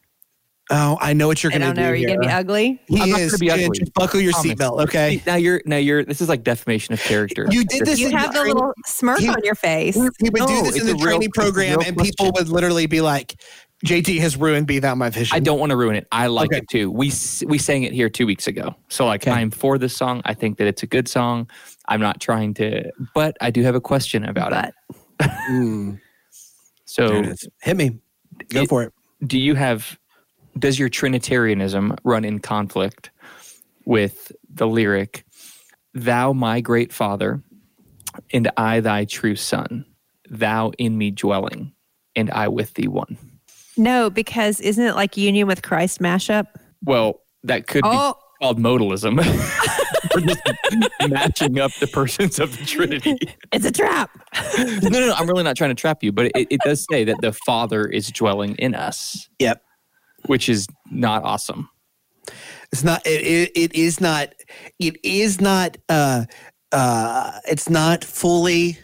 Oh, 0.72 0.98
I 1.00 1.14
know 1.14 1.28
what 1.28 1.44
you're 1.44 1.52
going 1.52 1.62
to 1.62 1.68
don't 1.68 1.76
know. 1.76 1.84
do. 1.84 1.90
Are 1.90 1.96
you 1.96 2.08
going 2.08 2.20
to 2.22 2.28
be 2.28 2.32
ugly? 2.34 2.82
He 2.88 3.00
I'm 3.00 3.10
not 3.12 3.20
is. 3.20 3.32
gonna 3.34 3.40
be 3.40 3.52
ugly. 3.52 3.78
Just 3.78 3.94
buckle 3.94 4.20
your 4.20 4.34
seatbelt, 4.34 4.82
okay? 4.86 5.22
Now 5.26 5.36
you're 5.36 5.62
now 5.66 5.78
you're. 5.78 6.04
This 6.04 6.22
is 6.22 6.30
like 6.30 6.44
defamation 6.44 6.94
of 6.96 7.00
character. 7.02 7.46
You 7.52 7.64
did 7.66 7.86
this. 7.86 8.00
You 8.00 8.08
in 8.08 8.14
have 8.14 8.34
the 8.34 8.40
training- 8.40 8.56
little 8.56 8.74
smirk 8.86 9.20
he- 9.20 9.28
on 9.28 9.36
your 9.44 9.54
face. 9.56 9.94
He 9.94 10.02
would 10.02 10.12
do 10.48 10.62
this 10.64 10.80
in 10.80 10.86
the 10.88 10.94
a 10.94 10.96
real- 10.96 11.04
training 11.04 11.30
program, 11.36 11.78
real 11.80 11.88
and 11.88 11.98
people 11.98 12.32
would 12.36 12.50
literally 12.50 12.88
be 12.88 13.02
like, 13.02 13.36
"JT 13.86 14.18
has 14.22 14.36
ruined 14.38 14.66
Be 14.66 14.80
Thou 14.80 14.96
My 14.96 15.12
Vision." 15.12 15.36
I 15.36 15.40
don't 15.40 15.60
want 15.60 15.70
to 15.70 15.76
ruin 15.76 15.96
it. 15.96 16.08
I 16.12 16.26
like 16.28 16.48
Okay. 16.50 16.58
it 16.58 16.68
too. 16.68 16.90
We 16.90 17.12
we 17.46 17.60
sang 17.60 17.84
it 17.84 17.94
here 17.94 18.10
two 18.10 18.26
weeks 18.26 18.48
ago, 18.48 18.76
so 18.90 19.06
like 19.06 19.22
Okay. 19.22 19.32
I'm 19.32 19.52
for 19.52 19.78
this 19.78 19.96
song. 19.96 20.24
I 20.26 20.34
think 20.34 20.58
that 20.58 20.66
it's 20.66 20.82
a 20.82 20.88
good 20.88 21.08
song. 21.08 21.48
I'm 21.88 22.02
not 22.02 22.20
trying 22.20 22.56
to, 22.56 22.90
but 23.14 23.38
I 23.40 23.52
do 23.52 23.62
have 23.62 23.76
a 23.76 23.82
question 23.82 24.26
about 24.26 24.50
But 24.50 24.74
it. 25.20 25.32
Mm, 25.52 26.00
So, 26.86 27.06
it 27.18 27.26
is. 27.28 27.48
Hit 27.62 27.78
me. 27.78 28.00
Go 28.50 28.62
It- 28.64 28.70
for 28.70 28.82
it. 28.84 28.94
do 29.26 29.38
you 29.40 29.54
have? 29.54 29.98
Does 30.58 30.80
your 30.80 30.90
Trinitarianism 30.90 31.96
run 32.04 32.24
in 32.26 32.40
conflict 32.40 33.12
with 33.86 34.32
the 34.54 34.68
lyric, 34.68 35.26
"Thou 35.94 36.34
my 36.34 36.62
great 36.62 36.94
Father, 36.94 37.42
and 38.34 38.50
I 38.58 38.80
thy 38.80 39.06
true 39.06 39.36
Son, 39.36 39.86
Thou 40.30 40.72
in 40.78 40.98
me 40.98 41.12
dwelling, 41.12 41.74
and 42.16 42.32
I 42.32 42.48
with 42.48 42.74
thee 42.76 42.88
one"? 42.88 43.18
no, 43.78 44.10
because 44.10 44.62
isn't 44.62 44.84
it 44.86 44.96
like 44.96 45.18
union 45.18 45.48
with 45.48 45.62
Christ 45.62 46.00
mashup? 46.00 46.48
Well, 46.84 47.20
that 47.44 47.68
could 47.68 47.82
Oh. 47.86 48.14
be 48.14 48.46
called 48.46 48.60
modalism. 48.60 49.18
We're 50.16 50.22
just 50.22 50.42
matching 51.10 51.60
up 51.60 51.72
the 51.82 51.88
persons 51.88 52.40
of 52.40 52.58
the 52.58 52.66
Trinity. 52.66 53.18
It's 53.52 53.66
a 53.66 53.72
trap. 53.72 54.10
No, 54.58 54.88
no, 54.90 55.00
no. 55.08 55.14
I'm 55.14 55.28
really 55.28 55.44
not 55.44 55.58
trying 55.58 55.72
to 55.72 55.76
trap 55.76 56.02
you, 56.04 56.14
but 56.14 56.28
it, 56.28 56.48
it 56.50 56.62
does 56.64 56.86
say 56.90 57.04
that 57.04 57.18
the 57.22 57.34
Father 57.34 57.86
is 57.86 58.08
dwelling 58.12 58.56
in 58.56 58.74
us, 58.76 59.28
Yep. 59.40 59.62
Which 60.28 60.50
is 60.50 60.68
not 60.92 61.24
awesome. 61.24 61.70
It's 62.72 62.84
not. 62.84 63.06
It, 63.06 63.22
it, 63.22 63.52
it 63.56 63.76
is 63.76 64.02
not. 64.02 64.34
It 64.80 64.98
is 65.04 65.40
not. 65.40 65.78
Uh, 65.88 66.26
uh, 66.72 67.40
it's 67.48 67.70
not 67.70 68.04
fully 68.04 68.78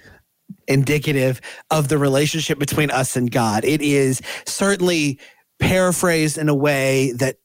indicative 0.68 1.42
of 1.70 1.90
the 1.90 1.98
relationship 1.98 2.60
between 2.60 2.90
us 2.92 3.16
and 3.16 3.32
God. 3.32 3.66
It 3.66 3.82
is 3.82 4.22
certainly 4.46 5.20
paraphrased 5.60 6.38
in 6.38 6.50
a 6.50 6.56
way 6.56 7.12
that 7.14 7.38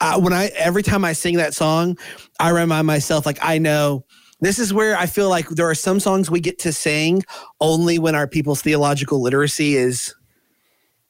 uh, 0.00 0.20
when 0.20 0.32
I 0.32 0.46
every 0.56 0.82
time 0.82 1.04
I 1.04 1.12
sing 1.12 1.36
that 1.36 1.54
song, 1.54 1.96
I 2.38 2.50
remind 2.50 2.86
myself 2.86 3.26
like 3.26 3.38
I 3.42 3.58
know. 3.58 4.04
This 4.40 4.58
is 4.58 4.74
where 4.74 4.96
I 4.96 5.06
feel 5.06 5.30
like 5.30 5.48
there 5.48 5.70
are 5.70 5.74
some 5.74 6.00
songs 6.00 6.30
we 6.30 6.40
get 6.40 6.58
to 6.60 6.72
sing 6.72 7.22
only 7.60 7.98
when 7.98 8.14
our 8.14 8.26
people's 8.26 8.60
theological 8.60 9.22
literacy 9.22 9.76
is 9.76 10.14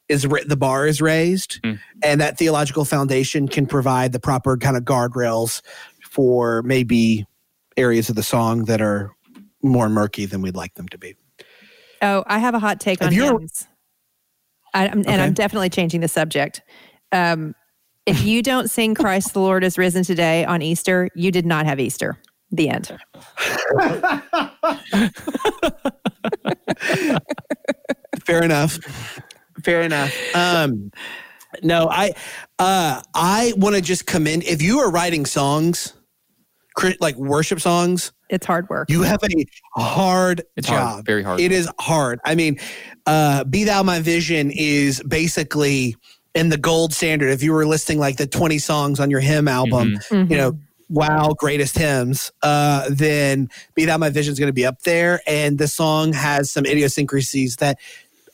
is 0.09 0.22
the 0.22 0.57
bar 0.57 0.86
is 0.86 1.00
raised 1.00 1.61
Mm. 1.62 1.78
and 2.02 2.20
that 2.20 2.38
theological 2.38 2.84
foundation 2.84 3.48
can 3.48 3.66
provide 3.66 4.12
the 4.12 4.20
proper 4.20 4.57
kind 4.57 4.76
of 4.76 4.84
guardrails 4.84 5.62
for 6.11 6.62
maybe 6.62 7.26
areas 7.76 8.09
of 8.09 8.16
the 8.16 8.22
song 8.22 8.64
that 8.66 8.80
are 8.80 9.11
more 9.62 9.88
murky 9.88 10.26
than 10.26 10.42
we'd 10.42 10.57
like 10.57 10.74
them 10.74 10.86
to 10.88 10.98
be. 10.98 11.14
Oh, 12.02 12.22
I 12.26 12.38
have 12.38 12.55
a 12.55 12.59
hot 12.59 12.80
take 12.80 13.00
Have 13.00 13.09
on 13.09 13.14
you 13.14 13.24
ever- 13.24 13.38
hymns. 13.38 13.66
I, 14.74 14.88
I'm, 14.88 15.05
And 15.07 15.22
I'm 15.22 15.32
definitely 15.32 15.70
changing 15.70 16.00
the 16.00 16.09
subject. 16.09 16.61
Um, 17.12 17.55
if 18.07 18.22
you 18.24 18.42
don't 18.42 18.70
sing 18.70 18.94
Christ 18.94 19.32
the 19.32 19.40
Lord 19.40 19.64
is 19.64 19.78
risen 19.78 20.05
today 20.05 20.44
on 20.44 20.61
Easter, 20.62 21.09
you 21.14 21.30
did 21.30 21.46
not 21.46 21.64
have 21.64 21.80
Easter. 21.80 22.18
The 22.50 22.68
end. 22.68 22.90
Fair 28.24 28.42
enough. 28.42 28.78
Fair 29.64 29.82
enough. 29.82 30.14
Um, 30.34 30.90
no, 31.62 31.88
I 31.90 32.12
uh, 32.58 33.00
I 33.14 33.52
want 33.56 33.76
to 33.76 33.80
just 33.82 34.06
commend 34.06 34.44
if 34.44 34.60
you 34.62 34.80
are 34.80 34.90
writing 34.90 35.24
songs, 35.26 35.94
like 37.00 37.16
worship 37.16 37.60
songs, 37.60 38.12
It's 38.28 38.44
hard 38.46 38.68
work. 38.68 38.90
you 38.90 39.02
have 39.02 39.20
a 39.22 39.46
hard 39.80 40.42
It's 40.56 40.66
job. 40.68 40.78
hard, 40.78 41.06
very 41.06 41.22
hard. 41.22 41.40
It 41.40 41.52
is 41.52 41.68
hard. 41.80 42.18
I 42.24 42.34
mean, 42.34 42.58
uh, 43.06 43.44
"Be 43.44 43.64
Thou 43.64 43.82
My 43.84 44.00
Vision" 44.00 44.50
is 44.50 45.00
basically 45.06 45.96
in 46.34 46.48
the 46.48 46.56
gold 46.58 46.92
standard. 46.92 47.30
If 47.30 47.42
you 47.44 47.52
were 47.52 47.64
listing 47.66 47.98
like 48.00 48.16
the 48.16 48.26
twenty 48.26 48.58
songs 48.58 48.98
on 48.98 49.08
your 49.10 49.20
hymn 49.20 49.46
album, 49.46 49.98
Mhm. 50.10 50.28
you 50.30 50.36
know, 50.36 50.58
wow, 50.88 51.34
greatest 51.38 51.78
hymns, 51.78 52.32
uh, 52.42 52.88
then 52.90 53.48
Be 53.76 53.84
Thou 53.84 53.96
My 53.98 54.10
Vision 54.10 54.32
is 54.32 54.38
going 54.40 54.48
to 54.48 54.52
be 54.52 54.66
up 54.66 54.80
there. 54.82 55.20
And 55.28 55.58
the 55.58 55.68
song 55.68 56.12
has 56.12 56.50
some 56.50 56.66
idiosyncrasies 56.66 57.56
that 57.56 57.78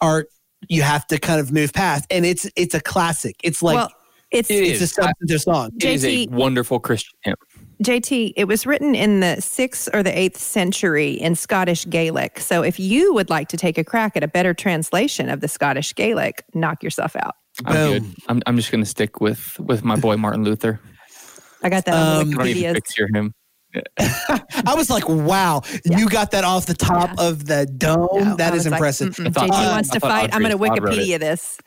are, 0.00 0.24
you 0.68 0.82
have 0.82 1.06
to 1.08 1.18
kind 1.18 1.40
of 1.40 1.52
move 1.52 1.72
past. 1.72 2.04
And 2.10 2.24
it's, 2.26 2.48
it's 2.56 2.74
a 2.74 2.80
classic. 2.80 3.36
It's 3.42 3.62
like, 3.62 3.76
well, 3.76 3.90
it's 4.30 4.50
It 4.50 4.54
it's 4.64 4.80
a 4.80 4.84
is. 4.84 4.92
substantive 4.92 5.40
song. 5.40 5.70
It 5.76 5.84
is 5.84 6.04
a 6.04 6.26
JT 6.26 6.30
wonderful 6.30 6.78
Christian 6.80 7.18
hymn. 7.22 7.34
JT, 7.82 8.34
it 8.36 8.44
was 8.44 8.66
written 8.66 8.94
in 8.94 9.20
the 9.20 9.40
sixth 9.40 9.88
or 9.94 10.02
the 10.02 10.16
eighth 10.16 10.36
century 10.38 11.12
in 11.12 11.34
Scottish 11.34 11.86
Gaelic. 11.88 12.38
So 12.38 12.62
if 12.62 12.78
you 12.78 13.14
would 13.14 13.30
like 13.30 13.48
to 13.48 13.56
take 13.56 13.78
a 13.78 13.84
crack 13.84 14.16
at 14.16 14.22
a 14.22 14.28
better 14.28 14.52
translation 14.54 15.28
of 15.30 15.40
the 15.40 15.48
Scottish 15.48 15.94
Gaelic, 15.94 16.44
knock 16.54 16.82
yourself 16.82 17.16
out. 17.16 17.34
I'm 17.64 17.74
good. 18.00 18.14
I'm, 18.28 18.42
I'm 18.46 18.56
just 18.56 18.70
going 18.70 18.84
to 18.84 18.88
stick 18.88 19.20
with 19.20 19.58
with 19.60 19.82
my 19.82 19.96
boy 19.96 20.16
Martin 20.16 20.44
Luther. 20.44 20.78
I 21.62 21.68
got 21.70 21.84
that 21.86 21.94
Um, 21.94 22.28
on 22.28 22.34
I 22.34 22.36
don't 22.36 22.46
even 22.48 22.62
Wikipedia. 22.62 22.74
picture 22.74 23.08
him. 23.12 23.32
I 23.98 24.74
was 24.74 24.90
like, 24.90 25.08
wow, 25.08 25.62
you 25.84 26.08
got 26.08 26.30
that 26.32 26.44
off 26.44 26.66
the 26.66 26.74
top 26.74 27.10
Yeah. 27.18 27.24
of 27.28 27.46
the 27.46 27.66
dome. 27.66 28.08
No, 28.12 28.36
that 28.36 28.52
I 28.52 28.56
is 28.56 28.64
was 28.64 28.70
like, 28.72 28.78
impressive. 28.78 29.16
"Mm-mm, 29.16 29.28
I 29.28 29.30
thought- 29.30 29.48
JT 29.50 29.66
uh, 29.66 29.70
wants 29.70 29.90
I 29.90 29.94
to 29.94 30.00
thought 30.00 30.10
fight. 30.10 30.34
I'm 30.34 30.40
going 30.42 30.50
to 30.56 30.56
Audrey 30.56 30.68
Todd 30.68 30.82
wrote 30.84 30.94
it. 30.94 31.00
Wikipedia 31.00 31.18
this. 31.20 31.58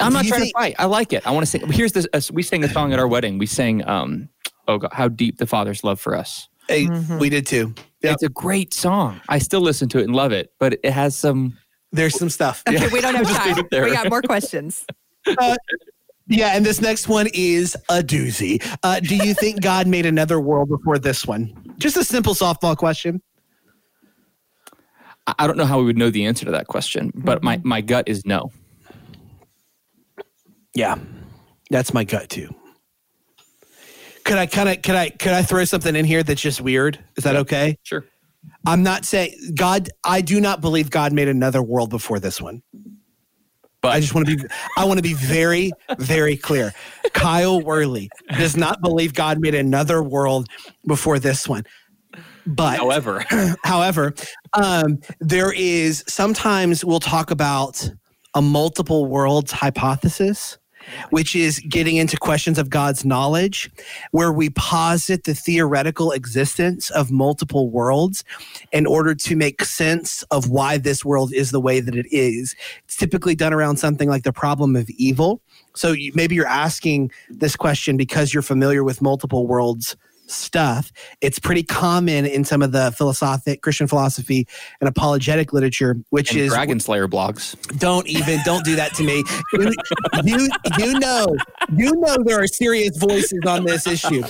I'm 0.00 0.12
not 0.12 0.24
trying 0.24 0.40
think- 0.40 0.54
to 0.54 0.60
fight. 0.60 0.74
I 0.78 0.86
like 0.86 1.12
it. 1.12 1.26
I 1.26 1.30
want 1.30 1.44
to 1.46 1.50
sing. 1.50 1.70
Here's 1.70 1.92
this. 1.92 2.06
Uh, 2.12 2.20
we 2.32 2.42
sang 2.42 2.64
a 2.64 2.68
song 2.68 2.92
at 2.92 2.98
our 2.98 3.06
wedding. 3.06 3.38
We 3.38 3.46
sang, 3.46 3.86
um, 3.88 4.28
"Oh 4.66 4.78
God, 4.78 4.90
how 4.92 5.08
deep 5.08 5.38
the 5.38 5.46
Father's 5.46 5.84
love 5.84 6.00
for 6.00 6.16
us." 6.16 6.48
Hey, 6.68 6.86
Mhm. 6.86 7.18
We 7.20 7.28
did 7.28 7.46
too. 7.46 7.74
Yep. 8.02 8.14
It's 8.14 8.22
a 8.22 8.28
great 8.28 8.72
song. 8.74 9.20
I 9.28 9.38
still 9.38 9.60
listen 9.60 9.88
to 9.90 9.98
it 9.98 10.04
and 10.04 10.14
love 10.16 10.32
it, 10.32 10.52
but 10.58 10.78
it 10.82 10.90
has 10.92 11.14
some. 11.16 11.56
There's 11.92 12.18
some 12.18 12.30
stuff. 12.30 12.62
Okay, 12.68 12.88
we 12.88 13.00
don't 13.00 13.14
have 13.24 13.28
time. 13.30 13.64
We 13.70 13.92
got 13.92 14.08
more 14.08 14.22
questions. 14.22 14.86
Yeah, 16.28 16.56
and 16.56 16.64
this 16.64 16.80
next 16.80 17.08
one 17.08 17.28
is 17.34 17.76
a 17.88 18.02
doozy. 18.02 18.62
Uh, 18.82 19.00
do 19.00 19.16
you 19.16 19.34
think 19.34 19.60
God 19.62 19.86
made 19.86 20.06
another 20.06 20.40
world 20.40 20.68
before 20.68 20.98
this 20.98 21.26
one? 21.26 21.74
Just 21.78 21.96
a 21.96 22.04
simple 22.04 22.34
softball 22.34 22.76
question. 22.76 23.20
I- 25.26 25.34
I 25.40 25.46
don't 25.46 25.56
know 25.56 25.66
how 25.66 25.78
we 25.78 25.84
would 25.84 25.98
know 25.98 26.10
the 26.10 26.24
answer 26.26 26.44
to 26.44 26.50
that 26.52 26.66
question, 26.66 27.10
but 27.14 27.42
my 27.42 27.60
my 27.64 27.80
gut 27.80 28.08
is 28.08 28.24
no. 28.26 28.50
Yeah, 30.74 30.96
that's 31.70 31.92
my 31.92 32.04
gut 32.04 32.28
too. 32.30 32.54
Could 34.24 34.38
I 34.38 34.46
kind 34.46 34.68
of 34.68 34.82
could 34.82 34.94
I 34.94 35.10
could 35.10 35.32
I 35.32 35.42
throw 35.42 35.64
something 35.64 35.94
in 35.96 36.04
here 36.04 36.22
that's 36.22 36.40
just 36.40 36.60
weird? 36.60 36.98
Is 37.16 37.24
that 37.24 37.36
okay? 37.36 37.76
Sure. 37.82 38.04
I'm 38.66 38.82
not 38.82 39.04
saying 39.04 39.34
God. 39.54 39.88
I 40.04 40.20
do 40.20 40.40
not 40.40 40.60
believe 40.60 40.90
God 40.90 41.12
made 41.12 41.28
another 41.28 41.62
world 41.62 41.90
before 41.90 42.18
this 42.18 42.40
one. 42.40 42.62
But 43.82 43.88
I 43.92 44.00
just 44.00 44.14
want 44.14 44.28
to 44.28 44.36
be. 44.36 44.44
I 44.78 44.84
want 44.84 44.98
to 44.98 45.02
be 45.02 45.14
very, 45.14 45.72
very 45.98 46.36
clear. 46.36 46.72
Kyle 47.12 47.60
Worley 47.60 48.08
does 48.38 48.56
not 48.56 48.80
believe 48.80 49.12
God 49.12 49.40
made 49.40 49.54
another 49.54 50.02
world 50.02 50.48
before 50.86 51.18
this 51.18 51.48
one. 51.48 51.64
But 52.46 52.78
however, 52.78 53.24
however, 53.64 54.14
um, 54.52 54.98
there 55.20 55.52
is 55.52 56.04
sometimes 56.08 56.84
we'll 56.84 57.00
talk 57.00 57.30
about 57.30 57.90
a 58.34 58.42
multiple 58.42 59.06
worlds 59.06 59.52
hypothesis 59.52 60.58
which 61.10 61.34
is 61.34 61.58
getting 61.60 61.96
into 61.96 62.16
questions 62.16 62.58
of 62.58 62.70
God's 62.70 63.04
knowledge, 63.04 63.70
where 64.10 64.32
we 64.32 64.50
posit 64.50 65.24
the 65.24 65.34
theoretical 65.34 66.12
existence 66.12 66.90
of 66.90 67.10
multiple 67.10 67.70
worlds 67.70 68.24
in 68.72 68.86
order 68.86 69.14
to 69.14 69.36
make 69.36 69.64
sense 69.64 70.22
of 70.30 70.50
why 70.50 70.78
this 70.78 71.04
world 71.04 71.32
is 71.32 71.50
the 71.50 71.60
way 71.60 71.80
that 71.80 71.94
it 71.94 72.06
is. 72.10 72.54
It's 72.84 72.96
typically 72.96 73.34
done 73.34 73.52
around 73.52 73.76
something 73.76 74.08
like 74.08 74.22
the 74.22 74.32
problem 74.32 74.76
of 74.76 74.88
evil. 74.90 75.40
So 75.74 75.92
you, 75.92 76.12
maybe 76.14 76.34
you're 76.34 76.46
asking 76.46 77.10
this 77.30 77.56
question 77.56 77.96
because 77.96 78.32
you're 78.34 78.42
familiar 78.42 78.84
with 78.84 79.02
multiple 79.02 79.46
worlds 79.46 79.96
stuff. 80.32 80.92
It's 81.20 81.38
pretty 81.38 81.62
common 81.62 82.26
in 82.26 82.44
some 82.44 82.62
of 82.62 82.72
the 82.72 82.92
philosophic 82.92 83.62
Christian 83.62 83.86
philosophy 83.86 84.46
and 84.80 84.88
apologetic 84.88 85.52
literature, 85.52 85.96
which 86.10 86.30
and 86.30 86.40
is 86.40 86.50
Dragon 86.50 86.80
Slayer 86.80 87.08
blogs. 87.08 87.56
Don't 87.78 88.06
even 88.08 88.40
don't 88.44 88.64
do 88.64 88.76
that 88.76 88.94
to 88.94 89.04
me. 89.04 89.22
You, 89.52 89.72
you 90.24 90.48
you 90.78 90.98
know 90.98 91.26
you 91.76 91.92
know 91.96 92.16
there 92.24 92.40
are 92.40 92.46
serious 92.46 92.96
voices 92.96 93.40
on 93.46 93.64
this 93.64 93.86
issue, 93.86 94.22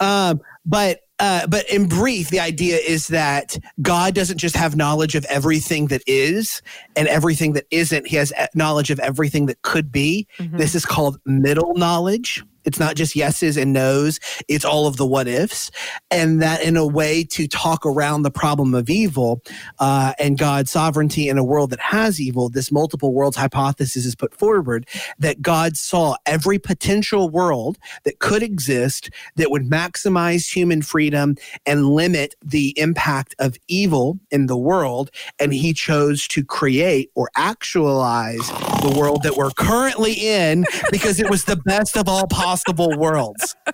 um, 0.00 0.40
but. 0.64 1.00
Uh, 1.18 1.46
but 1.46 1.68
in 1.70 1.86
brief, 1.86 2.30
the 2.30 2.40
idea 2.40 2.76
is 2.78 3.06
that 3.06 3.56
God 3.80 4.12
doesn't 4.12 4.38
just 4.38 4.56
have 4.56 4.74
knowledge 4.74 5.14
of 5.14 5.24
everything 5.26 5.86
that 5.86 6.02
is 6.04 6.62
and 6.96 7.06
everything 7.06 7.52
that 7.52 7.64
isn't. 7.70 8.08
He 8.08 8.16
has 8.16 8.32
knowledge 8.56 8.90
of 8.90 8.98
everything 8.98 9.46
that 9.46 9.62
could 9.62 9.92
be. 9.92 10.26
Mm-hmm. 10.40 10.56
This 10.56 10.74
is 10.74 10.84
called 10.84 11.20
middle 11.24 11.74
knowledge. 11.76 12.42
It's 12.64 12.78
not 12.78 12.96
just 12.96 13.16
yeses 13.16 13.56
and 13.56 13.72
nos, 13.72 14.20
it's 14.48 14.64
all 14.64 14.86
of 14.86 14.96
the 14.96 15.06
what 15.06 15.26
ifs. 15.26 15.70
And 16.10 16.40
that, 16.42 16.62
in 16.62 16.76
a 16.76 16.86
way, 16.86 17.24
to 17.24 17.48
talk 17.48 17.84
around 17.84 18.22
the 18.22 18.30
problem 18.30 18.74
of 18.74 18.88
evil 18.88 19.42
uh, 19.78 20.12
and 20.18 20.38
God's 20.38 20.70
sovereignty 20.70 21.28
in 21.28 21.38
a 21.38 21.44
world 21.44 21.70
that 21.70 21.80
has 21.80 22.20
evil, 22.20 22.48
this 22.48 22.70
multiple 22.70 23.12
worlds 23.12 23.36
hypothesis 23.36 24.04
is 24.04 24.14
put 24.14 24.34
forward 24.34 24.86
that 25.18 25.42
God 25.42 25.76
saw 25.76 26.16
every 26.26 26.58
potential 26.58 27.28
world 27.28 27.78
that 28.04 28.18
could 28.18 28.42
exist 28.42 29.10
that 29.36 29.50
would 29.50 29.68
maximize 29.68 30.52
human 30.52 30.82
freedom 30.82 31.36
and 31.66 31.88
limit 31.88 32.34
the 32.44 32.78
impact 32.78 33.34
of 33.38 33.56
evil 33.68 34.18
in 34.30 34.46
the 34.46 34.56
world. 34.56 35.10
And 35.38 35.52
he 35.52 35.72
chose 35.72 36.28
to 36.28 36.44
create 36.44 37.10
or 37.14 37.30
actualize 37.36 38.46
the 38.82 38.94
world 38.96 39.22
that 39.22 39.36
we're 39.36 39.50
currently 39.50 40.12
in 40.12 40.64
because 40.90 41.20
it 41.20 41.30
was 41.30 41.44
the 41.44 41.56
best 41.56 41.96
of 41.96 42.08
all 42.08 42.26
possible 42.26 42.51
possible 42.52 42.96
worlds. 42.96 43.56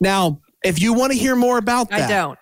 Now, 0.00 0.42
if 0.62 0.82
you 0.82 0.92
want 0.92 1.12
to 1.12 1.18
hear 1.18 1.34
more 1.34 1.56
about 1.56 1.88
that, 1.90 2.10
I 2.10 2.14
don't. 2.14 2.38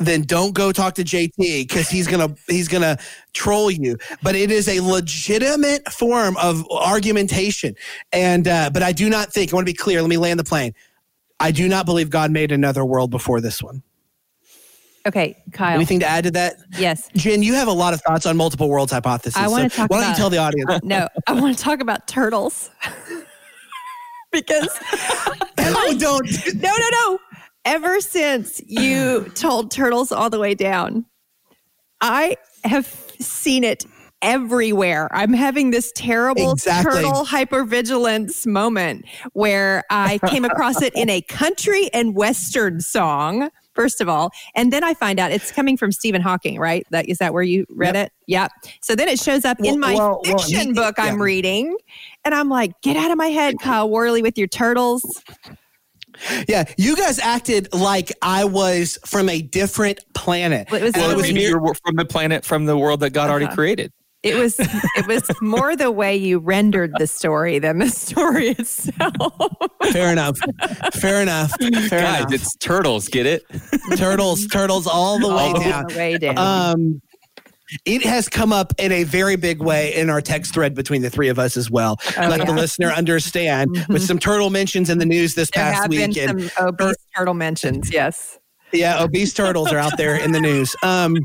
Then 0.00 0.22
don't 0.22 0.52
go 0.52 0.72
talk 0.72 0.94
to 0.94 1.04
JT 1.04 1.68
because 1.68 1.88
he's 1.88 2.08
gonna 2.08 2.34
he's 2.48 2.66
gonna 2.66 2.98
troll 3.34 3.70
you. 3.70 3.98
But 4.20 4.34
it 4.34 4.50
is 4.50 4.68
a 4.68 4.80
legitimate 4.80 5.88
form 5.92 6.36
of 6.38 6.68
argumentation, 6.70 7.76
and 8.12 8.48
uh, 8.48 8.70
but 8.72 8.82
I 8.82 8.90
do 8.90 9.08
not 9.08 9.32
think 9.32 9.52
I 9.52 9.56
want 9.56 9.66
to 9.66 9.72
be 9.72 9.76
clear. 9.76 10.00
Let 10.00 10.08
me 10.08 10.16
land 10.16 10.40
the 10.40 10.44
plane. 10.44 10.74
I 11.38 11.52
do 11.52 11.68
not 11.68 11.86
believe 11.86 12.10
God 12.10 12.32
made 12.32 12.50
another 12.50 12.84
world 12.84 13.12
before 13.12 13.40
this 13.40 13.62
one. 13.62 13.82
Okay, 15.06 15.40
Kyle. 15.52 15.74
Anything 15.74 16.00
to 16.00 16.06
add 16.06 16.24
to 16.24 16.30
that? 16.32 16.56
Yes. 16.78 17.08
Jen, 17.14 17.42
you 17.42 17.54
have 17.54 17.68
a 17.68 17.72
lot 17.72 17.94
of 17.94 18.00
thoughts 18.02 18.26
on 18.26 18.36
multiple 18.36 18.68
worlds 18.68 18.92
hypothesis. 18.92 19.36
I 19.40 19.46
want 19.46 19.64
to 19.64 19.70
so 19.70 19.82
talk. 19.82 19.90
Why 19.90 19.98
don't 19.98 20.04
about, 20.04 20.10
you 20.10 20.16
tell 20.16 20.30
the 20.30 20.38
audience? 20.38 20.80
No, 20.84 21.08
I 21.28 21.32
want 21.32 21.56
to 21.56 21.62
talk 21.62 21.80
about 21.80 22.08
turtles. 22.08 22.70
because 24.32 24.68
no, 25.58 25.94
don't. 25.98 26.54
No, 26.54 26.74
no, 26.76 26.88
no. 26.92 27.18
Ever 27.64 28.00
since 28.00 28.62
you 28.66 29.30
told 29.34 29.70
turtles 29.70 30.10
all 30.12 30.30
the 30.30 30.38
way 30.38 30.54
down, 30.54 31.04
I 32.00 32.36
have 32.64 32.86
seen 33.20 33.64
it 33.64 33.84
everywhere. 34.22 35.08
I'm 35.12 35.32
having 35.32 35.70
this 35.70 35.92
terrible 35.94 36.52
exactly. 36.52 37.02
turtle 37.02 37.24
hypervigilance 37.24 38.46
moment 38.46 39.04
where 39.32 39.84
I 39.90 40.18
came 40.26 40.44
across 40.44 40.82
it 40.82 40.92
in 40.94 41.08
a 41.10 41.20
country 41.22 41.88
and 41.92 42.14
western 42.14 42.80
song. 42.80 43.50
First 43.74 44.00
of 44.00 44.08
all, 44.08 44.32
and 44.56 44.72
then 44.72 44.82
I 44.82 44.94
find 44.94 45.20
out 45.20 45.30
it's 45.30 45.52
coming 45.52 45.76
from 45.76 45.92
Stephen 45.92 46.20
Hawking, 46.20 46.58
right? 46.58 46.84
That 46.90 47.08
is 47.08 47.18
that 47.18 47.32
where 47.32 47.44
you 47.44 47.64
read 47.70 47.94
yep. 47.94 48.06
it? 48.06 48.12
Yep. 48.26 48.50
So 48.82 48.96
then 48.96 49.06
it 49.08 49.20
shows 49.20 49.44
up 49.44 49.60
well, 49.60 49.72
in 49.72 49.78
my 49.78 49.94
well, 49.94 50.20
fiction 50.24 50.74
well, 50.74 50.86
book 50.86 50.96
yeah. 50.98 51.04
I'm 51.04 51.22
reading, 51.22 51.76
and 52.28 52.34
I'm 52.34 52.48
like, 52.48 52.72
"Get 52.82 52.96
out 52.96 53.10
of 53.10 53.18
my 53.18 53.28
head, 53.28 53.56
Kyle 53.62 53.88
Worley, 53.88 54.22
with 54.22 54.38
your 54.38 54.48
turtles." 54.48 55.22
Yeah, 56.48 56.64
you 56.76 56.96
guys 56.96 57.18
acted 57.18 57.72
like 57.72 58.10
I 58.22 58.44
was 58.44 58.98
from 59.06 59.28
a 59.28 59.40
different 59.40 60.00
planet. 60.14 60.66
It 60.72 60.82
was, 60.82 60.92
well, 60.94 61.10
it 61.10 61.16
was 61.16 61.30
you 61.30 61.58
were 61.58 61.74
from 61.74 61.94
the 61.96 62.04
planet 62.04 62.44
from 62.44 62.64
the 62.64 62.76
world 62.76 63.00
that 63.00 63.10
God 63.10 63.24
uh-huh. 63.24 63.32
already 63.32 63.54
created. 63.54 63.92
It 64.24 64.34
was 64.34 64.56
it 64.58 65.06
was 65.06 65.30
more 65.40 65.76
the 65.76 65.92
way 65.92 66.16
you 66.16 66.40
rendered 66.40 66.92
the 66.98 67.06
story 67.06 67.60
than 67.60 67.78
the 67.78 67.88
story 67.88 68.48
itself. 68.48 69.52
Fair 69.92 70.10
enough. 70.10 70.36
Fair 70.94 71.22
enough. 71.22 71.52
Fair 71.88 72.02
Guys, 72.02 72.20
enough. 72.20 72.32
it's 72.32 72.56
turtles. 72.56 73.06
Get 73.06 73.26
it? 73.26 73.44
turtles. 73.96 74.46
Turtles 74.48 74.88
all 74.88 75.20
the 75.20 75.28
way 75.28 75.52
down. 75.52 75.86
The 75.86 75.96
way 75.96 76.18
down. 76.18 76.36
Um, 76.36 77.00
it 77.84 78.02
has 78.04 78.28
come 78.28 78.52
up 78.52 78.72
in 78.78 78.92
a 78.92 79.04
very 79.04 79.36
big 79.36 79.60
way 79.60 79.94
in 79.94 80.10
our 80.10 80.20
text 80.20 80.54
thread 80.54 80.74
between 80.74 81.02
the 81.02 81.10
three 81.10 81.28
of 81.28 81.38
us 81.38 81.56
as 81.56 81.70
well. 81.70 81.98
Oh, 82.16 82.28
Let 82.28 82.40
yeah. 82.40 82.44
the 82.44 82.52
listener 82.52 82.88
understand 82.88 83.70
mm-hmm. 83.70 83.92
with 83.92 84.02
some 84.02 84.18
turtle 84.18 84.50
mentions 84.50 84.90
in 84.90 84.98
the 84.98 85.06
news 85.06 85.34
this 85.34 85.50
there 85.50 85.72
past 85.72 85.88
week. 85.88 86.16
and 86.18 86.50
some 86.50 86.68
obese 86.68 86.96
turtle 87.16 87.34
mentions, 87.34 87.92
yes. 87.92 88.38
Yeah, 88.72 89.02
obese 89.02 89.32
turtles 89.32 89.72
are 89.72 89.78
out 89.78 89.96
there 89.96 90.16
in 90.16 90.32
the 90.32 90.40
news. 90.40 90.76
Um, 90.82 91.16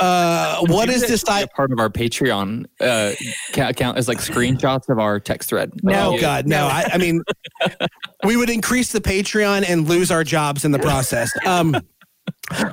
uh, 0.00 0.64
what 0.66 0.88
is 0.88 1.02
this 1.02 1.22
type? 1.22 1.48
Part 1.54 1.72
of 1.72 1.78
our 1.78 1.90
Patreon 1.90 2.66
uh, 2.80 3.12
account 3.56 3.98
is 3.98 4.08
like 4.08 4.18
screenshots 4.18 4.88
of 4.88 4.98
our 4.98 5.18
text 5.20 5.50
thread. 5.50 5.72
No, 5.82 6.14
oh, 6.14 6.20
God, 6.20 6.46
no. 6.46 6.66
I, 6.66 6.88
I 6.92 6.98
mean, 6.98 7.22
we 8.24 8.36
would 8.36 8.50
increase 8.50 8.92
the 8.92 9.00
Patreon 9.00 9.68
and 9.68 9.88
lose 9.88 10.10
our 10.10 10.24
jobs 10.24 10.64
in 10.64 10.72
the 10.72 10.78
process. 10.80 11.30
Um, 11.46 11.76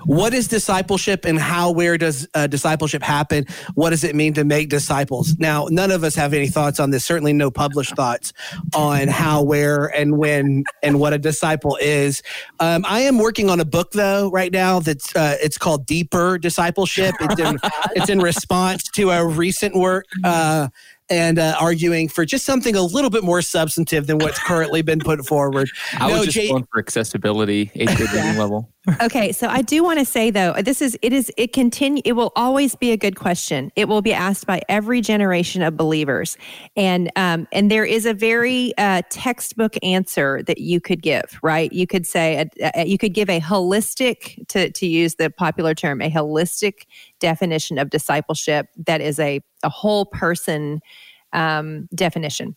what 0.05 0.33
is 0.33 0.47
discipleship 0.47 1.25
and 1.25 1.39
how 1.39 1.71
where 1.71 1.97
does 1.97 2.27
uh, 2.33 2.45
discipleship 2.47 3.01
happen 3.01 3.45
what 3.75 3.91
does 3.91 4.03
it 4.03 4.15
mean 4.15 4.33
to 4.33 4.43
make 4.43 4.69
disciples 4.69 5.37
now 5.39 5.67
none 5.69 5.91
of 5.91 6.03
us 6.03 6.13
have 6.13 6.33
any 6.33 6.47
thoughts 6.47 6.79
on 6.79 6.91
this 6.91 7.05
certainly 7.05 7.31
no 7.31 7.49
published 7.49 7.95
thoughts 7.95 8.33
on 8.75 9.07
how 9.07 9.41
where 9.41 9.85
and 9.87 10.17
when 10.17 10.63
and 10.83 10.99
what 10.99 11.13
a 11.13 11.17
disciple 11.17 11.77
is 11.81 12.21
um, 12.59 12.85
i 12.87 12.99
am 12.99 13.17
working 13.17 13.49
on 13.49 13.59
a 13.59 13.65
book 13.65 13.91
though 13.91 14.29
right 14.31 14.51
now 14.51 14.79
that's 14.79 15.15
uh, 15.15 15.37
it's 15.41 15.57
called 15.57 15.85
deeper 15.85 16.37
discipleship 16.37 17.15
it's 17.21 17.39
in, 17.39 17.57
it's 17.95 18.09
in 18.09 18.19
response 18.19 18.83
to 18.83 19.09
a 19.09 19.25
recent 19.25 19.73
work 19.73 20.05
uh, 20.25 20.67
and 21.11 21.37
uh, 21.37 21.55
arguing 21.59 22.07
for 22.07 22.25
just 22.25 22.45
something 22.45 22.75
a 22.75 22.81
little 22.81 23.09
bit 23.09 23.23
more 23.23 23.41
substantive 23.41 24.07
than 24.07 24.17
what's 24.17 24.39
currently 24.39 24.81
been 24.81 24.99
put 24.99 25.23
forward. 25.27 25.69
I 25.99 26.07
no, 26.07 26.15
was 26.15 26.25
just 26.25 26.37
Jay- 26.37 26.49
going 26.49 26.65
for 26.71 26.79
accessibility, 26.79 27.69
eighth 27.75 27.97
grade 27.97 28.11
reading 28.13 28.37
level. 28.37 28.71
Okay, 29.01 29.31
so 29.31 29.47
I 29.47 29.61
do 29.61 29.83
want 29.83 29.99
to 29.99 30.05
say 30.05 30.31
though, 30.31 30.53
this 30.53 30.81
is 30.81 30.97
it 31.01 31.13
is 31.13 31.31
it 31.37 31.53
continue. 31.53 32.01
It 32.03 32.13
will 32.13 32.31
always 32.35 32.75
be 32.75 32.91
a 32.91 32.97
good 32.97 33.15
question. 33.15 33.71
It 33.75 33.87
will 33.87 34.01
be 34.01 34.13
asked 34.13 34.47
by 34.47 34.61
every 34.69 35.01
generation 35.01 35.61
of 35.61 35.77
believers, 35.77 36.37
and 36.75 37.11
um, 37.15 37.47
and 37.51 37.69
there 37.69 37.85
is 37.85 38.05
a 38.07 38.13
very 38.13 38.73
uh, 38.77 39.03
textbook 39.09 39.75
answer 39.83 40.41
that 40.43 40.57
you 40.57 40.81
could 40.81 41.03
give. 41.03 41.39
Right, 41.43 41.71
you 41.71 41.85
could 41.85 42.07
say 42.07 42.49
a, 42.59 42.71
a, 42.75 42.85
you 42.87 42.97
could 42.97 43.13
give 43.13 43.29
a 43.29 43.39
holistic 43.39 44.47
to 44.47 44.71
to 44.71 44.87
use 44.87 45.15
the 45.15 45.29
popular 45.29 45.75
term, 45.75 46.01
a 46.01 46.09
holistic 46.09 46.85
definition 47.19 47.77
of 47.77 47.91
discipleship 47.91 48.67
that 48.87 48.99
is 48.99 49.19
a 49.19 49.41
a 49.63 49.69
whole 49.69 50.05
person 50.05 50.81
um, 51.33 51.87
definition. 51.93 52.55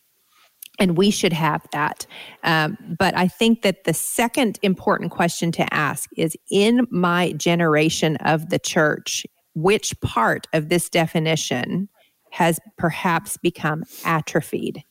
And 0.79 0.97
we 0.97 1.11
should 1.11 1.33
have 1.33 1.67
that. 1.73 2.07
Um, 2.43 2.77
but 2.99 3.17
I 3.17 3.29
think 3.29 3.63
that 3.63 3.85
the 3.85 3.95
second 3.95 4.59
important 4.63 5.13
question 5.13 5.53
to 5.53 5.75
ask 5.75 6.11
is 6.17 6.37
in 6.51 6.87
my 6.91 7.33
generation 7.33 8.17
of 8.17 8.51
the 8.51 8.59
church, 8.59 9.25
which 9.55 9.99
part 10.01 10.49
of 10.53 10.69
this 10.69 10.89
definition 10.91 11.89
has 12.35 12.59
perhaps 12.77 13.37
become 13.37 13.85
atrophied. 14.05 14.83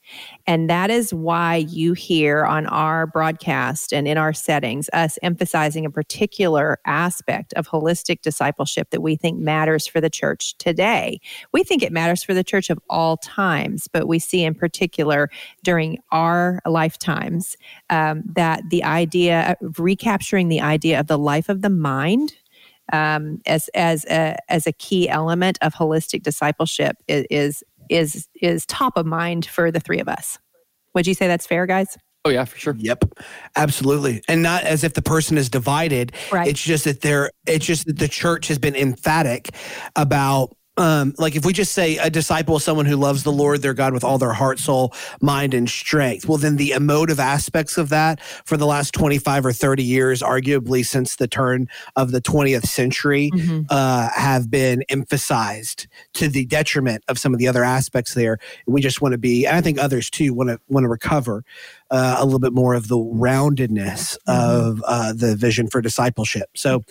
And 0.47 0.69
that 0.69 0.89
is 0.89 1.13
why 1.13 1.57
you 1.57 1.91
hear 1.91 2.45
on 2.45 2.65
our 2.67 3.05
broadcast 3.05 3.91
and 3.91 4.07
in 4.07 4.17
our 4.17 4.31
settings 4.31 4.89
us 4.93 5.19
emphasizing 5.21 5.85
a 5.85 5.89
particular 5.89 6.79
aspect 6.85 7.51
of 7.55 7.67
holistic 7.67 8.21
discipleship 8.21 8.91
that 8.91 9.01
we 9.01 9.17
think 9.17 9.39
matters 9.39 9.85
for 9.85 9.99
the 9.99 10.09
church 10.09 10.57
today. 10.57 11.19
We 11.51 11.65
think 11.65 11.83
it 11.83 11.91
matters 11.91 12.23
for 12.23 12.33
the 12.33 12.45
church 12.45 12.69
of 12.69 12.79
all 12.89 13.17
times, 13.17 13.89
but 13.91 14.07
we 14.07 14.19
see 14.19 14.45
in 14.45 14.55
particular 14.55 15.29
during 15.65 15.97
our 16.13 16.61
lifetimes 16.65 17.57
um, 17.89 18.23
that 18.37 18.61
the 18.69 18.85
idea 18.85 19.57
of 19.61 19.81
recapturing 19.81 20.47
the 20.47 20.61
idea 20.61 20.97
of 20.97 21.07
the 21.07 21.19
life 21.19 21.49
of 21.49 21.61
the 21.61 21.69
mind 21.69 22.35
um, 22.91 23.41
as 23.45 23.69
as 23.69 24.05
a 24.05 24.37
as 24.49 24.67
a 24.67 24.73
key 24.73 25.09
element 25.09 25.57
of 25.61 25.73
holistic 25.73 26.23
discipleship 26.23 26.97
is 27.07 27.63
is 27.89 28.27
is 28.41 28.65
top 28.65 28.97
of 28.97 29.05
mind 29.05 29.45
for 29.45 29.71
the 29.71 29.79
three 29.79 29.99
of 29.99 30.07
us. 30.07 30.39
Would 30.93 31.07
you 31.07 31.13
say 31.13 31.27
that's 31.27 31.47
fair, 31.47 31.65
guys? 31.65 31.97
Oh 32.25 32.29
yeah, 32.29 32.45
for 32.45 32.57
sure. 32.57 32.75
Yep, 32.77 33.03
absolutely, 33.55 34.21
and 34.27 34.41
not 34.41 34.63
as 34.63 34.83
if 34.83 34.93
the 34.93 35.01
person 35.01 35.37
is 35.37 35.49
divided. 35.49 36.13
Right. 36.31 36.47
It's 36.47 36.61
just 36.61 36.85
that 36.85 37.01
they're. 37.01 37.31
It's 37.47 37.65
just 37.65 37.85
that 37.85 37.99
the 37.99 38.07
church 38.07 38.47
has 38.47 38.57
been 38.57 38.75
emphatic 38.75 39.49
about 39.95 40.55
um, 40.77 41.13
like 41.17 41.35
if 41.35 41.45
we 41.45 41.53
just 41.53 41.73
say 41.73 41.97
a 41.97 42.09
disciple 42.09 42.55
is 42.55 42.63
someone 42.63 42.85
who 42.85 42.95
loves 42.95 43.23
the 43.23 43.31
Lord 43.31 43.61
their 43.61 43.73
God 43.73 43.93
with 43.93 44.03
all 44.03 44.17
their 44.17 44.33
heart, 44.33 44.59
soul, 44.59 44.93
mind, 45.21 45.53
and 45.53 45.69
strength, 45.69 46.27
well, 46.27 46.37
then 46.37 46.55
the 46.55 46.71
emotive 46.71 47.19
aspects 47.19 47.77
of 47.77 47.89
that 47.89 48.21
for 48.21 48.57
the 48.57 48.65
last 48.65 48.93
25 48.93 49.45
or 49.45 49.53
30 49.53 49.83
years, 49.83 50.21
arguably 50.21 50.83
since 50.83 51.17
the 51.17 51.27
turn 51.27 51.67
of 51.95 52.11
the 52.11 52.21
20th 52.21 52.65
century, 52.65 53.29
mm-hmm. 53.33 53.61
uh, 53.69 54.09
have 54.15 54.49
been 54.49 54.83
emphasized 54.89 55.87
to 56.13 56.27
the 56.27 56.45
detriment 56.45 57.03
of 57.07 57.19
some 57.19 57.33
of 57.33 57.39
the 57.39 57.47
other 57.47 57.63
aspects 57.63 58.15
there. 58.15 58.39
We 58.65 58.81
just 58.81 59.01
want 59.01 59.11
to 59.11 59.19
be, 59.19 59.45
and 59.45 59.55
I 59.55 59.61
think 59.61 59.79
others 59.79 60.09
too 60.09 60.33
want 60.33 60.49
to 60.49 60.59
want 60.69 60.85
to 60.85 60.89
recover 60.89 61.43
uh, 61.91 62.15
a 62.17 62.25
little 62.25 62.39
bit 62.39 62.53
more 62.53 62.73
of 62.73 62.87
the 62.87 62.97
roundedness 62.97 64.17
mm-hmm. 64.27 64.31
of 64.31 64.83
uh, 64.87 65.13
the 65.13 65.35
vision 65.35 65.67
for 65.67 65.81
discipleship. 65.81 66.49
So 66.55 66.83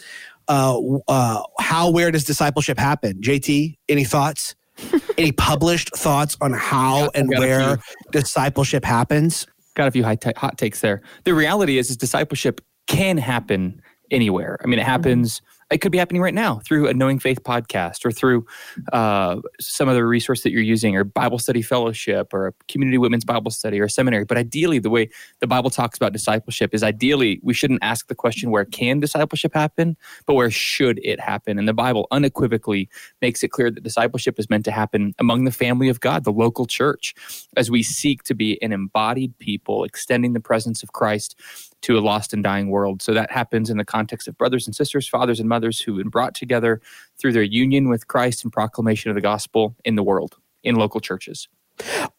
uh, 0.52 0.98
uh, 1.08 1.42
how 1.60 1.90
where 1.90 2.10
does 2.10 2.24
discipleship 2.24 2.78
happen? 2.78 3.20
JT, 3.22 3.78
any 3.88 4.04
thoughts? 4.04 4.54
any 5.18 5.32
published 5.32 5.94
thoughts 5.96 6.36
on 6.40 6.52
how 6.52 7.10
and 7.14 7.28
where 7.28 7.78
discipleship 8.10 8.84
happens? 8.84 9.46
Got 9.74 9.88
a 9.88 9.90
few 9.90 10.04
high 10.04 10.16
t- 10.16 10.32
hot 10.36 10.58
takes 10.58 10.80
there. 10.80 11.00
The 11.24 11.34
reality 11.34 11.78
is, 11.78 11.90
is 11.90 11.96
discipleship 11.96 12.60
can 12.86 13.16
happen 13.16 13.80
anywhere. 14.10 14.58
I 14.62 14.66
mean, 14.66 14.78
it 14.78 14.82
mm-hmm. 14.82 14.90
happens 14.90 15.40
it 15.72 15.80
could 15.80 15.90
be 15.90 15.98
happening 15.98 16.20
right 16.20 16.34
now 16.34 16.60
through 16.66 16.86
a 16.86 16.94
Knowing 16.94 17.18
Faith 17.18 17.42
podcast 17.42 18.04
or 18.04 18.12
through 18.12 18.46
uh, 18.92 19.40
some 19.58 19.88
other 19.88 20.06
resource 20.06 20.42
that 20.42 20.52
you're 20.52 20.60
using 20.60 20.96
or 20.96 21.04
Bible 21.04 21.38
study 21.38 21.62
fellowship 21.62 22.32
or 22.34 22.48
a 22.48 22.52
community 22.68 22.98
women's 22.98 23.24
Bible 23.24 23.50
study 23.50 23.80
or 23.80 23.88
seminary. 23.88 24.24
But 24.24 24.36
ideally, 24.36 24.78
the 24.78 24.90
way 24.90 25.08
the 25.40 25.46
Bible 25.46 25.70
talks 25.70 25.96
about 25.96 26.12
discipleship 26.12 26.74
is 26.74 26.82
ideally 26.82 27.40
we 27.42 27.54
shouldn't 27.54 27.82
ask 27.82 28.08
the 28.08 28.14
question 28.14 28.50
where 28.50 28.66
can 28.66 29.00
discipleship 29.00 29.54
happen, 29.54 29.96
but 30.26 30.34
where 30.34 30.50
should 30.50 31.00
it 31.02 31.18
happen? 31.18 31.58
And 31.58 31.66
the 31.66 31.74
Bible 31.74 32.06
unequivocally 32.10 32.88
makes 33.22 33.42
it 33.42 33.48
clear 33.48 33.70
that 33.70 33.82
discipleship 33.82 34.38
is 34.38 34.50
meant 34.50 34.64
to 34.66 34.70
happen 34.70 35.14
among 35.18 35.44
the 35.44 35.50
family 35.50 35.88
of 35.88 36.00
God, 36.00 36.24
the 36.24 36.32
local 36.32 36.66
church, 36.66 37.14
as 37.56 37.70
we 37.70 37.82
seek 37.82 38.22
to 38.24 38.34
be 38.34 38.62
an 38.62 38.72
embodied 38.72 39.38
people, 39.38 39.84
extending 39.84 40.34
the 40.34 40.40
presence 40.40 40.82
of 40.82 40.92
Christ 40.92 41.40
to 41.82 41.98
a 41.98 42.00
lost 42.00 42.32
and 42.32 42.42
dying 42.42 42.68
world. 42.68 43.02
So 43.02 43.12
that 43.14 43.30
happens 43.30 43.70
in 43.70 43.76
the 43.76 43.84
context 43.84 44.28
of 44.28 44.36
brothers 44.38 44.66
and 44.66 44.74
sisters, 44.74 45.08
fathers 45.08 45.40
and 45.40 45.48
mothers 45.48 45.80
who've 45.80 45.98
been 45.98 46.08
brought 46.08 46.34
together 46.34 46.80
through 47.18 47.32
their 47.32 47.42
union 47.42 47.88
with 47.88 48.08
Christ 48.08 48.44
and 48.44 48.52
proclamation 48.52 49.10
of 49.10 49.14
the 49.14 49.20
gospel 49.20 49.76
in 49.84 49.96
the 49.96 50.02
world, 50.02 50.36
in 50.62 50.76
local 50.76 51.00
churches. 51.00 51.48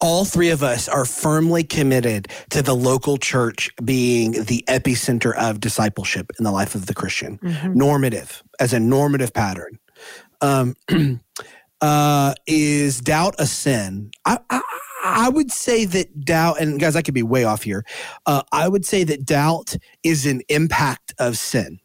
All 0.00 0.24
three 0.24 0.50
of 0.50 0.62
us 0.62 0.88
are 0.88 1.04
firmly 1.04 1.64
committed 1.64 2.28
to 2.50 2.60
the 2.60 2.74
local 2.74 3.16
church 3.16 3.70
being 3.84 4.32
the 4.32 4.64
epicenter 4.68 5.34
of 5.36 5.60
discipleship 5.60 6.30
in 6.38 6.44
the 6.44 6.50
life 6.50 6.74
of 6.74 6.86
the 6.86 6.94
Christian, 6.94 7.38
mm-hmm. 7.38 7.72
normative, 7.72 8.42
as 8.60 8.72
a 8.72 8.80
normative 8.80 9.32
pattern. 9.32 9.78
Um, 10.40 10.74
uh, 11.80 12.34
is 12.46 13.00
doubt 13.00 13.36
a 13.38 13.46
sin? 13.46 14.10
I, 14.24 14.38
I, 14.50 14.60
I 15.06 15.28
would 15.28 15.52
say 15.52 15.84
that 15.84 16.24
doubt, 16.24 16.60
and 16.60 16.80
guys, 16.80 16.96
I 16.96 17.02
could 17.02 17.12
be 17.12 17.22
way 17.22 17.44
off 17.44 17.62
here. 17.62 17.84
Uh, 18.24 18.42
I 18.52 18.68
would 18.68 18.86
say 18.86 19.04
that 19.04 19.26
doubt 19.26 19.76
is 20.02 20.24
an 20.24 20.40
impact 20.48 21.12
of 21.18 21.36
sin. 21.36 21.78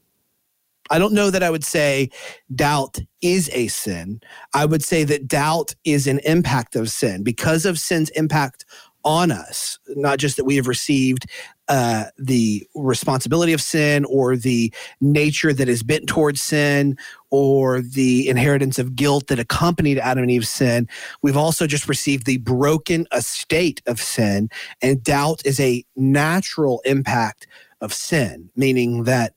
I 0.90 1.00
don't 1.00 1.14
know 1.14 1.30
that 1.30 1.44
I 1.44 1.50
would 1.50 1.66
say 1.66 2.10
doubt 2.56 2.98
is 3.22 3.50
a 3.54 3.68
sin. 3.68 4.22
I 4.54 4.66
would 4.66 4.84
say 4.84 5.04
that 5.04 5.28
doubt 5.28 5.76
is 5.84 6.08
an 6.08 6.20
impact 6.20 6.78
of 6.78 6.90
sin 6.90 7.22
because 7.22 7.66
of 7.66 7.78
sin's 7.78 8.10
impact 8.12 8.66
on 9.04 9.32
us, 9.32 9.80
not 9.90 10.20
just 10.20 10.38
that 10.38 10.46
we 10.46 10.56
have 10.56 10.68
received 10.68 11.26
uh, 11.68 12.06
the 12.18 12.68
responsibility 12.76 13.54
of 13.54 13.62
sin 13.62 14.04
or 14.06 14.36
the 14.36 14.74
nature 15.00 15.54
that 15.54 15.70
is 15.70 15.84
bent 15.84 16.08
towards 16.08 16.42
sin 16.42 16.98
or 17.30 17.82
the 17.82 18.28
inheritance 18.28 18.80
of 18.80 18.96
guilt 18.96 19.28
that 19.28 19.40
accompanied 19.40 20.00
Adam 20.00 20.24
and 20.24 20.32
Eve's 20.32 20.50
sin. 20.50 20.88
We've 21.22 21.38
also 21.38 21.68
just 21.68 21.88
received 21.88 22.26
the 22.26 22.38
broken 22.38 23.06
estate 23.14 23.82
of 23.86 24.02
sin, 24.02 24.50
and 24.82 25.04
doubt 25.04 25.46
is 25.46 25.60
a 25.60 25.86
natural 25.96 26.82
impact 26.86 27.48
of 27.82 27.94
sin, 27.94 28.50
meaning 28.56 29.04
that 29.04 29.34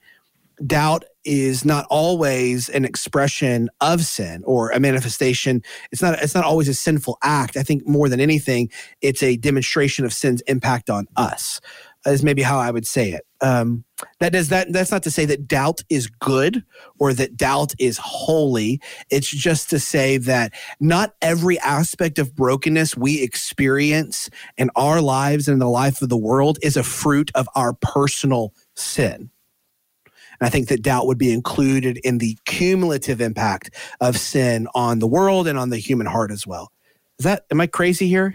doubt 0.67 1.05
is 1.25 1.65
not 1.65 1.87
always 1.91 2.69
an 2.69 2.85
expression 2.85 3.69
of 3.81 4.03
sin 4.03 4.43
or 4.45 4.71
a 4.71 4.81
manifestation. 4.81 5.63
It's 5.91 6.03
not 6.03 6.21
it's 6.23 6.35
not 6.35 6.45
always 6.45 6.69
a 6.69 6.75
sinful 6.75 7.19
act. 7.23 7.57
I 7.57 7.63
think 7.63 7.87
more 7.87 8.09
than 8.09 8.21
anything 8.21 8.71
it's 9.01 9.23
a 9.23 9.37
demonstration 9.37 10.05
of 10.05 10.13
sin's 10.13 10.41
impact 10.43 10.91
on 10.91 11.07
us 11.17 11.61
is 12.05 12.25
maybe 12.25 12.43
how 12.43 12.59
i 12.59 12.71
would 12.71 12.87
say 12.87 13.13
it. 13.13 13.25
Um, 13.41 13.85
that 14.19 14.33
does 14.33 14.49
that 14.49 14.73
that's 14.73 14.91
not 14.91 15.05
to 15.05 15.11
say 15.11 15.25
that 15.27 15.47
doubt 15.47 15.83
is 15.89 16.09
good 16.09 16.65
or 16.99 17.13
that 17.15 17.37
doubt 17.37 17.75
is 17.79 17.99
holy. 17.99 18.81
It's 19.11 19.31
just 19.31 19.71
to 19.71 19.79
say 19.79 20.17
that 20.19 20.53
not 20.81 21.15
every 21.23 21.59
aspect 21.61 22.19
of 22.19 22.35
brokenness 22.35 22.97
we 22.97 23.23
experience 23.23 24.31
in 24.57 24.71
our 24.75 25.01
lives 25.01 25.47
and 25.47 25.55
in 25.55 25.59
the 25.61 25.69
life 25.69 26.03
of 26.03 26.09
the 26.09 26.17
world 26.17 26.59
is 26.63 26.77
a 26.77 26.83
fruit 26.83 27.31
of 27.35 27.49
our 27.55 27.75
personal 27.75 28.53
sin 28.75 29.31
and 30.43 30.49
I 30.49 30.51
think 30.51 30.67
that 30.71 30.83
doubt 30.83 31.07
would 31.07 31.19
be 31.19 31.33
included 31.33 31.99
in 31.99 32.19
the 32.19 32.37
cumulative 32.47 33.21
impact 33.21 33.71
of 34.01 34.19
sin 34.19 34.67
on 34.75 34.99
the 34.99 35.07
world 35.07 35.47
and 35.47 35.57
on 35.57 35.71
the 35.71 35.77
human 35.77 36.09
heart 36.09 36.33
as 36.33 36.45
well. 36.45 36.73
Is 37.21 37.25
that, 37.27 37.45
am 37.53 37.61
I 37.61 37.69
crazy 37.69 38.09
here? 38.09 38.35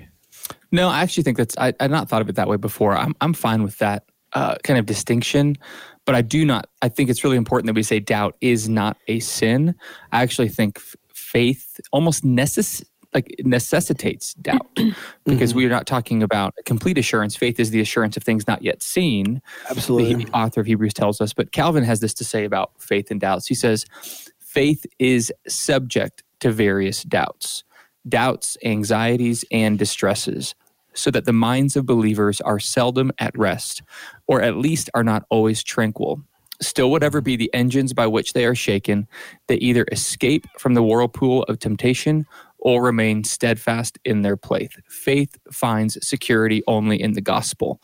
No, 0.72 0.88
I 0.88 1.02
actually 1.02 1.24
think 1.24 1.36
that's, 1.36 1.58
I, 1.58 1.74
I've 1.82 1.92
not 1.92 2.08
thought 2.08 2.22
of 2.22 2.30
it 2.30 2.36
that 2.36 2.48
way 2.48 2.56
before. 2.56 2.96
I'm, 2.96 3.14
I'm 3.20 3.34
fine 3.34 3.62
with 3.62 3.78
that 3.80 4.06
uh, 4.32 4.56
kind 4.64 4.80
of 4.80 4.86
distinction, 4.86 5.58
but 6.06 6.16
I 6.16 6.22
do 6.22 6.46
not, 6.46 6.70
I 6.82 6.88
think 6.88 7.10
it's 7.10 7.26
really 7.26 7.36
important 7.36 7.68
that 7.68 7.76
we 7.76 7.84
say 7.84 8.00
doubt 8.00 8.38
is 8.40 8.70
not 8.70 8.96
a 9.10 9.20
sin. 9.20 9.76
I 10.14 10.24
actually 10.24 10.48
think 10.48 10.78
f- 10.78 10.96
faith 11.14 11.78
almost 11.92 12.24
necess- 12.24 12.86
like 13.18 13.36
necessitates 13.44 14.34
doubt. 14.36 14.68
Because 15.26 15.50
mm-hmm. 15.50 15.58
we 15.58 15.66
are 15.66 15.70
not 15.70 15.86
talking 15.86 16.24
about 16.24 16.54
complete 16.64 16.98
assurance. 16.98 17.36
Faith 17.36 17.60
is 17.60 17.72
the 17.72 17.82
assurance 17.82 18.16
of 18.16 18.24
things 18.24 18.48
not 18.48 18.62
yet 18.62 18.82
seen. 18.82 19.42
Absolutely. 19.70 20.24
The 20.24 20.32
author 20.32 20.62
of 20.62 20.68
hebrews 20.68 20.94
tells 20.94 21.20
us 21.20 21.34
but 21.34 21.52
calvin 21.52 21.84
has 21.84 22.00
this 22.00 22.14
to 22.16 22.24
say 22.24 22.46
about 22.46 22.72
faith 22.80 23.12
and 23.12 23.20
doubts. 23.20 23.46
He 23.48 23.56
says 23.56 23.86
faith 24.40 24.86
is 25.00 25.34
subject 25.48 26.24
to 26.40 26.52
various 26.52 27.04
doubts 27.04 27.66
doubts 28.08 28.58
anxieties 28.64 29.44
and 29.52 29.78
distresses 29.78 30.56
so 30.94 31.12
that 31.12 31.26
the 31.26 31.34
minds 31.34 31.76
of 31.76 31.86
believers 31.86 32.40
are 32.42 32.60
seldom 32.60 33.12
at 33.20 33.38
rest 33.38 33.84
or 34.28 34.42
at 34.42 34.56
least 34.56 34.90
are 34.94 35.04
not 35.04 35.26
always 35.30 35.62
tranquil. 35.64 36.22
Still, 36.60 36.90
whatever 36.90 37.22
be 37.22 37.36
the 37.36 37.54
engines 37.54 37.94
by 37.94 38.08
which 38.08 38.34
they 38.34 38.46
are 38.46 38.56
shaken, 38.56 39.08
they 39.48 39.58
either 39.58 39.86
escape 39.92 40.48
from 40.58 40.74
the 40.74 40.82
whirlpool 40.82 41.44
of 41.44 41.60
temptation 41.60 42.26
or 42.68 42.84
remain 42.84 43.24
steadfast 43.24 43.98
in 44.04 44.24
their 44.24 44.36
place. 44.36 44.76
Faith 44.90 45.38
finds 45.54 45.98
security 46.06 46.62
only 46.68 47.02
in 47.02 47.14
the 47.14 47.22
gospel. 47.22 47.82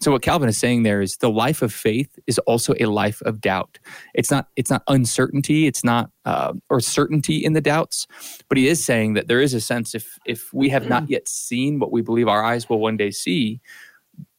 So 0.00 0.10
what 0.10 0.22
Calvin 0.22 0.48
is 0.48 0.58
saying 0.58 0.82
there 0.82 1.00
is 1.00 1.18
the 1.18 1.30
life 1.30 1.62
of 1.62 1.72
faith 1.72 2.18
is 2.26 2.40
also 2.40 2.74
a 2.80 2.86
life 2.86 3.22
of 3.22 3.40
doubt. 3.40 3.78
It's 4.14 4.28
not 4.28 4.48
it's 4.56 4.68
not 4.68 4.82
uncertainty. 4.88 5.68
It's 5.68 5.84
not 5.84 6.10
uh, 6.24 6.54
or 6.70 6.80
certainty 6.80 7.36
in 7.36 7.52
the 7.52 7.60
doubts, 7.60 8.08
but 8.48 8.58
he 8.58 8.66
is 8.66 8.84
saying 8.84 9.14
that 9.14 9.28
there 9.28 9.40
is 9.40 9.54
a 9.54 9.60
sense 9.60 9.94
if 9.94 10.18
if 10.26 10.52
we 10.52 10.70
have 10.70 10.88
not 10.88 11.08
yet 11.08 11.28
seen 11.28 11.78
what 11.78 11.92
we 11.92 12.02
believe 12.02 12.26
our 12.26 12.42
eyes 12.42 12.68
will 12.68 12.80
one 12.80 12.96
day 12.96 13.12
see, 13.12 13.60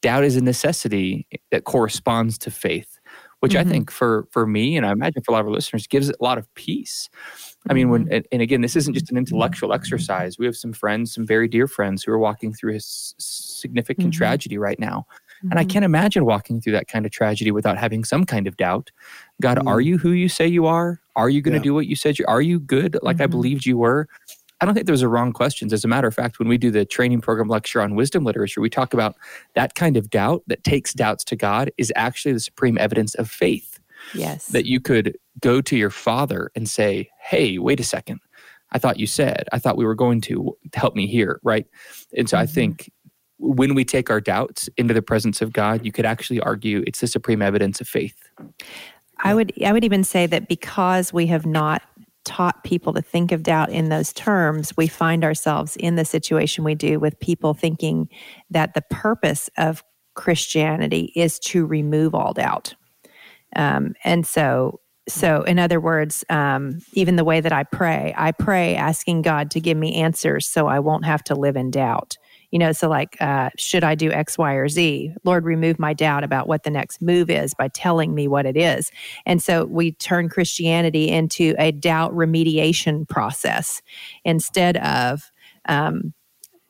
doubt 0.02 0.22
is 0.22 0.36
a 0.36 0.42
necessity 0.42 1.26
that 1.50 1.64
corresponds 1.64 2.36
to 2.36 2.50
faith, 2.50 2.98
which 3.40 3.52
mm-hmm. 3.52 3.66
I 3.66 3.72
think 3.72 3.90
for 3.90 4.28
for 4.32 4.46
me 4.46 4.76
and 4.76 4.84
I 4.84 4.92
imagine 4.92 5.22
for 5.22 5.32
a 5.32 5.32
lot 5.32 5.40
of 5.40 5.46
our 5.46 5.52
listeners 5.52 5.86
gives 5.86 6.10
it 6.10 6.16
a 6.20 6.24
lot 6.24 6.36
of 6.36 6.46
peace 6.54 7.08
I 7.68 7.74
mean, 7.74 7.90
when 7.90 8.06
mm-hmm. 8.06 8.26
and 8.32 8.42
again, 8.42 8.60
this 8.60 8.76
isn't 8.76 8.94
just 8.94 9.10
an 9.10 9.16
intellectual 9.16 9.72
exercise. 9.72 10.38
We 10.38 10.46
have 10.46 10.56
some 10.56 10.72
friends, 10.72 11.14
some 11.14 11.26
very 11.26 11.48
dear 11.48 11.66
friends, 11.66 12.02
who 12.02 12.12
are 12.12 12.18
walking 12.18 12.52
through 12.52 12.76
a 12.76 12.80
significant 12.80 14.10
mm-hmm. 14.10 14.18
tragedy 14.18 14.58
right 14.58 14.78
now, 14.78 15.06
mm-hmm. 15.08 15.50
and 15.50 15.58
I 15.58 15.62
mm-hmm. 15.62 15.70
can't 15.70 15.84
imagine 15.84 16.24
walking 16.24 16.60
through 16.60 16.74
that 16.74 16.88
kind 16.88 17.04
of 17.06 17.12
tragedy 17.12 17.50
without 17.50 17.78
having 17.78 18.04
some 18.04 18.24
kind 18.24 18.46
of 18.46 18.56
doubt. 18.56 18.90
God, 19.40 19.58
are 19.58 19.78
mm-hmm. 19.78 19.80
you 19.80 19.98
who 19.98 20.12
you 20.12 20.28
say 20.28 20.46
you 20.46 20.66
are? 20.66 21.00
Are 21.16 21.28
you 21.28 21.42
going 21.42 21.54
to 21.54 21.58
yeah. 21.58 21.64
do 21.64 21.74
what 21.74 21.86
you 21.86 21.96
said? 21.96 22.18
you 22.18 22.24
Are 22.28 22.42
you 22.42 22.60
good 22.60 22.98
like 23.02 23.20
I 23.20 23.26
believed 23.26 23.66
you 23.66 23.78
were? 23.78 24.08
I 24.60 24.64
don't 24.64 24.74
think 24.74 24.86
those 24.86 25.02
are 25.02 25.08
wrong 25.08 25.32
questions. 25.32 25.72
As 25.72 25.84
a 25.84 25.88
matter 25.88 26.08
of 26.08 26.14
fact, 26.14 26.38
when 26.38 26.48
we 26.48 26.58
do 26.58 26.70
the 26.70 26.84
training 26.84 27.20
program 27.20 27.48
lecture 27.48 27.80
on 27.80 27.94
wisdom 27.94 28.24
literature, 28.24 28.60
we 28.60 28.70
talk 28.70 28.92
about 28.92 29.16
that 29.54 29.74
kind 29.74 29.96
of 29.96 30.10
doubt 30.10 30.42
that 30.48 30.64
takes 30.64 30.92
doubts 30.92 31.22
to 31.24 31.36
God 31.36 31.70
is 31.78 31.92
actually 31.94 32.32
the 32.32 32.40
supreme 32.40 32.76
evidence 32.78 33.14
of 33.14 33.30
faith. 33.30 33.78
Yes. 34.14 34.46
That 34.46 34.66
you 34.66 34.80
could 34.80 35.16
go 35.40 35.60
to 35.60 35.76
your 35.76 35.90
father 35.90 36.50
and 36.54 36.68
say, 36.68 37.10
Hey, 37.20 37.58
wait 37.58 37.80
a 37.80 37.84
second. 37.84 38.20
I 38.72 38.78
thought 38.78 38.98
you 38.98 39.06
said, 39.06 39.48
I 39.52 39.58
thought 39.58 39.76
we 39.76 39.86
were 39.86 39.94
going 39.94 40.20
to 40.22 40.56
help 40.74 40.94
me 40.94 41.06
here, 41.06 41.40
right? 41.42 41.66
And 42.16 42.28
so 42.28 42.36
mm-hmm. 42.36 42.42
I 42.42 42.46
think 42.46 42.90
when 43.38 43.74
we 43.74 43.84
take 43.84 44.10
our 44.10 44.20
doubts 44.20 44.68
into 44.76 44.92
the 44.92 45.02
presence 45.02 45.40
of 45.40 45.52
God, 45.52 45.84
you 45.84 45.92
could 45.92 46.04
actually 46.04 46.40
argue 46.40 46.82
it's 46.86 47.00
the 47.00 47.06
supreme 47.06 47.40
evidence 47.40 47.80
of 47.80 47.88
faith. 47.88 48.16
I 49.20 49.34
would 49.34 49.52
I 49.64 49.72
would 49.72 49.84
even 49.84 50.04
say 50.04 50.26
that 50.26 50.48
because 50.48 51.12
we 51.12 51.26
have 51.26 51.46
not 51.46 51.82
taught 52.24 52.62
people 52.62 52.92
to 52.92 53.00
think 53.00 53.32
of 53.32 53.42
doubt 53.42 53.70
in 53.70 53.88
those 53.88 54.12
terms, 54.12 54.76
we 54.76 54.86
find 54.86 55.24
ourselves 55.24 55.76
in 55.76 55.96
the 55.96 56.04
situation 56.04 56.62
we 56.62 56.74
do 56.74 57.00
with 57.00 57.18
people 57.20 57.54
thinking 57.54 58.08
that 58.50 58.74
the 58.74 58.82
purpose 58.90 59.48
of 59.56 59.82
Christianity 60.14 61.12
is 61.16 61.38
to 61.38 61.64
remove 61.64 62.14
all 62.14 62.34
doubt. 62.34 62.74
Um, 63.56 63.94
and 64.04 64.26
so 64.26 64.80
so 65.08 65.42
in 65.42 65.58
other 65.58 65.80
words 65.80 66.24
um, 66.30 66.80
even 66.92 67.16
the 67.16 67.24
way 67.24 67.40
that 67.40 67.52
i 67.52 67.64
pray 67.64 68.14
i 68.16 68.30
pray 68.30 68.76
asking 68.76 69.22
god 69.22 69.50
to 69.50 69.60
give 69.60 69.76
me 69.76 69.94
answers 69.94 70.46
so 70.46 70.66
i 70.66 70.78
won't 70.78 71.04
have 71.04 71.22
to 71.24 71.34
live 71.34 71.56
in 71.56 71.70
doubt. 71.70 72.16
You 72.50 72.58
know 72.58 72.72
so 72.72 72.88
like 72.88 73.16
uh, 73.20 73.50
should 73.58 73.84
i 73.84 73.94
do 73.94 74.10
x 74.10 74.38
y 74.38 74.54
or 74.54 74.68
z? 74.68 75.12
Lord 75.24 75.44
remove 75.44 75.78
my 75.78 75.92
doubt 75.92 76.24
about 76.24 76.48
what 76.48 76.62
the 76.62 76.70
next 76.70 77.02
move 77.02 77.28
is 77.28 77.52
by 77.54 77.68
telling 77.68 78.14
me 78.14 78.26
what 78.28 78.46
it 78.46 78.56
is. 78.56 78.90
And 79.26 79.42
so 79.42 79.64
we 79.66 79.92
turn 79.92 80.28
christianity 80.28 81.08
into 81.08 81.54
a 81.58 81.72
doubt 81.72 82.12
remediation 82.14 83.08
process 83.08 83.82
instead 84.24 84.78
of 84.78 85.30
um, 85.66 86.14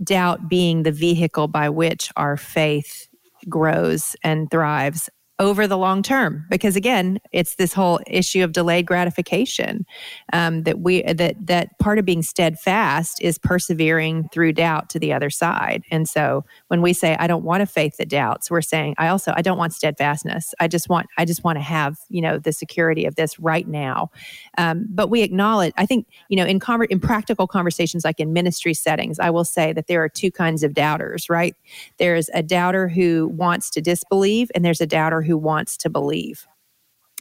doubt 0.02 0.48
being 0.48 0.82
the 0.82 0.92
vehicle 0.92 1.48
by 1.48 1.68
which 1.68 2.10
our 2.16 2.36
faith 2.36 3.08
grows 3.48 4.16
and 4.22 4.50
thrives 4.50 5.08
over 5.38 5.66
the 5.66 5.78
long 5.78 6.02
term 6.02 6.44
because 6.50 6.74
again 6.74 7.18
it's 7.32 7.54
this 7.54 7.72
whole 7.72 8.00
issue 8.06 8.42
of 8.42 8.52
delayed 8.52 8.86
gratification 8.86 9.86
um, 10.32 10.64
that 10.64 10.80
we 10.80 11.02
that 11.02 11.34
that 11.46 11.78
part 11.78 11.98
of 11.98 12.04
being 12.04 12.22
steadfast 12.22 13.22
is 13.22 13.38
persevering 13.38 14.28
through 14.32 14.52
doubt 14.52 14.90
to 14.90 14.98
the 14.98 15.12
other 15.12 15.30
side. 15.30 15.84
And 15.90 16.08
so 16.08 16.44
when 16.68 16.82
we 16.82 16.92
say 16.92 17.16
i 17.20 17.26
don't 17.26 17.44
want 17.44 17.62
a 17.62 17.66
faith 17.66 17.96
that 17.98 18.08
doubts 18.08 18.50
we're 18.50 18.60
saying 18.60 18.94
i 18.98 19.08
also 19.08 19.32
i 19.36 19.42
don't 19.42 19.58
want 19.58 19.72
steadfastness. 19.72 20.54
I 20.60 20.66
just 20.66 20.88
want 20.88 21.06
i 21.16 21.24
just 21.24 21.44
want 21.44 21.56
to 21.56 21.62
have 21.62 21.98
you 22.08 22.20
know 22.20 22.38
the 22.38 22.52
security 22.52 23.04
of 23.04 23.14
this 23.14 23.38
right 23.38 23.66
now. 23.68 24.10
Um, 24.56 24.86
but 24.90 25.08
we 25.08 25.22
acknowledge 25.22 25.72
i 25.76 25.86
think 25.86 26.06
you 26.28 26.36
know 26.36 26.44
in 26.44 26.58
conver- 26.58 26.88
in 26.88 26.98
practical 26.98 27.46
conversations 27.46 28.04
like 28.04 28.18
in 28.18 28.32
ministry 28.32 28.74
settings 28.74 29.20
i 29.20 29.30
will 29.30 29.44
say 29.44 29.72
that 29.72 29.86
there 29.86 30.02
are 30.02 30.08
two 30.08 30.30
kinds 30.32 30.62
of 30.62 30.74
doubters 30.74 31.28
right? 31.28 31.54
There's 31.98 32.28
a 32.34 32.42
doubter 32.42 32.88
who 32.88 33.28
wants 33.28 33.70
to 33.70 33.80
disbelieve 33.80 34.50
and 34.54 34.64
there's 34.64 34.80
a 34.80 34.86
doubter 34.86 35.22
who 35.28 35.36
wants 35.36 35.76
to 35.76 35.90
believe. 35.90 36.46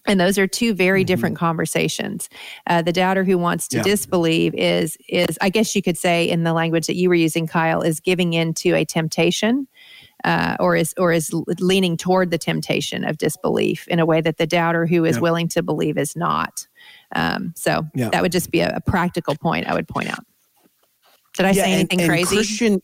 And 0.08 0.20
those 0.20 0.38
are 0.38 0.48
two 0.48 0.74
very 0.74 1.02
mm-hmm. 1.02 1.08
different 1.08 1.38
conversations. 1.38 2.30
Uh, 2.66 2.82
the 2.82 2.94
doubter 2.94 3.26
who 3.26 3.38
wants 3.38 3.68
to 3.68 3.78
yeah. 3.78 3.84
disbelieve 3.84 4.56
is 4.56 4.98
is 5.10 5.38
I 5.42 5.50
guess 5.50 5.76
you 5.76 5.82
could 5.82 5.98
say 5.98 6.28
in 6.28 6.44
the 6.44 6.54
language 6.54 6.88
that 6.88 6.96
you 6.96 7.10
were 7.10 7.16
using, 7.16 7.46
Kyle, 7.46 7.82
is 7.82 8.00
giving 8.00 8.32
in 8.34 8.54
to 8.56 8.74
a 8.74 8.86
temptation, 8.86 9.68
uh, 10.24 10.56
or 10.60 10.78
is 10.78 10.94
or 10.98 11.12
is 11.12 11.34
leaning 11.60 11.98
toward 11.98 12.32
the 12.32 12.38
temptation 12.38 13.04
of 13.04 13.18
disbelief 13.18 13.86
in 13.90 14.00
a 14.00 14.06
way 14.06 14.22
that 14.22 14.38
the 14.38 14.48
doubter 14.48 14.86
who 14.86 15.04
is 15.04 15.20
willing 15.20 15.50
to 15.50 15.62
believe 15.62 15.98
is 15.98 16.16
not. 16.16 16.66
Um, 17.14 17.54
so 17.56 17.86
that 17.96 18.22
would 18.22 18.32
just 18.32 18.50
be 18.50 18.62
a, 18.62 18.78
a, 18.78 18.82
practical 18.82 19.36
point 19.36 19.68
I 19.68 19.74
would 19.74 19.88
point 19.88 20.10
out. 20.10 20.26
Did 21.34 21.46
I 21.46 21.52
say 21.52 21.72
anything 21.72 22.02
and, 22.02 22.02
and 22.02 22.10
crazy? 22.10 22.36
Christian, 22.36 22.82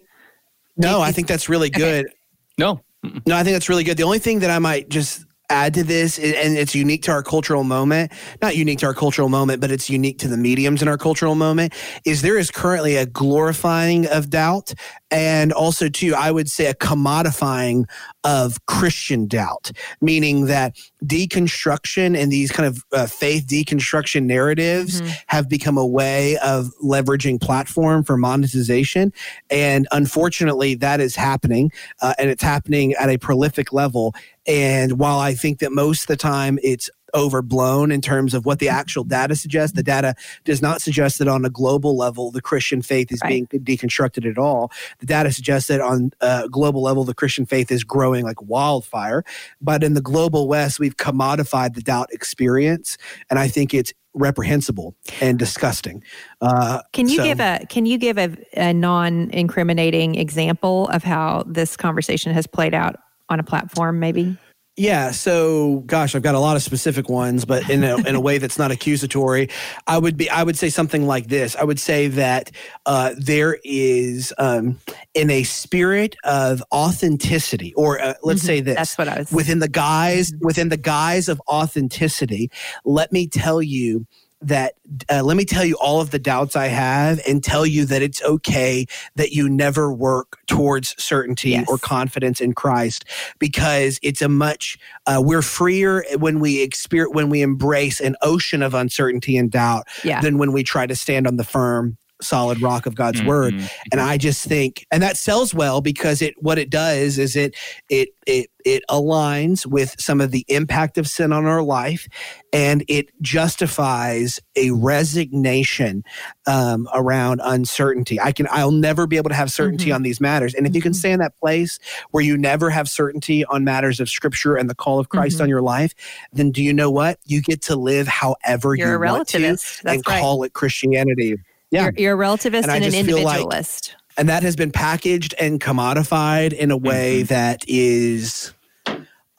no, 0.78 1.02
I 1.02 1.12
think 1.12 1.28
that's 1.28 1.50
really 1.50 1.70
good. 1.70 2.06
Okay. 2.06 2.16
No, 2.58 2.82
no, 3.26 3.36
I 3.36 3.44
think 3.44 3.56
that's 3.56 3.70
really 3.70 3.84
good. 3.84 3.98
The 3.98 4.04
only 4.04 4.20
thing 4.20 4.40
that 4.40 4.50
I 4.50 4.60
might 4.60 4.90
just 4.90 5.26
add 5.50 5.74
to 5.76 5.84
this, 5.84 6.18
and 6.18 6.58
it's 6.58 6.74
unique 6.74 7.04
to 7.04 7.12
our 7.12 7.22
cultural 7.22 7.64
moment, 7.64 8.12
not 8.42 8.56
unique 8.56 8.80
to 8.80 8.86
our 8.86 8.94
cultural 8.94 9.30
moment, 9.30 9.62
but 9.62 9.72
it's 9.72 9.90
unique 9.90 10.18
to 10.20 10.28
the 10.28 10.38
mediums 10.38 10.82
in 10.82 10.88
our 10.88 10.98
cultural 10.98 11.36
moment, 11.36 11.74
is 12.06 12.22
there 12.22 12.38
is 12.38 12.50
currently 12.50 12.96
a 12.96 13.06
glorifying 13.06 14.08
of 14.08 14.30
doubt 14.30 14.74
and 15.14 15.54
also 15.54 15.88
too 15.88 16.14
i 16.16 16.32
would 16.32 16.50
say 16.50 16.66
a 16.66 16.74
commodifying 16.74 17.86
of 18.24 18.66
christian 18.66 19.28
doubt 19.28 19.72
meaning 20.02 20.46
that 20.48 20.76
deconstruction 21.06 22.18
and 22.18 22.32
these 22.32 22.52
kind 22.52 22.68
of 22.68 22.84
uh, 22.94 23.06
faith 23.06 23.46
deconstruction 23.48 24.24
narratives 24.24 25.02
mm-hmm. 25.02 25.12
have 25.28 25.48
become 25.48 25.78
a 25.78 25.86
way 25.86 26.38
of 26.38 26.72
leveraging 26.84 27.40
platform 27.40 28.04
for 28.04 28.18
monetization 28.18 29.14
and 29.50 29.88
unfortunately 29.92 30.74
that 30.76 31.00
is 31.00 31.16
happening 31.16 31.72
uh, 32.02 32.14
and 32.18 32.30
it's 32.30 32.44
happening 32.44 32.94
at 32.94 33.10
a 33.10 33.18
prolific 33.18 33.72
level 33.72 34.14
and 34.46 35.00
while 35.00 35.20
I 35.20 35.34
think 35.36 35.60
that 35.60 35.72
most 35.72 36.04
of 36.04 36.08
the 36.08 36.18
time 36.18 36.60
it's 36.64 36.90
overblown 37.16 37.92
in 37.92 38.02
terms 38.02 38.34
of 38.34 38.46
what 38.46 38.60
the 38.60 38.70
actual 38.70 39.04
data 39.04 39.36
suggests. 39.36 39.76
The 39.76 39.84
data 39.84 40.16
does 40.44 40.62
not 40.62 40.82
suggest 40.82 41.20
that 41.20 41.28
on 41.28 41.46
a 41.46 41.50
global 41.50 41.98
level 41.98 42.32
the 42.32 42.42
Christian 42.42 42.82
faith 42.82 43.12
is 43.12 43.20
right. 43.24 43.48
being 43.50 43.64
deconstructed 43.64 44.30
at 44.30 44.38
all. 44.38 44.72
The 45.00 45.06
data 45.06 45.32
suggests 45.32 45.68
that 45.68 45.82
on 45.82 46.12
a 46.22 46.48
global 46.50 46.82
level 46.82 47.04
the 47.04 47.14
Christian 47.14 47.46
faith 47.46 47.72
is 47.72 47.84
growing 47.84 48.24
like 48.24 48.42
wildfire. 48.42 49.24
But 49.62 49.84
in 49.84 49.94
the 49.94 50.02
global 50.02 50.48
West, 50.48 50.80
we've 50.80 50.98
commodified 50.98 51.76
the 51.76 51.82
doubt 51.82 52.12
experience, 52.12 52.98
and 53.30 53.40
I 53.40 53.48
think 53.48 53.74
it's 53.74 53.94
reprehensible 54.14 54.96
and 55.22 55.40
disgusting. 55.40 56.04
Uh, 56.42 56.82
can 56.92 57.08
you 57.08 57.18
so, 57.18 57.24
give 57.24 57.40
a 57.40 57.66
Can 57.70 57.86
you 57.86 57.98
give 57.98 58.18
a, 58.18 58.36
a 58.54 58.74
non 58.74 59.30
incriminating 59.32 60.16
example 60.16 60.88
of 60.90 61.04
how 61.04 61.44
this 61.48 61.76
conversation 61.76 62.34
has 62.34 62.48
played 62.48 62.74
out 62.74 62.96
on 63.30 63.40
a 63.40 63.44
platform, 63.44 64.00
maybe? 64.00 64.38
Yeah. 64.76 65.12
So, 65.12 65.84
gosh, 65.86 66.16
I've 66.16 66.24
got 66.24 66.34
a 66.34 66.40
lot 66.40 66.56
of 66.56 66.64
specific 66.64 67.08
ones, 67.08 67.46
but 67.46 67.70
in 67.70 67.84
a, 67.84 67.96
in 68.08 68.16
a 68.16 68.20
way 68.20 68.40
that's 68.40 68.58
not 68.58 68.72
accusatory, 68.72 69.50
I 69.86 70.00
would 70.00 70.18
be, 70.18 70.30
I 70.30 70.42
would 70.42 70.58
say 70.58 70.70
something 70.70 71.06
like 71.06 71.28
this. 71.28 71.56
I 71.56 71.64
would 71.64 71.80
say 71.80 72.08
that 72.08 72.50
uh, 72.88 73.14
there 73.16 73.60
is, 73.64 74.34
um, 74.40 74.80
in 75.14 75.30
a 75.30 75.44
spirit 75.44 76.16
of 76.24 76.64
authenticity, 76.74 77.74
or 77.76 78.02
uh, 78.02 78.16
let's 78.24 78.40
mm-hmm. 78.40 78.48
say 78.48 78.62
this. 78.62 78.76
That's 78.76 78.98
what 78.98 79.08
I 79.08 79.20
was. 79.20 79.32
Within 79.32 79.60
the 79.60 79.68
guise, 79.68 80.32
mm-hmm. 80.32 80.46
within 80.46 80.70
the 80.70 80.78
guise 80.78 81.30
of 81.30 81.40
authenticity, 81.48 82.50
let 82.84 83.12
me 83.12 83.28
tell 83.28 83.62
you 83.62 84.08
that 84.44 84.74
uh, 85.10 85.24
let 85.24 85.38
me 85.38 85.46
tell 85.46 85.66
you 85.66 85.76
all 85.76 86.02
of 86.02 86.12
the 86.12 86.20
doubts 86.20 86.56
I 86.56 86.68
have 86.68 87.20
and 87.28 87.44
tell 87.44 87.66
you 87.66 87.86
that 87.86 88.02
it's 88.02 88.22
okay 88.24 88.86
that 89.16 89.32
you 89.32 89.50
never 89.50 89.92
work 89.92 90.40
towards 90.48 90.96
certainty 91.02 91.52
yes. 91.52 91.66
or 91.70 91.78
confidence 91.78 92.42
in 92.42 92.54
Christ 92.54 93.06
because 93.40 94.00
it's 94.04 94.22
a 94.22 94.30
much 94.30 94.78
uh, 95.08 95.22
we're 95.24 95.42
freer 95.42 96.06
when 96.18 96.40
we 96.40 96.62
experience 96.62 97.14
when 97.14 97.30
we 97.30 97.42
embrace 97.42 98.00
an 98.00 98.16
ocean 98.22 98.62
of 98.62 98.74
uncertainty 98.74 99.38
and 99.38 99.52
doubt 99.52 99.88
yeah. 100.04 100.22
than 100.22 100.38
when 100.38 100.52
we 100.52 100.64
try 100.64 100.86
to 100.86 100.96
stand 100.96 101.26
on 101.28 101.38
the 101.38 101.44
firm 101.44 101.98
solid 102.22 102.62
rock 102.62 102.86
of 102.86 102.96
God's 102.96 103.20
mm-hmm. 103.20 103.28
word. 103.28 103.54
And 103.92 104.00
I 104.02 104.18
just 104.18 104.46
think, 104.46 104.86
and 104.92 105.04
that 105.04 105.18
sells 105.18 105.54
well 105.54 105.82
because 105.82 106.22
it, 106.22 106.36
what 106.42 106.58
it 106.58 106.70
does 106.70 107.18
is 107.18 107.36
it, 107.36 107.56
it, 107.90 108.10
it, 108.26 108.50
it 108.64 108.84
aligns 108.90 109.66
with 109.66 109.96
some 110.00 110.22
of 110.22 110.32
the 110.32 110.46
impact 110.48 110.98
of 110.98 111.08
sin 111.08 111.34
on 111.34 111.46
our 111.46 111.62
life 111.62 112.08
and 112.54 112.86
it 112.88 113.10
justifies 113.22 114.40
a 114.56 114.72
resignation 114.72 116.04
um, 116.48 116.88
around 116.94 117.42
uncertainty. 117.44 118.20
I 118.22 118.32
can, 118.32 118.48
I'll 118.52 118.72
never 118.72 119.06
be 119.06 119.18
able 119.18 119.30
to 119.30 119.36
have 119.36 119.52
certainty 119.52 119.86
mm-hmm. 119.86 119.96
on 119.96 120.04
these 120.04 120.22
matters. 120.22 120.54
And 120.54 120.66
if 120.66 120.76
you 120.76 120.82
can 120.82 120.94
mm-hmm. 120.94 121.00
stay 121.00 121.12
in 121.12 121.20
that 121.20 121.36
place 121.38 121.80
where 122.12 122.24
you 122.24 122.38
never 122.38 122.70
have 122.70 122.88
certainty 122.88 123.44
on 123.46 123.64
matters 123.64 124.00
of 124.00 124.10
scripture 124.10 124.56
and 124.56 124.70
the 124.70 124.76
call 124.76 125.00
of 125.00 125.10
Christ 125.10 125.36
mm-hmm. 125.36 125.44
on 125.44 125.50
your 125.50 125.62
life, 125.62 125.94
then 126.32 126.52
do 126.52 126.64
you 126.64 126.72
know 126.72 126.90
what? 126.90 127.20
You 127.26 127.42
get 127.42 127.62
to 127.64 127.76
live 127.76 128.08
however 128.08 128.76
You're 128.76 129.04
you 129.04 129.12
want 129.12 129.28
to 129.30 129.40
That's 129.40 129.82
and 129.84 130.02
right. 130.08 130.22
call 130.22 130.44
it 130.44 130.54
Christianity. 130.54 131.38
Yeah. 131.74 131.86
You're, 131.86 131.94
you're 131.98 132.22
a 132.22 132.28
relativist 132.28 132.64
and, 132.66 132.72
and 132.72 132.86
an 132.86 132.94
individualist. 132.94 133.96
Like, 133.96 134.20
and 134.20 134.30
that 134.30 134.44
has 134.44 134.56
been 134.56 134.72
packaged 134.72 135.34
and 135.40 135.60
commodified 135.60 136.54
in 136.54 136.70
a 136.70 136.78
way 136.78 137.22
mm-hmm. 137.22 137.34
that 137.34 137.66
is 137.68 138.54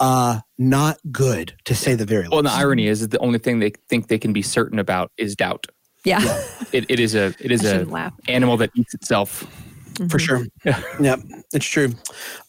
uh, 0.00 0.40
not 0.58 0.98
good, 1.12 1.54
to 1.66 1.76
say 1.76 1.94
the 1.94 2.04
very 2.04 2.22
least. 2.22 2.32
Well, 2.32 2.42
the 2.42 2.50
irony 2.50 2.88
is 2.88 3.02
that 3.02 3.12
the 3.12 3.18
only 3.18 3.38
thing 3.38 3.60
they 3.60 3.70
think 3.88 4.08
they 4.08 4.18
can 4.18 4.32
be 4.32 4.42
certain 4.42 4.80
about 4.80 5.12
is 5.16 5.36
doubt. 5.36 5.66
Yeah, 6.04 6.20
it, 6.72 6.84
it 6.88 6.98
is 6.98 7.14
a 7.14 7.26
it 7.38 7.52
is 7.52 7.64
a 7.64 7.84
laugh. 7.84 8.12
animal 8.26 8.56
that 8.56 8.70
eats 8.74 8.94
itself. 8.94 9.44
Mm-hmm. 9.94 10.08
For 10.08 10.18
sure. 10.18 10.44
Yeah. 10.64 10.82
yep. 10.98 11.20
It's 11.52 11.66
true. 11.66 11.92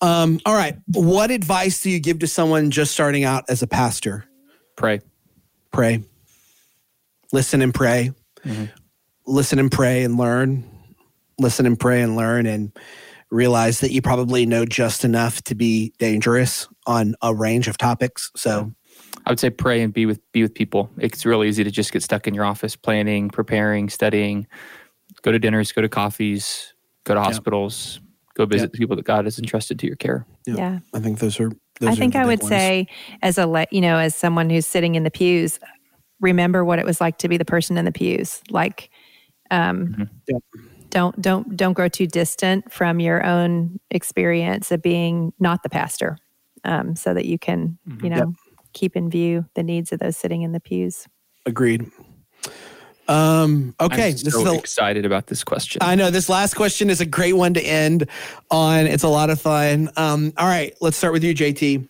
Um, 0.01 0.39
all 0.47 0.55
right. 0.55 0.75
What 0.87 1.29
advice 1.29 1.83
do 1.83 1.91
you 1.91 1.99
give 1.99 2.17
to 2.19 2.27
someone 2.27 2.71
just 2.71 2.91
starting 2.91 3.23
out 3.23 3.43
as 3.49 3.61
a 3.61 3.67
pastor? 3.67 4.25
Pray. 4.75 5.01
Pray. 5.71 6.03
Listen 7.31 7.61
and 7.61 7.71
pray. 7.71 8.13
Mm-hmm 8.43 8.65
listen 9.27 9.59
and 9.59 9.71
pray 9.71 10.03
and 10.03 10.17
learn, 10.17 10.63
listen 11.39 11.65
and 11.65 11.79
pray 11.79 12.01
and 12.01 12.15
learn, 12.15 12.45
and 12.45 12.71
realize 13.31 13.79
that 13.79 13.91
you 13.91 14.01
probably 14.01 14.45
know 14.45 14.65
just 14.65 15.03
enough 15.03 15.41
to 15.43 15.55
be 15.55 15.93
dangerous 15.99 16.67
on 16.87 17.15
a 17.21 17.33
range 17.33 17.67
of 17.67 17.77
topics. 17.77 18.31
So 18.35 18.71
I 19.25 19.31
would 19.31 19.39
say 19.39 19.49
pray 19.49 19.81
and 19.81 19.93
be 19.93 20.05
with 20.05 20.19
be 20.31 20.43
with 20.43 20.53
people. 20.53 20.89
It's 20.97 21.25
really 21.25 21.47
easy 21.47 21.63
to 21.63 21.71
just 21.71 21.91
get 21.91 22.03
stuck 22.03 22.27
in 22.27 22.33
your 22.33 22.45
office 22.45 22.75
planning, 22.75 23.29
preparing, 23.29 23.89
studying, 23.89 24.47
go 25.21 25.31
to 25.31 25.39
dinners, 25.39 25.71
go 25.71 25.81
to 25.81 25.89
coffees, 25.89 26.73
go 27.03 27.15
to 27.15 27.21
hospitals, 27.21 27.99
go 28.35 28.45
visit 28.45 28.71
the 28.71 28.77
people 28.77 28.95
that 28.95 29.05
God 29.05 29.25
has 29.25 29.39
entrusted 29.39 29.79
to 29.79 29.87
your 29.87 29.95
care. 29.95 30.25
Yeah. 30.45 30.55
Yeah. 30.55 30.79
I 30.93 30.99
think 30.99 31.19
those 31.19 31.39
are. 31.39 31.49
Those 31.79 31.89
I 31.89 31.91
are 31.91 31.95
think 31.95 32.13
the 32.13 32.19
I 32.19 32.21
big 32.21 32.27
would 32.27 32.41
ones. 32.43 32.49
say, 32.49 32.87
as 33.21 33.37
a 33.37 33.45
le- 33.47 33.65
you 33.69 33.81
know, 33.81 33.97
as 33.97 34.15
someone 34.15 34.49
who's 34.49 34.65
sitting 34.65 34.95
in 34.95 35.03
the 35.03 35.11
pews, 35.11 35.59
remember 36.21 36.63
what 36.63 36.79
it 36.79 36.85
was 36.85 37.01
like 37.01 37.17
to 37.17 37.27
be 37.27 37.35
the 37.35 37.43
person 37.43 37.77
in 37.77 37.83
the 37.83 37.91
pews. 37.91 38.41
Like, 38.49 38.89
um, 39.51 39.87
Mhm. 39.97 40.09
Yep. 40.27 40.41
don't 40.89 41.21
don't 41.21 41.57
don't 41.57 41.73
grow 41.73 41.87
too 41.89 42.07
distant 42.07 42.71
from 42.71 42.99
your 42.99 43.25
own 43.25 43.79
experience 43.91 44.71
of 44.71 44.81
being 44.81 45.33
not 45.39 45.61
the 45.63 45.69
pastor, 45.69 46.17
um, 46.63 46.95
so 46.95 47.13
that 47.13 47.25
you 47.25 47.37
can, 47.37 47.77
Mhm. 47.89 48.03
you 48.03 48.09
know, 48.09 48.33
keep 48.73 48.95
in 48.95 49.09
view 49.09 49.45
the 49.55 49.63
needs 49.63 49.91
of 49.91 49.99
those 49.99 50.15
sitting 50.17 50.41
in 50.41 50.51
the 50.51 50.59
pews. 50.59 51.07
agreed. 51.45 51.85
Um. 53.07 53.75
Okay. 53.79 54.07
I'm 54.07 54.11
this 54.13 54.33
is 54.33 54.43
the 54.43 54.55
excited 54.55 55.05
about 55.05 55.27
this 55.27 55.43
question. 55.43 55.79
I 55.83 55.93
know 55.93 56.09
this 56.09 56.27
last 56.27 56.55
question 56.55 56.89
is 56.89 57.01
a 57.01 57.05
great 57.05 57.33
one 57.33 57.53
to 57.53 57.61
end 57.61 58.07
on. 58.49 58.87
It's 58.87 59.03
a 59.03 59.07
lot 59.07 59.29
of 59.29 59.39
fun. 59.39 59.91
Um, 59.95 60.33
all 60.37 60.47
right, 60.47 60.73
let's 60.81 60.97
start 60.97 61.13
with 61.13 61.23
you, 61.23 61.35
JT. 61.35 61.87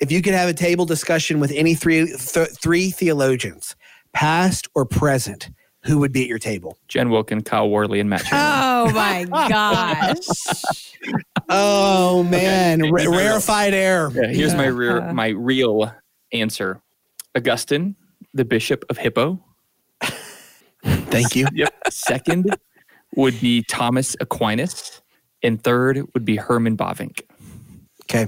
If 0.00 0.10
you 0.10 0.22
could 0.22 0.34
have 0.34 0.48
a 0.48 0.52
table 0.52 0.84
discussion 0.84 1.38
with 1.38 1.52
any 1.52 1.74
three 1.76 2.06
th- 2.06 2.48
three 2.60 2.90
theologians, 2.90 3.76
past 4.12 4.66
or 4.74 4.84
present, 4.84 5.50
who 5.86 5.98
would 5.98 6.12
be 6.12 6.22
at 6.22 6.28
your 6.28 6.38
table? 6.38 6.78
Jen 6.88 7.10
Wilkin, 7.10 7.42
Kyle 7.42 7.68
Worley, 7.70 8.00
and 8.00 8.10
Matt 8.10 8.24
Chandler. 8.24 8.90
Oh 8.90 8.92
my 8.94 9.24
gosh! 9.48 10.92
Oh 11.48 12.22
man, 12.24 12.82
Okay, 12.82 12.90
ra- 12.90 12.98
these 12.98 13.06
real. 13.08 13.18
rarefied 13.18 13.74
air. 13.74 14.10
Yeah, 14.14 14.26
here's 14.28 14.54
my 14.54 14.66
real 14.66 15.02
Uh. 15.02 15.12
my 15.12 15.28
real 15.28 15.92
answer. 16.32 16.80
Augustine, 17.36 17.96
the 18.34 18.44
Bishop 18.44 18.84
of 18.90 18.98
Hippo. 18.98 19.38
Thank 20.84 21.36
you. 21.36 21.46
Yep. 21.52 21.74
Second 21.90 22.56
would 23.14 23.38
be 23.40 23.62
Thomas 23.68 24.16
Aquinas, 24.20 25.00
and 25.42 25.62
third 25.62 26.02
would 26.14 26.24
be 26.24 26.36
Herman 26.36 26.76
Bavinck. 26.76 27.20
Okay, 28.04 28.26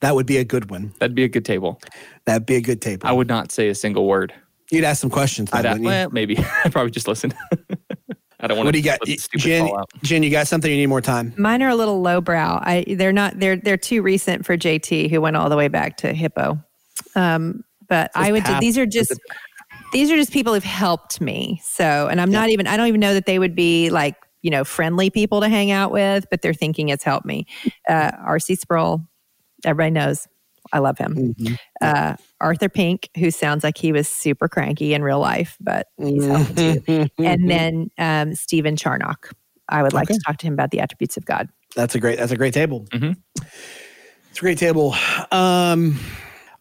that 0.00 0.14
would 0.14 0.26
be 0.26 0.36
a 0.38 0.44
good 0.44 0.70
one. 0.70 0.92
That'd 0.98 1.14
be 1.14 1.24
a 1.24 1.28
good 1.28 1.44
table. 1.44 1.80
That'd 2.26 2.46
be 2.46 2.56
a 2.56 2.60
good 2.60 2.80
table. 2.82 3.06
I 3.08 3.12
would 3.12 3.28
not 3.28 3.52
say 3.52 3.68
a 3.68 3.74
single 3.74 4.06
word. 4.06 4.32
You'd 4.70 4.84
ask 4.84 5.00
some 5.00 5.10
questions. 5.10 5.50
Though, 5.50 5.58
I'd 5.58 5.64
wouldn't 5.64 5.80
you? 5.82 5.86
well, 5.86 6.10
maybe. 6.10 6.38
I'd 6.64 6.72
probably 6.72 6.90
just 6.90 7.08
listen. 7.08 7.32
I 8.42 8.46
don't 8.46 8.56
want 8.56 8.66
what 8.66 8.72
to. 8.72 8.72
do 8.72 8.78
you 8.78 8.84
got, 8.84 9.00
Jen? 9.36 9.68
Jen, 10.02 10.22
you 10.22 10.30
got 10.30 10.46
something? 10.48 10.70
You 10.70 10.76
need 10.78 10.86
more 10.86 11.02
time. 11.02 11.34
Mine 11.36 11.62
are 11.62 11.68
a 11.68 11.74
little 11.74 12.00
lowbrow. 12.00 12.60
I 12.62 12.84
they're 12.88 13.12
not 13.12 13.38
they're 13.38 13.56
they're 13.56 13.76
too 13.76 14.00
recent 14.00 14.46
for 14.46 14.56
JT, 14.56 15.10
who 15.10 15.20
went 15.20 15.36
all 15.36 15.50
the 15.50 15.56
way 15.56 15.68
back 15.68 15.98
to 15.98 16.14
Hippo. 16.14 16.58
Um, 17.14 17.64
but 17.86 18.10
I 18.14 18.32
would. 18.32 18.44
pap- 18.44 18.60
These 18.60 18.78
are 18.78 18.86
just 18.86 19.12
these 19.92 20.10
are 20.10 20.16
just 20.16 20.32
people 20.32 20.54
who've 20.54 20.64
helped 20.64 21.20
me. 21.20 21.60
So, 21.64 22.08
and 22.10 22.18
I'm 22.20 22.30
not 22.30 22.48
even. 22.48 22.66
I 22.66 22.76
don't 22.78 22.86
even 22.86 23.00
know 23.00 23.12
that 23.12 23.26
they 23.26 23.38
would 23.38 23.54
be 23.54 23.90
like 23.90 24.16
you 24.40 24.50
know 24.50 24.64
friendly 24.64 25.10
people 25.10 25.42
to 25.42 25.48
hang 25.48 25.70
out 25.70 25.92
with, 25.92 26.24
but 26.30 26.40
they're 26.40 26.54
thinking 26.54 26.88
it's 26.88 27.04
helped 27.04 27.26
me. 27.26 27.46
Uh, 27.88 28.12
R.C. 28.24 28.54
Sproul, 28.54 29.02
everybody 29.66 29.90
knows. 29.90 30.26
I 30.72 30.78
love 30.78 30.98
him. 30.98 31.34
Mhm. 31.34 31.58
Uh, 31.80 32.16
Arthur 32.40 32.68
Pink, 32.68 33.08
who 33.16 33.30
sounds 33.30 33.64
like 33.64 33.76
he 33.78 33.92
was 33.92 34.08
super 34.08 34.48
cranky 34.48 34.94
in 34.94 35.02
real 35.02 35.18
life, 35.20 35.56
but 35.60 35.88
he's 35.98 36.24
helped 36.26 36.56
too. 36.56 37.06
And 37.18 37.50
then 37.50 37.90
um, 37.98 38.34
Stephen 38.34 38.76
Charnock. 38.76 39.30
I 39.68 39.82
would 39.82 39.92
like 39.92 40.10
Okay. 40.10 40.14
to 40.18 40.20
talk 40.26 40.38
to 40.38 40.46
him 40.46 40.52
about 40.54 40.70
the 40.72 40.80
attributes 40.80 41.16
of 41.16 41.24
God. 41.24 41.48
That's 41.76 41.94
a 41.94 42.00
great. 42.00 42.18
That's 42.18 42.32
a 42.32 42.36
great 42.36 42.54
table. 42.54 42.86
Mhm. 42.90 43.16
It's 43.36 44.38
a 44.38 44.40
great 44.40 44.58
table. 44.58 44.94
Um, 45.30 45.98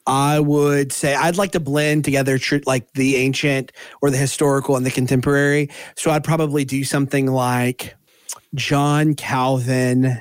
I 0.07 0.39
would 0.39 0.91
say 0.91 1.14
I'd 1.16 1.38
like 1.38 1.51
to 1.51 1.60
blend 1.60 2.03
together 2.05 2.38
tr- 2.38 2.57
like 2.66 2.91
the 2.93 3.16
ancient 3.16 3.72
or 4.01 4.10
the 4.12 4.18
historical 4.18 4.76
and 4.76 4.86
the 4.86 4.91
contemporary. 4.91 5.70
So 5.95 6.10
I'd 6.12 6.24
probably 6.24 6.66
do 6.66 6.84
something 6.84 7.28
like 7.28 7.95
John 8.55 9.14
Calvin, 9.16 10.20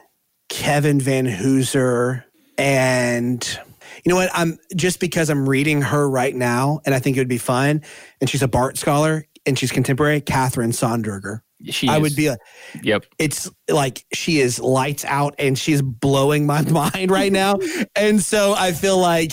Kevin 0.51 0.99
Vanhoozer, 0.99 2.25
and 2.59 3.59
you 4.09 4.15
know 4.15 4.21
what? 4.21 4.31
I'm 4.33 4.59
just 4.75 5.01
because 5.01 5.29
I'm 5.29 5.47
reading 5.47 5.83
her 5.83 6.09
right 6.09 6.35
now, 6.35 6.81
and 6.87 6.95
I 6.95 6.99
think 6.99 7.19
it 7.19 7.21
would 7.21 7.29
be 7.29 7.37
fun. 7.37 7.83
And 8.23 8.31
she's 8.31 8.43
a 8.43 8.49
Barth 8.49 8.79
scholar, 8.79 9.27
and 9.45 9.59
she's 9.59 9.71
contemporary. 9.71 10.23
Katherine 10.23 10.71
Sonderegger. 10.71 11.41
She 11.67 11.89
I 11.89 11.97
is- 11.97 12.03
would 12.03 12.17
be 12.17 12.29
a 12.29 12.39
Yep. 12.83 13.05
it's 13.19 13.51
like 13.69 14.07
she 14.15 14.41
is 14.41 14.61
lights 14.61 15.05
out 15.05 15.35
and 15.39 15.59
she's 15.59 15.83
blowing 15.83 16.47
my 16.47 16.63
mind 16.71 17.11
right 17.11 17.33
now. 17.33 17.57
and 17.97 18.23
so 18.23 18.55
I 18.57 18.73
feel 18.73 18.97
like 18.97 19.33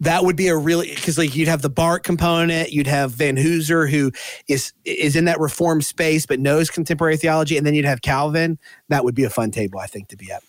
that 0.00 0.24
would 0.24 0.36
be 0.36 0.48
a 0.48 0.56
really 0.56 0.94
because 0.94 1.16
like 1.18 1.34
you'd 1.34 1.48
have 1.48 1.62
the 1.62 1.70
Barth 1.70 2.02
component, 2.02 2.70
you'd 2.72 2.86
have 2.86 3.12
Vanhoozer 3.12 3.90
who 3.90 4.12
is 4.48 4.72
is 4.84 5.16
in 5.16 5.24
that 5.24 5.40
reform 5.40 5.80
space 5.82 6.26
but 6.26 6.38
knows 6.38 6.70
contemporary 6.70 7.16
theology, 7.16 7.56
and 7.56 7.66
then 7.66 7.72
you'd 7.74 7.86
have 7.86 8.02
Calvin. 8.02 8.58
That 8.88 9.02
would 9.04 9.14
be 9.16 9.24
a 9.24 9.30
fun 9.30 9.50
table, 9.50 9.80
I 9.80 9.86
think, 9.86 10.08
to 10.08 10.16
be 10.16 10.30
at. 10.30 10.42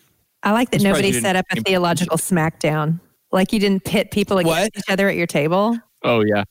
I 0.44 0.52
like 0.52 0.72
that 0.72 0.82
I'm 0.82 0.84
nobody 0.92 1.14
set 1.14 1.36
up 1.38 1.46
a 1.52 1.62
theological 1.62 2.18
smackdown. 2.18 3.00
Like 3.34 3.52
you 3.52 3.60
didn't 3.60 3.84
pit 3.84 4.12
people 4.12 4.38
against 4.38 4.58
What? 4.58 4.72
each 4.78 4.90
other 4.90 5.10
at 5.10 5.16
your 5.16 5.28
table. 5.28 5.78
Oh 6.04 6.24
yeah. 6.24 6.44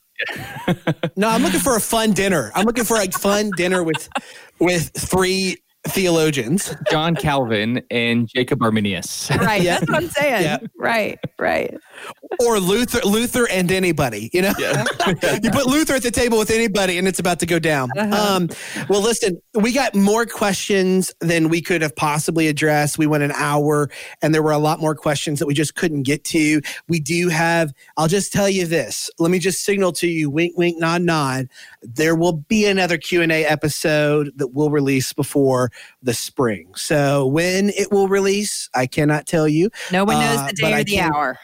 No, 1.15 1.29
I'm 1.29 1.41
looking 1.41 1.59
for 1.59 1.75
a 1.75 1.81
fun 1.81 2.11
dinner. 2.11 2.51
I'm 2.55 2.65
looking 2.65 2.83
for 2.83 2.97
a 2.97 3.09
fun 3.11 3.49
dinner 3.57 3.83
with 3.83 4.07
with 4.59 4.91
three 4.95 5.57
theologians. 5.87 6.73
John 6.89 7.15
Calvin 7.15 7.81
and 7.91 8.27
Jacob 8.27 8.61
Arminius. 8.61 9.29
Right. 9.31 9.61
Yeah. 9.61 9.79
That's 9.79 9.91
what 9.91 10.03
I'm 10.03 10.09
saying. 10.09 10.43
Yeah. 10.43 10.57
Right. 10.77 11.19
Right. 11.37 11.77
Or 12.39 12.59
Luther 12.59 13.01
Luther 13.05 13.47
and 13.49 13.71
anybody, 13.71 14.29
you 14.33 14.41
know? 14.41 14.53
Yeah. 14.57 14.85
you 15.43 15.51
put 15.51 15.65
Luther 15.65 15.95
at 15.95 16.03
the 16.03 16.11
table 16.11 16.37
with 16.37 16.51
anybody 16.51 16.97
and 16.97 17.07
it's 17.07 17.19
about 17.19 17.39
to 17.39 17.45
go 17.45 17.59
down. 17.59 17.89
Uh-huh. 17.97 18.35
Um, 18.35 18.49
well, 18.89 19.01
listen, 19.01 19.41
we 19.53 19.73
got 19.73 19.93
more 19.93 20.25
questions 20.25 21.13
than 21.19 21.49
we 21.49 21.61
could 21.61 21.81
have 21.81 21.95
possibly 21.95 22.47
addressed. 22.47 22.97
We 22.97 23.07
went 23.07 23.23
an 23.23 23.33
hour 23.33 23.89
and 24.21 24.33
there 24.33 24.43
were 24.43 24.51
a 24.51 24.57
lot 24.57 24.79
more 24.79 24.95
questions 24.95 25.39
that 25.39 25.45
we 25.45 25.53
just 25.53 25.75
couldn't 25.75 26.03
get 26.03 26.23
to. 26.25 26.61
We 26.87 26.99
do 26.99 27.29
have, 27.29 27.73
I'll 27.97 28.07
just 28.07 28.31
tell 28.31 28.49
you 28.49 28.65
this. 28.65 29.09
Let 29.19 29.31
me 29.31 29.39
just 29.39 29.63
signal 29.63 29.91
to 29.93 30.07
you, 30.07 30.29
wink, 30.29 30.57
wink, 30.57 30.79
nod, 30.79 31.01
nod. 31.01 31.49
There 31.81 32.15
will 32.15 32.33
be 32.33 32.65
another 32.65 32.97
Q&A 32.97 33.45
episode 33.45 34.31
that 34.37 34.47
we'll 34.47 34.69
release 34.69 35.11
before 35.11 35.71
the 36.01 36.13
spring. 36.13 36.67
So 36.75 37.25
when 37.25 37.69
it 37.69 37.91
will 37.91 38.07
release, 38.07 38.69
I 38.75 38.87
cannot 38.87 39.25
tell 39.27 39.47
you. 39.47 39.69
No 39.91 40.03
one 40.05 40.19
knows 40.19 40.39
Uh, 40.39 40.47
the 40.47 40.53
day 40.53 40.73
or 40.73 40.83
the 40.83 40.99
hour. 40.99 41.39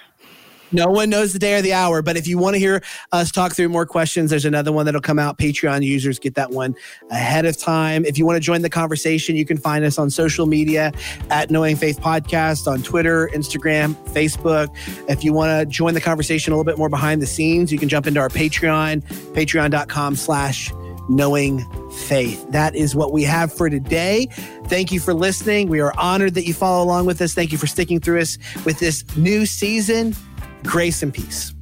No 0.71 0.85
one 0.85 1.09
knows 1.09 1.33
the 1.33 1.39
day 1.39 1.55
or 1.55 1.63
the 1.63 1.73
hour, 1.73 2.03
but 2.03 2.15
if 2.15 2.27
you 2.27 2.37
want 2.37 2.53
to 2.53 2.59
hear 2.59 2.83
us 3.11 3.31
talk 3.31 3.55
through 3.55 3.69
more 3.69 3.87
questions, 3.87 4.29
there's 4.29 4.45
another 4.45 4.71
one 4.71 4.85
that'll 4.85 5.01
come 5.01 5.17
out. 5.17 5.39
Patreon 5.39 5.83
users 5.83 6.19
get 6.19 6.35
that 6.35 6.51
one 6.51 6.75
ahead 7.09 7.45
of 7.45 7.57
time. 7.57 8.05
If 8.05 8.19
you 8.19 8.25
want 8.27 8.35
to 8.35 8.39
join 8.39 8.61
the 8.61 8.69
conversation, 8.69 9.35
you 9.35 9.45
can 9.45 9.57
find 9.57 9.83
us 9.83 9.97
on 9.97 10.11
social 10.11 10.45
media 10.45 10.91
at 11.31 11.49
Knowing 11.49 11.75
Faith 11.75 11.99
Podcast 11.99 12.67
on 12.71 12.83
Twitter, 12.83 13.31
Instagram, 13.33 13.95
Facebook. 14.13 14.67
If 15.09 15.23
you 15.23 15.33
want 15.33 15.59
to 15.59 15.65
join 15.65 15.95
the 15.95 16.01
conversation 16.01 16.53
a 16.53 16.55
little 16.55 16.71
bit 16.71 16.77
more 16.77 16.89
behind 16.89 17.19
the 17.19 17.25
scenes, 17.25 17.71
you 17.71 17.79
can 17.79 17.89
jump 17.89 18.05
into 18.05 18.19
our 18.19 18.29
Patreon, 18.29 19.01
patreon.com 19.33 20.15
slash 20.15 20.71
knowing 21.09 21.65
faith. 21.91 22.45
That 22.51 22.75
is 22.75 22.95
what 22.95 23.11
we 23.11 23.23
have 23.23 23.51
for 23.51 23.69
today. 23.69 24.27
Thank 24.65 24.91
you 24.91 24.99
for 24.99 25.13
listening. 25.13 25.69
We 25.69 25.79
are 25.79 25.93
honored 25.99 26.35
that 26.35 26.45
you 26.45 26.53
follow 26.53 26.83
along 26.83 27.05
with 27.05 27.21
us. 27.21 27.33
Thank 27.33 27.51
you 27.51 27.57
for 27.57 27.67
sticking 27.67 27.99
through 27.99 28.21
us 28.21 28.37
with 28.65 28.79
this 28.79 29.03
new 29.17 29.45
season. 29.45 30.15
Grace 30.63 31.01
and 31.03 31.13
peace. 31.13 31.53